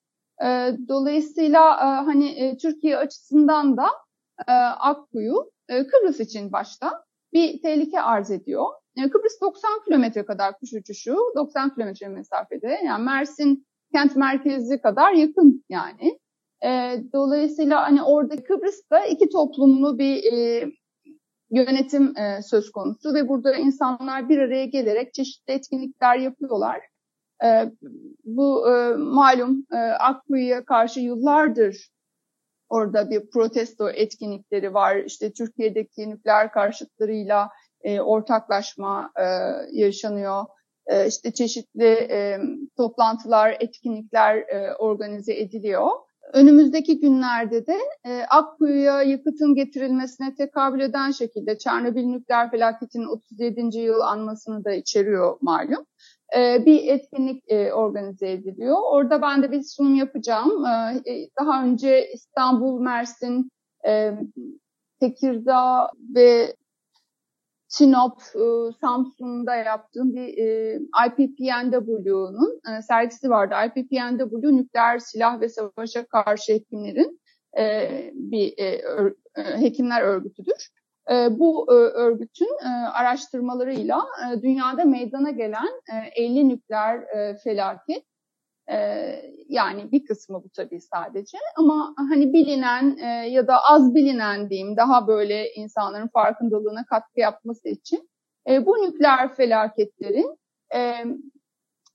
E, 0.42 0.46
dolayısıyla 0.88 1.74
e, 1.74 2.04
hani 2.04 2.28
e, 2.28 2.56
Türkiye 2.56 2.96
açısından 2.96 3.76
da 3.76 3.86
e, 4.48 4.52
Akkuyu 4.52 5.50
e, 5.68 5.86
Kıbrıs 5.86 6.20
için 6.20 6.52
başta 6.52 7.04
bir 7.32 7.62
tehlike 7.62 8.00
arz 8.00 8.30
ediyor. 8.30 8.66
E, 8.96 9.10
Kıbrıs 9.10 9.40
90 9.40 9.70
kilometre 9.84 10.26
kadar 10.26 10.58
kuş 10.58 10.72
uçuşu, 10.72 11.16
90 11.36 11.74
kilometre 11.74 12.08
mesafede. 12.08 12.80
Yani 12.84 13.04
Mersin 13.04 13.66
kent 13.92 14.16
merkezi 14.16 14.80
kadar 14.80 15.12
yakın 15.12 15.64
yani. 15.68 16.18
E, 16.64 17.02
dolayısıyla 17.12 17.82
hani 17.82 18.02
orada 18.02 18.44
Kıbrıs'ta 18.44 19.04
iki 19.04 19.28
toplumlu 19.28 19.98
bir 19.98 20.32
e, 20.32 20.70
yönetim 21.50 22.18
e, 22.18 22.42
söz 22.42 22.72
konusu 22.72 23.14
ve 23.14 23.28
burada 23.28 23.54
insanlar 23.54 24.28
bir 24.28 24.38
araya 24.38 24.64
gelerek 24.64 25.14
çeşitli 25.14 25.52
etkinlikler 25.52 26.16
yapıyorlar. 26.18 26.80
E, 27.44 27.72
bu 28.24 28.70
e, 28.70 28.96
malum 28.96 29.66
e, 29.72 29.76
Akkuyu'ya 29.76 30.64
karşı 30.64 31.00
yıllardır 31.00 31.90
orada 32.68 33.10
bir 33.10 33.30
protesto 33.30 33.90
etkinlikleri 33.90 34.74
var. 34.74 34.96
İşte 34.96 35.32
Türkiye'deki 35.32 36.10
nükleer 36.10 36.52
karşıtlarıyla 36.52 37.50
e, 37.80 38.00
ortaklaşma 38.00 39.12
e, 39.16 39.24
yaşanıyor. 39.72 40.44
E, 40.86 41.06
işte 41.06 41.30
çeşitli 41.34 41.88
e, 41.88 42.38
toplantılar, 42.76 43.56
etkinlikler 43.60 44.36
e, 44.36 44.74
organize 44.74 45.34
ediliyor. 45.34 45.90
Önümüzdeki 46.32 47.00
günlerde 47.00 47.66
de 47.66 47.78
e, 48.04 48.22
Akkuyu'ya 48.22 49.02
yakıtın 49.02 49.54
getirilmesine 49.54 50.34
tekabül 50.34 50.80
eden 50.80 51.10
şekilde 51.10 51.58
Çernobil 51.58 52.04
nükleer 52.04 52.50
felaketinin 52.50 53.06
37. 53.06 53.78
yıl 53.78 54.00
anmasını 54.00 54.64
da 54.64 54.72
içeriyor 54.72 55.38
malum. 55.40 55.86
E, 56.36 56.66
bir 56.66 56.88
etkinlik 56.88 57.44
e, 57.48 57.72
organize 57.72 58.30
ediliyor. 58.30 58.76
Orada 58.90 59.22
ben 59.22 59.42
de 59.42 59.52
bir 59.52 59.62
sunum 59.62 59.94
yapacağım. 59.94 60.64
E, 60.66 61.12
e 61.12 61.28
daha 61.40 61.64
önce 61.64 62.12
İstanbul, 62.12 62.80
Mersin, 62.80 63.50
e, 63.86 64.12
Tekirdağ 65.00 65.90
ve 66.14 66.56
Sinop, 67.68 68.22
e, 68.34 68.72
Samsun'da 68.80 69.54
yaptığım 69.54 70.14
bir 70.14 70.38
e, 70.38 70.78
IPPNW'nun 71.06 72.60
e, 72.70 72.82
sergisi 72.82 73.30
vardı. 73.30 73.54
IPPNW 73.66 74.56
nükleer 74.56 74.98
silah 74.98 75.40
ve 75.40 75.48
savaşa 75.48 76.06
karşı 76.06 76.52
hekimlerin 76.52 77.20
e, 77.58 77.90
bir 78.14 78.54
e, 78.58 78.64
e, 79.36 79.60
hekimler 79.60 80.02
örgütüdür. 80.02 80.68
bu 81.30 81.72
örgütün 81.72 82.48
araştırmalarıyla 82.92 84.06
dünyada 84.42 84.84
meydana 84.84 85.30
gelen 85.30 85.68
e, 86.16 86.22
50 86.24 86.48
nükleer 86.48 87.04
felaket 87.44 88.04
e, 88.70 88.76
yani 89.48 89.92
bir 89.92 90.04
kısmı 90.04 90.44
bu 90.44 90.48
tabii 90.56 90.80
sadece 90.80 91.38
ama 91.56 91.94
hani 92.10 92.32
bilinen 92.32 92.98
e, 92.98 93.28
ya 93.28 93.46
da 93.46 93.58
az 93.70 93.94
bilinen 93.94 94.50
diyeyim 94.50 94.76
daha 94.76 95.06
böyle 95.06 95.52
insanların 95.52 96.08
farkındalığına 96.08 96.84
katkı 96.84 97.20
yapması 97.20 97.68
için 97.68 98.08
e, 98.48 98.66
bu 98.66 98.72
nükleer 98.72 99.34
felaketlerin 99.34 100.38
e, 100.74 100.94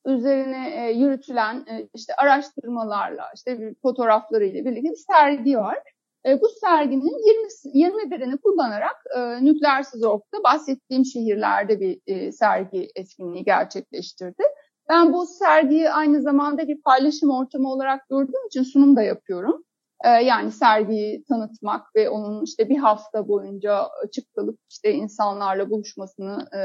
üzerine 0.05 0.75
e, 0.75 0.91
yürütülen 0.91 1.55
e, 1.55 1.89
işte 1.93 2.13
araştırmalarla, 2.15 3.25
işte 3.35 3.73
fotoğraflarıyla 3.81 4.65
birlikte 4.65 4.89
bir 4.89 5.03
sergi 5.11 5.57
var. 5.57 5.77
E, 6.25 6.41
bu 6.41 6.49
serginin 6.61 7.17
20, 7.73 7.87
21'ini 7.87 8.37
kullanarak 8.37 8.95
e, 9.17 9.45
Nükleersiz 9.45 10.03
Ork'ta 10.03 10.43
bahsettiğim 10.43 11.05
şehirlerde 11.05 11.79
bir 11.79 11.99
e, 12.07 12.31
sergi 12.31 12.89
etkinliği 12.95 13.43
gerçekleştirdi. 13.43 14.43
Ben 14.91 15.13
bu 15.13 15.25
sergiyi 15.25 15.91
aynı 15.91 16.21
zamanda 16.21 16.67
bir 16.67 16.81
paylaşım 16.81 17.29
ortamı 17.29 17.71
olarak 17.71 18.09
gördüğüm 18.09 18.47
için 18.47 18.63
sunum 18.63 18.95
da 18.95 19.01
yapıyorum. 19.01 19.63
E, 20.05 20.09
yani 20.09 20.51
sergiyi 20.51 21.23
tanıtmak 21.23 21.95
ve 21.95 22.09
onun 22.09 22.43
işte 22.43 22.69
bir 22.69 22.77
hafta 22.77 23.27
boyunca 23.27 23.87
açık 24.05 24.33
kalıp 24.35 24.59
işte 24.69 24.91
insanlarla 24.91 25.69
buluşmasını 25.69 26.47
e, 26.55 26.61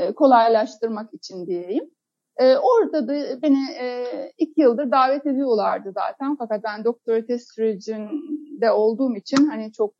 e, 0.00 0.12
kolaylaştırmak 0.12 1.14
için 1.14 1.46
diyeyim. 1.46 1.90
E, 2.36 2.56
orada 2.56 3.08
da 3.08 3.42
beni 3.42 3.72
e, 3.80 4.06
iki 4.38 4.60
yıldır 4.60 4.90
davet 4.90 5.26
ediyorlardı 5.26 5.92
zaten. 5.94 6.36
Fakat 6.36 6.64
ben 6.64 6.84
doktora 6.84 7.26
test 7.26 7.54
sürecinde 7.54 8.70
olduğum 8.72 9.16
için 9.16 9.46
hani 9.46 9.72
çok 9.72 9.94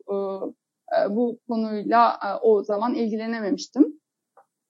bu 1.11 1.39
konuyla 1.49 2.19
o 2.43 2.63
zaman 2.63 2.95
ilgilenememiştim. 2.95 4.02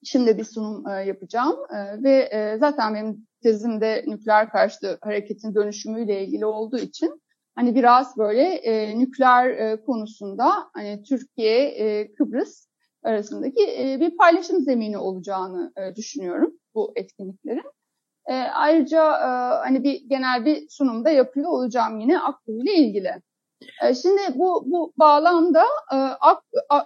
Şimdi 0.03 0.37
bir 0.37 0.43
sunum 0.43 0.87
e, 0.87 0.91
yapacağım 0.91 1.55
e, 1.69 2.03
ve 2.03 2.29
e, 2.31 2.57
zaten 2.57 2.93
benim 2.95 3.27
tezim 3.43 3.81
de 3.81 4.03
nükleer 4.07 4.49
karşıtı 4.49 4.97
hareketin 5.01 5.55
dönüşümüyle 5.55 6.23
ilgili 6.23 6.45
olduğu 6.45 6.77
için 6.77 7.21
hani 7.55 7.75
biraz 7.75 8.17
böyle 8.17 8.61
nükleer 8.99 9.77
konusunda 9.81 10.53
hani 10.73 11.03
Türkiye, 11.03 12.13
Kıbrıs 12.13 12.67
arasındaki 13.03 13.61
bir 13.99 14.17
paylaşım 14.17 14.61
zemini 14.61 14.97
olacağını 14.97 15.73
düşünüyorum 15.95 16.53
bu 16.75 16.93
etkinliklerin. 16.95 17.71
Ayrıca 18.53 19.03
hani 19.59 19.83
bir 19.83 20.01
genel 20.09 20.45
bir 20.45 20.65
sunumda 20.69 21.09
yapıyor 21.09 21.49
olacağım 21.49 21.99
yine 21.99 22.19
Akku 22.19 22.51
ile 22.51 22.73
ilgili. 22.73 23.21
E, 23.83 23.95
şimdi 23.95 24.21
bu 24.35 24.63
bu 24.65 24.93
bağlamda 24.97 25.63
e, 25.93 25.97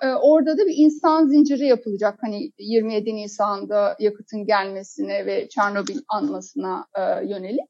e, 0.07 0.13
orada 0.13 0.57
da 0.57 0.65
bir 0.65 0.75
insan 0.77 1.27
zinciri 1.27 1.67
yapılacak. 1.67 2.17
Hani 2.21 2.51
27 2.59 3.15
Nisan'da 3.15 3.95
yakıtın 3.99 4.45
gelmesine 4.45 5.25
ve 5.25 5.49
Çernobil 5.49 5.99
anmasına 6.07 6.85
e, 6.95 7.01
yönelik. 7.25 7.65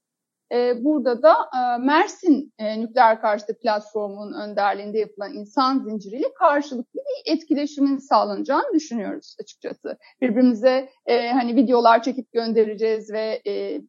Burada 0.76 1.22
da 1.22 1.34
Mersin 1.80 2.52
Nükleer 2.60 3.20
Karşıtı 3.20 3.58
Platformu'nun 3.58 4.32
önderliğinde 4.32 4.98
yapılan 4.98 5.34
insan 5.34 5.78
zinciriyle 5.78 6.34
karşılıklı 6.34 7.00
bir 7.00 7.32
etkileşimin 7.32 7.98
sağlanacağını 7.98 8.74
düşünüyoruz 8.74 9.36
açıkçası. 9.40 9.98
Birbirimize 10.20 10.88
hani 11.08 11.56
videolar 11.56 12.02
çekip 12.02 12.32
göndereceğiz 12.32 13.12
ve 13.12 13.42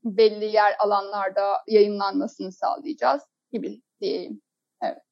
belli 0.03 0.45
yer 0.45 0.73
alanlarda 0.79 1.53
yayınlanmasını 1.67 2.51
sağlayacağız 2.51 3.21
gibi 3.51 3.81
diyeyim. 4.01 4.41
Evet. 4.83 5.08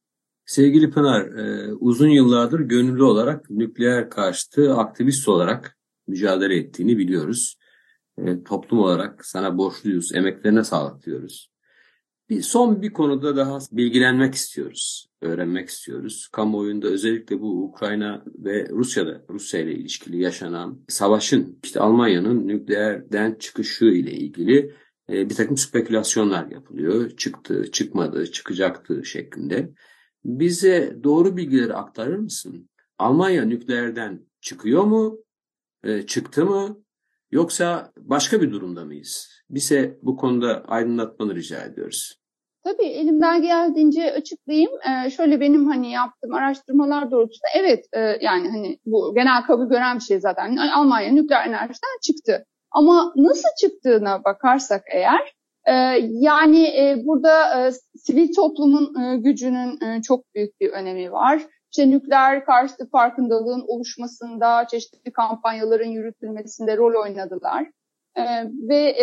Sevgili 0.47 0.89
Pınar, 0.89 1.25
e, 1.25 1.73
uzun 1.73 2.09
yıllardır 2.09 2.59
gönüllü 2.59 3.03
olarak 3.03 3.49
nükleer 3.49 4.09
karşıtı 4.09 4.73
aktivist 4.73 5.27
olarak 5.27 5.77
mücadele 6.07 6.55
ettiğini 6.55 6.97
biliyoruz 6.97 7.57
e, 8.17 8.43
toplum 8.43 8.79
olarak 8.79 9.25
sana 9.25 9.57
borçluyuz, 9.57 10.15
emeklerine 10.15 10.63
sağlık 10.63 11.05
diyoruz. 11.05 11.51
Bir 12.29 12.41
son 12.41 12.81
bir 12.81 12.93
konuda 12.93 13.35
daha 13.35 13.59
bilgilenmek 13.71 14.35
istiyoruz, 14.35 15.07
öğrenmek 15.21 15.69
istiyoruz. 15.69 16.27
Kamuoyunda 16.31 16.87
özellikle 16.87 17.39
bu 17.41 17.63
Ukrayna 17.63 18.23
ve 18.37 18.69
Rusya'da 18.69 19.25
Rusya 19.29 19.59
ile 19.59 19.73
ilişkili 19.73 20.21
yaşanan 20.21 20.79
savaşın 20.87 21.59
işte 21.63 21.79
Almanya'nın 21.79 22.47
nükleerden 22.47 23.35
çıkışı 23.39 23.85
ile 23.85 24.11
ilgili 24.11 24.75
e, 25.09 25.29
bir 25.29 25.35
takım 25.35 25.57
spekülasyonlar 25.57 26.51
yapılıyor. 26.51 27.09
Çıktı, 27.09 27.71
çıkmadı, 27.71 28.31
çıkacaktı 28.31 29.05
şeklinde. 29.05 29.69
Bize 30.27 31.03
doğru 31.03 31.37
bilgileri 31.37 31.73
aktarır 31.73 32.17
mısın? 32.17 32.69
Almanya 32.99 33.45
nükleerden 33.45 34.19
çıkıyor 34.41 34.83
mu? 34.83 35.17
E, 35.83 36.01
çıktı 36.01 36.45
mı? 36.45 36.77
Yoksa 37.31 37.91
başka 37.97 38.41
bir 38.41 38.51
durumda 38.51 38.85
mıyız? 38.85 39.29
Bize 39.49 39.97
bu 40.01 40.17
konuda 40.17 40.63
aydınlatmanı 40.67 41.35
rica 41.35 41.63
ediyoruz. 41.63 42.19
Tabii 42.63 42.85
elimden 42.85 43.41
geldiğince 43.41 44.13
açıklayayım. 44.13 44.71
Ee, 44.89 45.09
şöyle 45.09 45.39
benim 45.39 45.65
hani 45.65 45.91
yaptığım 45.91 46.33
araştırmalar 46.33 47.11
doğrultusunda 47.11 47.47
evet 47.55 47.85
e, 47.93 47.99
yani 47.99 48.49
hani 48.49 48.79
bu 48.85 49.15
genel 49.15 49.43
kabul 49.43 49.69
gören 49.69 49.97
bir 49.97 50.03
şey 50.03 50.19
zaten. 50.19 50.55
Almanya 50.55 51.11
nükleer 51.11 51.47
enerjiden 51.47 51.99
çıktı. 52.03 52.45
Ama 52.71 53.13
nasıl 53.15 53.49
çıktığına 53.61 54.23
bakarsak 54.23 54.83
eğer 54.93 55.33
yani 56.07 56.63
e, 56.67 57.01
burada 57.05 57.67
e, 57.67 57.71
sivil 57.97 58.33
toplumun 58.33 59.01
e, 59.01 59.17
gücünün 59.17 60.01
çok 60.01 60.35
büyük 60.35 60.61
bir 60.61 60.69
önemi 60.69 61.11
var 61.11 61.47
işte 61.71 61.89
nükleer 61.89 62.45
karşıtı 62.45 62.89
farkındalığın 62.89 63.65
oluşmasında, 63.67 64.67
çeşitli 64.67 65.11
kampanyaların 65.11 65.89
yürütülmesinde 65.89 66.77
rol 66.77 67.03
oynadılar. 67.03 67.67
E, 68.15 68.23
ve 68.69 68.95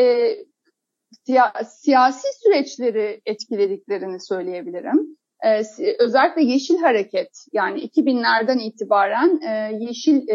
siya, 1.25 1.53
siyasi 1.65 2.29
süreçleri 2.43 3.21
etkilediklerini 3.27 4.21
söyleyebilirim. 4.21 5.17
E, 5.45 5.62
özellikle 5.99 6.43
Yeşil 6.43 6.79
Hareket 6.79 7.31
yani 7.53 7.81
2000'lerden 7.81 8.59
itibaren 8.59 9.41
Yeşil 9.81 10.29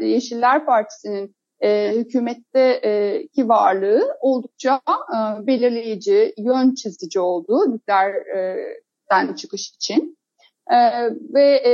Yeşiller 0.00 0.66
Partisi'nin 0.66 1.34
e, 1.60 1.92
hükümetteki 1.96 3.48
varlığı 3.48 4.16
oldukça 4.20 4.80
e, 4.88 5.46
belirleyici, 5.46 6.34
yön 6.38 6.74
çizici 6.74 7.20
oldu 7.20 7.72
nükleerden 7.72 9.34
çıkış 9.36 9.70
için. 9.70 10.18
E, 10.70 10.76
ve 11.34 11.44
e, 11.64 11.70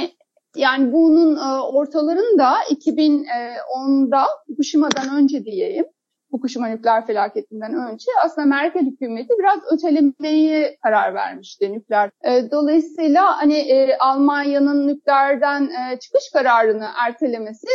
e, 0.00 0.10
yani 0.56 0.92
bunun 0.92 1.36
e, 1.36 1.60
ortalarında 1.60 2.54
2010'da 2.70 4.26
Fukushima'dan 4.46 5.16
önce 5.16 5.44
diyeyim, 5.44 5.86
Fukushima 6.30 6.66
nükleer 6.68 7.06
felaketinden 7.06 7.74
önce 7.74 8.10
aslında 8.24 8.46
Merkel 8.46 8.86
hükümeti 8.86 9.34
biraz 9.38 9.58
ötelemeye 9.72 10.76
karar 10.82 11.14
vermişti 11.14 11.72
nükleer. 11.72 12.10
E, 12.24 12.50
dolayısıyla 12.50 13.38
hani 13.38 13.54
e, 13.54 13.96
Almanya'nın 13.98 14.88
nükleerden 14.88 15.62
e, 15.64 15.98
çıkış 15.98 16.30
kararını 16.32 16.86
ertelemesi 17.06 17.66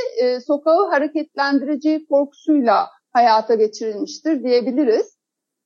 sokağı 0.47 0.89
hareketlendireceği 0.89 2.05
korkusuyla 2.07 2.87
hayata 3.13 3.55
geçirilmiştir 3.55 4.43
diyebiliriz 4.43 5.15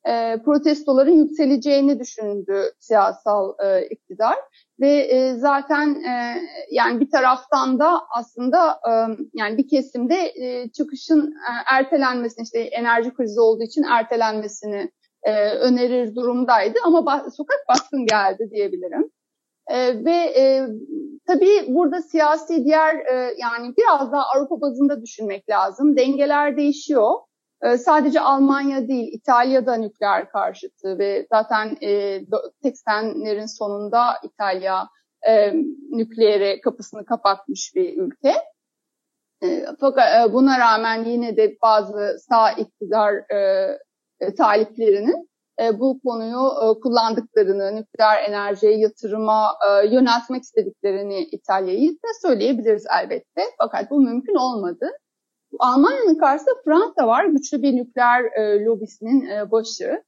e, 0.07 0.41
protestoların 0.45 1.11
yükseleceğini 1.11 1.99
düşündü 1.99 2.71
siyasal 2.79 3.53
e, 3.63 3.85
iktidar 3.85 4.35
ve 4.79 4.89
e, 4.89 5.33
zaten 5.33 6.03
e, 6.03 6.41
yani 6.71 6.99
bir 6.99 7.09
taraftan 7.09 7.79
da 7.79 8.01
aslında 8.17 8.71
e, 8.71 8.91
yani 9.33 9.57
bir 9.57 9.67
kesimde 9.67 10.15
e, 10.35 10.71
çıkışın 10.71 11.21
e, 11.21 11.51
ertelenmesini 11.75 12.43
işte 12.43 12.59
enerji 12.59 13.13
krizi 13.13 13.39
olduğu 13.39 13.63
için 13.63 13.83
ertelenmesini 13.83 14.91
e, 15.23 15.49
önerir 15.49 16.15
durumdaydı 16.15 16.79
ama 16.85 16.99
ba- 16.99 17.31
sokak 17.31 17.59
baskın 17.69 18.05
geldi 18.05 18.49
diyebilirim. 18.51 19.11
E, 19.67 20.05
ve 20.05 20.15
e, 20.15 20.67
tabii 21.27 21.65
burada 21.67 22.01
siyasi 22.01 22.65
diğer 22.65 22.95
e, 22.95 23.35
yani 23.37 23.73
biraz 23.77 24.11
daha 24.11 24.23
Avrupa 24.35 24.61
bazında 24.61 25.01
düşünmek 25.01 25.49
lazım. 25.49 25.97
Dengeler 25.97 26.57
değişiyor. 26.57 27.11
Ee, 27.63 27.77
sadece 27.77 28.19
Almanya 28.19 28.87
değil, 28.87 29.13
İtalya'da 29.13 29.75
nükleer 29.75 30.29
karşıtı 30.29 30.99
ve 30.99 31.27
zaten 31.31 31.77
e, 31.81 31.89
80'lerin 32.63 33.57
sonunda 33.57 34.03
İtalya 34.23 34.89
e, 35.27 35.53
nükleere 35.91 36.61
kapısını 36.61 37.05
kapatmış 37.05 37.71
bir 37.75 37.97
ülke. 37.97 38.33
E, 39.43 39.65
fakat 39.79 40.29
e, 40.29 40.33
buna 40.33 40.59
rağmen 40.59 41.03
yine 41.03 41.37
de 41.37 41.57
bazı 41.61 42.17
sağ 42.29 42.51
iktidar 42.51 43.13
e, 43.13 43.67
e, 44.19 44.35
taliplerinin 44.35 45.29
e, 45.61 45.79
bu 45.79 45.99
konuyu 46.05 46.51
e, 46.63 46.79
kullandıklarını, 46.79 47.75
nükleer 47.75 48.23
enerjiye 48.23 48.77
yatırıma 48.77 49.51
e, 49.69 49.87
yöneltmek 49.87 50.43
istediklerini 50.43 51.19
İtalya'yı 51.19 51.91
da 51.91 52.07
söyleyebiliriz 52.21 52.85
elbette. 53.01 53.41
Fakat 53.57 53.91
bu 53.91 54.01
mümkün 54.01 54.35
olmadı. 54.35 54.89
Almanya'nın 55.59 56.15
karşısında 56.15 56.55
Fransa 56.65 57.07
var. 57.07 57.25
Güçlü 57.25 57.61
bir 57.61 57.75
nükleer 57.75 58.23
e, 58.23 58.65
lobisinin 58.65 59.25
e, 59.25 59.51
başı. 59.51 60.03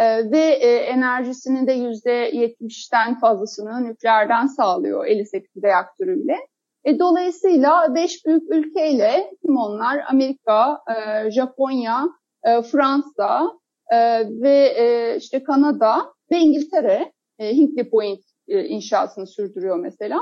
e, 0.00 0.30
ve 0.30 0.38
e, 0.38 0.76
enerjisinin 0.76 1.66
de 1.66 1.76
%70'ten 1.76 3.18
fazlasını 3.20 3.84
nükleerden 3.84 4.46
sağlıyor 4.46 5.06
58 5.06 5.62
reaktörüyle. 5.64 6.36
E, 6.84 6.98
dolayısıyla 6.98 7.94
beş 7.94 8.26
büyük 8.26 8.42
ülkeyle 8.54 9.30
kim 9.42 9.56
onlar? 9.56 10.04
Amerika, 10.10 10.80
e, 10.96 11.30
Japonya, 11.30 12.04
e, 12.44 12.62
Fransa 12.62 13.52
e, 13.92 13.96
ve 14.42 14.74
e, 14.76 15.16
işte 15.16 15.42
Kanada 15.42 16.12
ve 16.32 16.38
İngiltere 16.38 17.12
e, 17.38 17.56
Hinkley 17.56 17.90
Point 17.90 18.20
e, 18.48 18.64
inşasını 18.64 19.26
sürdürüyor 19.26 19.76
mesela. 19.78 20.20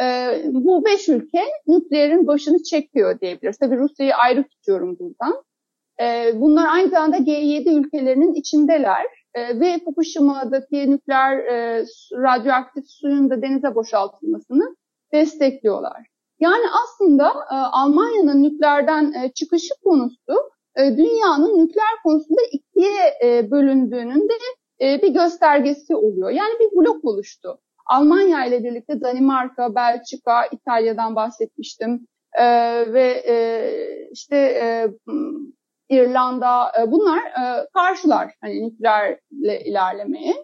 E, 0.00 0.04
bu 0.44 0.84
beş 0.84 1.08
ülke 1.08 1.44
nükleerin 1.66 2.26
başını 2.26 2.62
çekiyor 2.62 3.20
diyebiliriz. 3.20 3.58
Tabii 3.58 3.78
Rusya'yı 3.78 4.14
ayrı 4.14 4.44
tutuyorum 4.44 4.98
buradan. 4.98 5.42
E, 6.00 6.32
bunlar 6.40 6.68
aynı 6.68 6.90
zamanda 6.90 7.16
G7 7.16 7.80
ülkelerinin 7.80 8.34
içindeler 8.34 9.06
e, 9.34 9.60
ve 9.60 9.78
Fukushima'daki 9.84 10.90
nükleer 10.90 11.38
e, 11.38 11.84
radyoaktif 12.12 12.84
suyun 12.88 13.30
da 13.30 13.42
denize 13.42 13.74
boşaltılmasını 13.74 14.76
destekliyorlar. 15.12 16.06
Yani 16.40 16.64
aslında 16.84 17.28
e, 17.28 17.54
Almanya'nın 17.54 18.42
nükleerden 18.42 19.12
e, 19.12 19.32
çıkışı 19.32 19.74
konusu 19.84 20.50
e, 20.76 20.96
dünyanın 20.96 21.58
nükleer 21.58 22.02
konusunda 22.04 22.40
ikiye 22.52 23.18
e, 23.24 23.50
bölündüğünün 23.50 24.28
de 24.28 24.34
e, 24.80 25.02
bir 25.02 25.08
göstergesi 25.08 25.96
oluyor. 25.96 26.30
Yani 26.30 26.54
bir 26.60 26.76
blok 26.76 27.04
oluştu. 27.04 27.58
Almanya 27.86 28.44
ile 28.44 28.64
birlikte 28.64 29.00
Danimarka, 29.00 29.74
Belçika, 29.74 30.46
İtalya'dan 30.46 31.16
bahsetmiştim 31.16 32.06
e, 32.38 32.44
ve 32.92 33.24
e, 33.28 33.36
işte 34.12 34.36
e, 34.36 34.88
İrlanda 35.88 36.72
e, 36.82 36.92
bunlar 36.92 37.18
e, 37.18 37.66
karşılar 37.74 38.34
hani 38.40 38.66
nükleerle 38.66 39.64
ilerlemeye. 39.64 40.34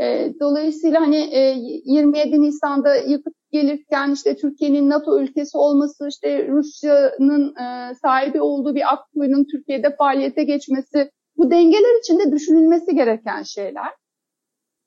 E, 0.00 0.32
dolayısıyla 0.40 1.00
hani 1.00 1.16
e, 1.16 1.54
27 1.84 2.42
Nisan'da 2.42 2.94
yakıt 2.94 3.34
gelirken 3.52 4.10
işte 4.10 4.36
Türkiye'nin 4.36 4.90
NATO 4.90 5.20
ülkesi 5.20 5.58
olması, 5.58 6.08
işte 6.08 6.48
Rusya'nın 6.48 7.56
e, 7.56 7.94
sahibi 7.94 8.40
olduğu 8.40 8.74
bir 8.74 8.92
Akkuyu'nun 8.92 9.46
Türkiye'de 9.52 9.96
faaliyete 9.96 10.44
geçmesi 10.44 11.10
bu 11.36 11.50
dengeler 11.50 12.00
içinde 12.00 12.32
düşünülmesi 12.32 12.94
gereken 12.94 13.42
şeyler. 13.42 13.99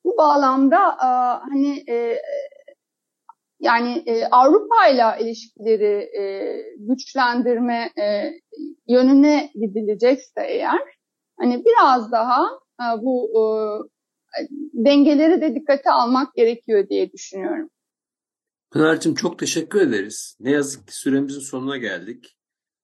Bu 0.03 0.17
bağlamda 0.17 0.89
e, 0.89 1.07
hani 1.49 1.83
e, 1.89 2.21
yani 3.59 4.03
e, 4.05 4.25
Avrupa 4.25 4.87
ile 4.87 5.25
ilişkileri 5.25 6.17
e, 6.19 6.55
güçlendirme 6.77 7.91
e, 8.01 8.33
yönüne 8.87 9.51
gidilecekse 9.55 10.41
eğer 10.47 10.81
hani 11.39 11.65
biraz 11.65 12.11
daha 12.11 12.43
e, 12.81 12.85
bu 13.01 13.31
e, 13.35 13.43
dengeleri 14.73 15.41
de 15.41 15.55
dikkate 15.55 15.91
almak 15.91 16.35
gerekiyor 16.35 16.89
diye 16.89 17.11
düşünüyorum. 17.11 17.69
Pınar'cığım 18.71 19.15
çok 19.15 19.39
teşekkür 19.39 19.81
ederiz. 19.81 20.37
Ne 20.39 20.51
yazık 20.51 20.87
ki 20.87 20.97
süremizin 20.97 21.39
sonuna 21.39 21.77
geldik. 21.77 22.37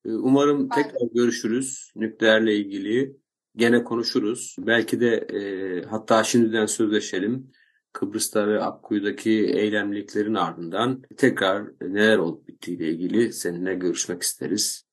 E, 0.06 0.10
umarım 0.10 0.70
tekrar 0.70 1.08
görüşürüz 1.14 1.92
nükleerle 1.96 2.56
ilgili. 2.56 3.18
Gene 3.60 3.84
konuşuruz. 3.84 4.56
Belki 4.60 5.02
de 5.02 5.16
e, 5.16 5.82
hatta 5.86 6.24
şimdiden 6.24 6.66
sözleşelim. 6.66 7.52
Kıbrıs'ta 7.94 8.48
ve 8.48 8.64
Akkuyu'daki 8.64 9.32
eylemliklerin 9.32 10.36
ardından 10.36 11.02
tekrar 11.18 11.68
neler 11.82 12.18
olup 12.18 12.48
bittiğiyle 12.48 12.90
ilgili 12.90 13.34
seninle 13.34 13.74
görüşmek 13.76 14.24
isteriz. 14.24 14.86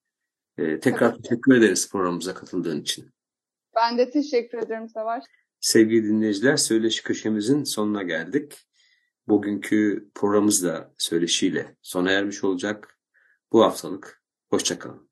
Ee, 0.59 0.81
tekrar 0.81 1.13
Tabii. 1.13 1.23
teşekkür 1.23 1.55
ederiz 1.55 1.91
programımıza 1.93 2.35
katıldığın 2.35 2.81
için. 2.81 3.11
Ben 3.77 3.99
de 3.99 4.11
teşekkür 4.11 4.59
ederim 4.59 4.89
Savaş. 4.89 5.25
Sevgili 5.61 6.05
dinleyiciler, 6.05 6.57
söyleşi 6.57 7.03
köşemizin 7.03 7.65
sonuna 7.65 8.03
geldik. 8.03 8.53
Bugünkü 9.29 10.11
programımız 10.15 10.65
da 10.65 10.95
söyleşiyle 10.99 11.77
sona 11.83 12.11
ermiş 12.11 12.45
olacak. 12.45 12.99
Bu 13.53 13.63
haftalık 13.63 14.23
hoşçakalın. 14.51 15.06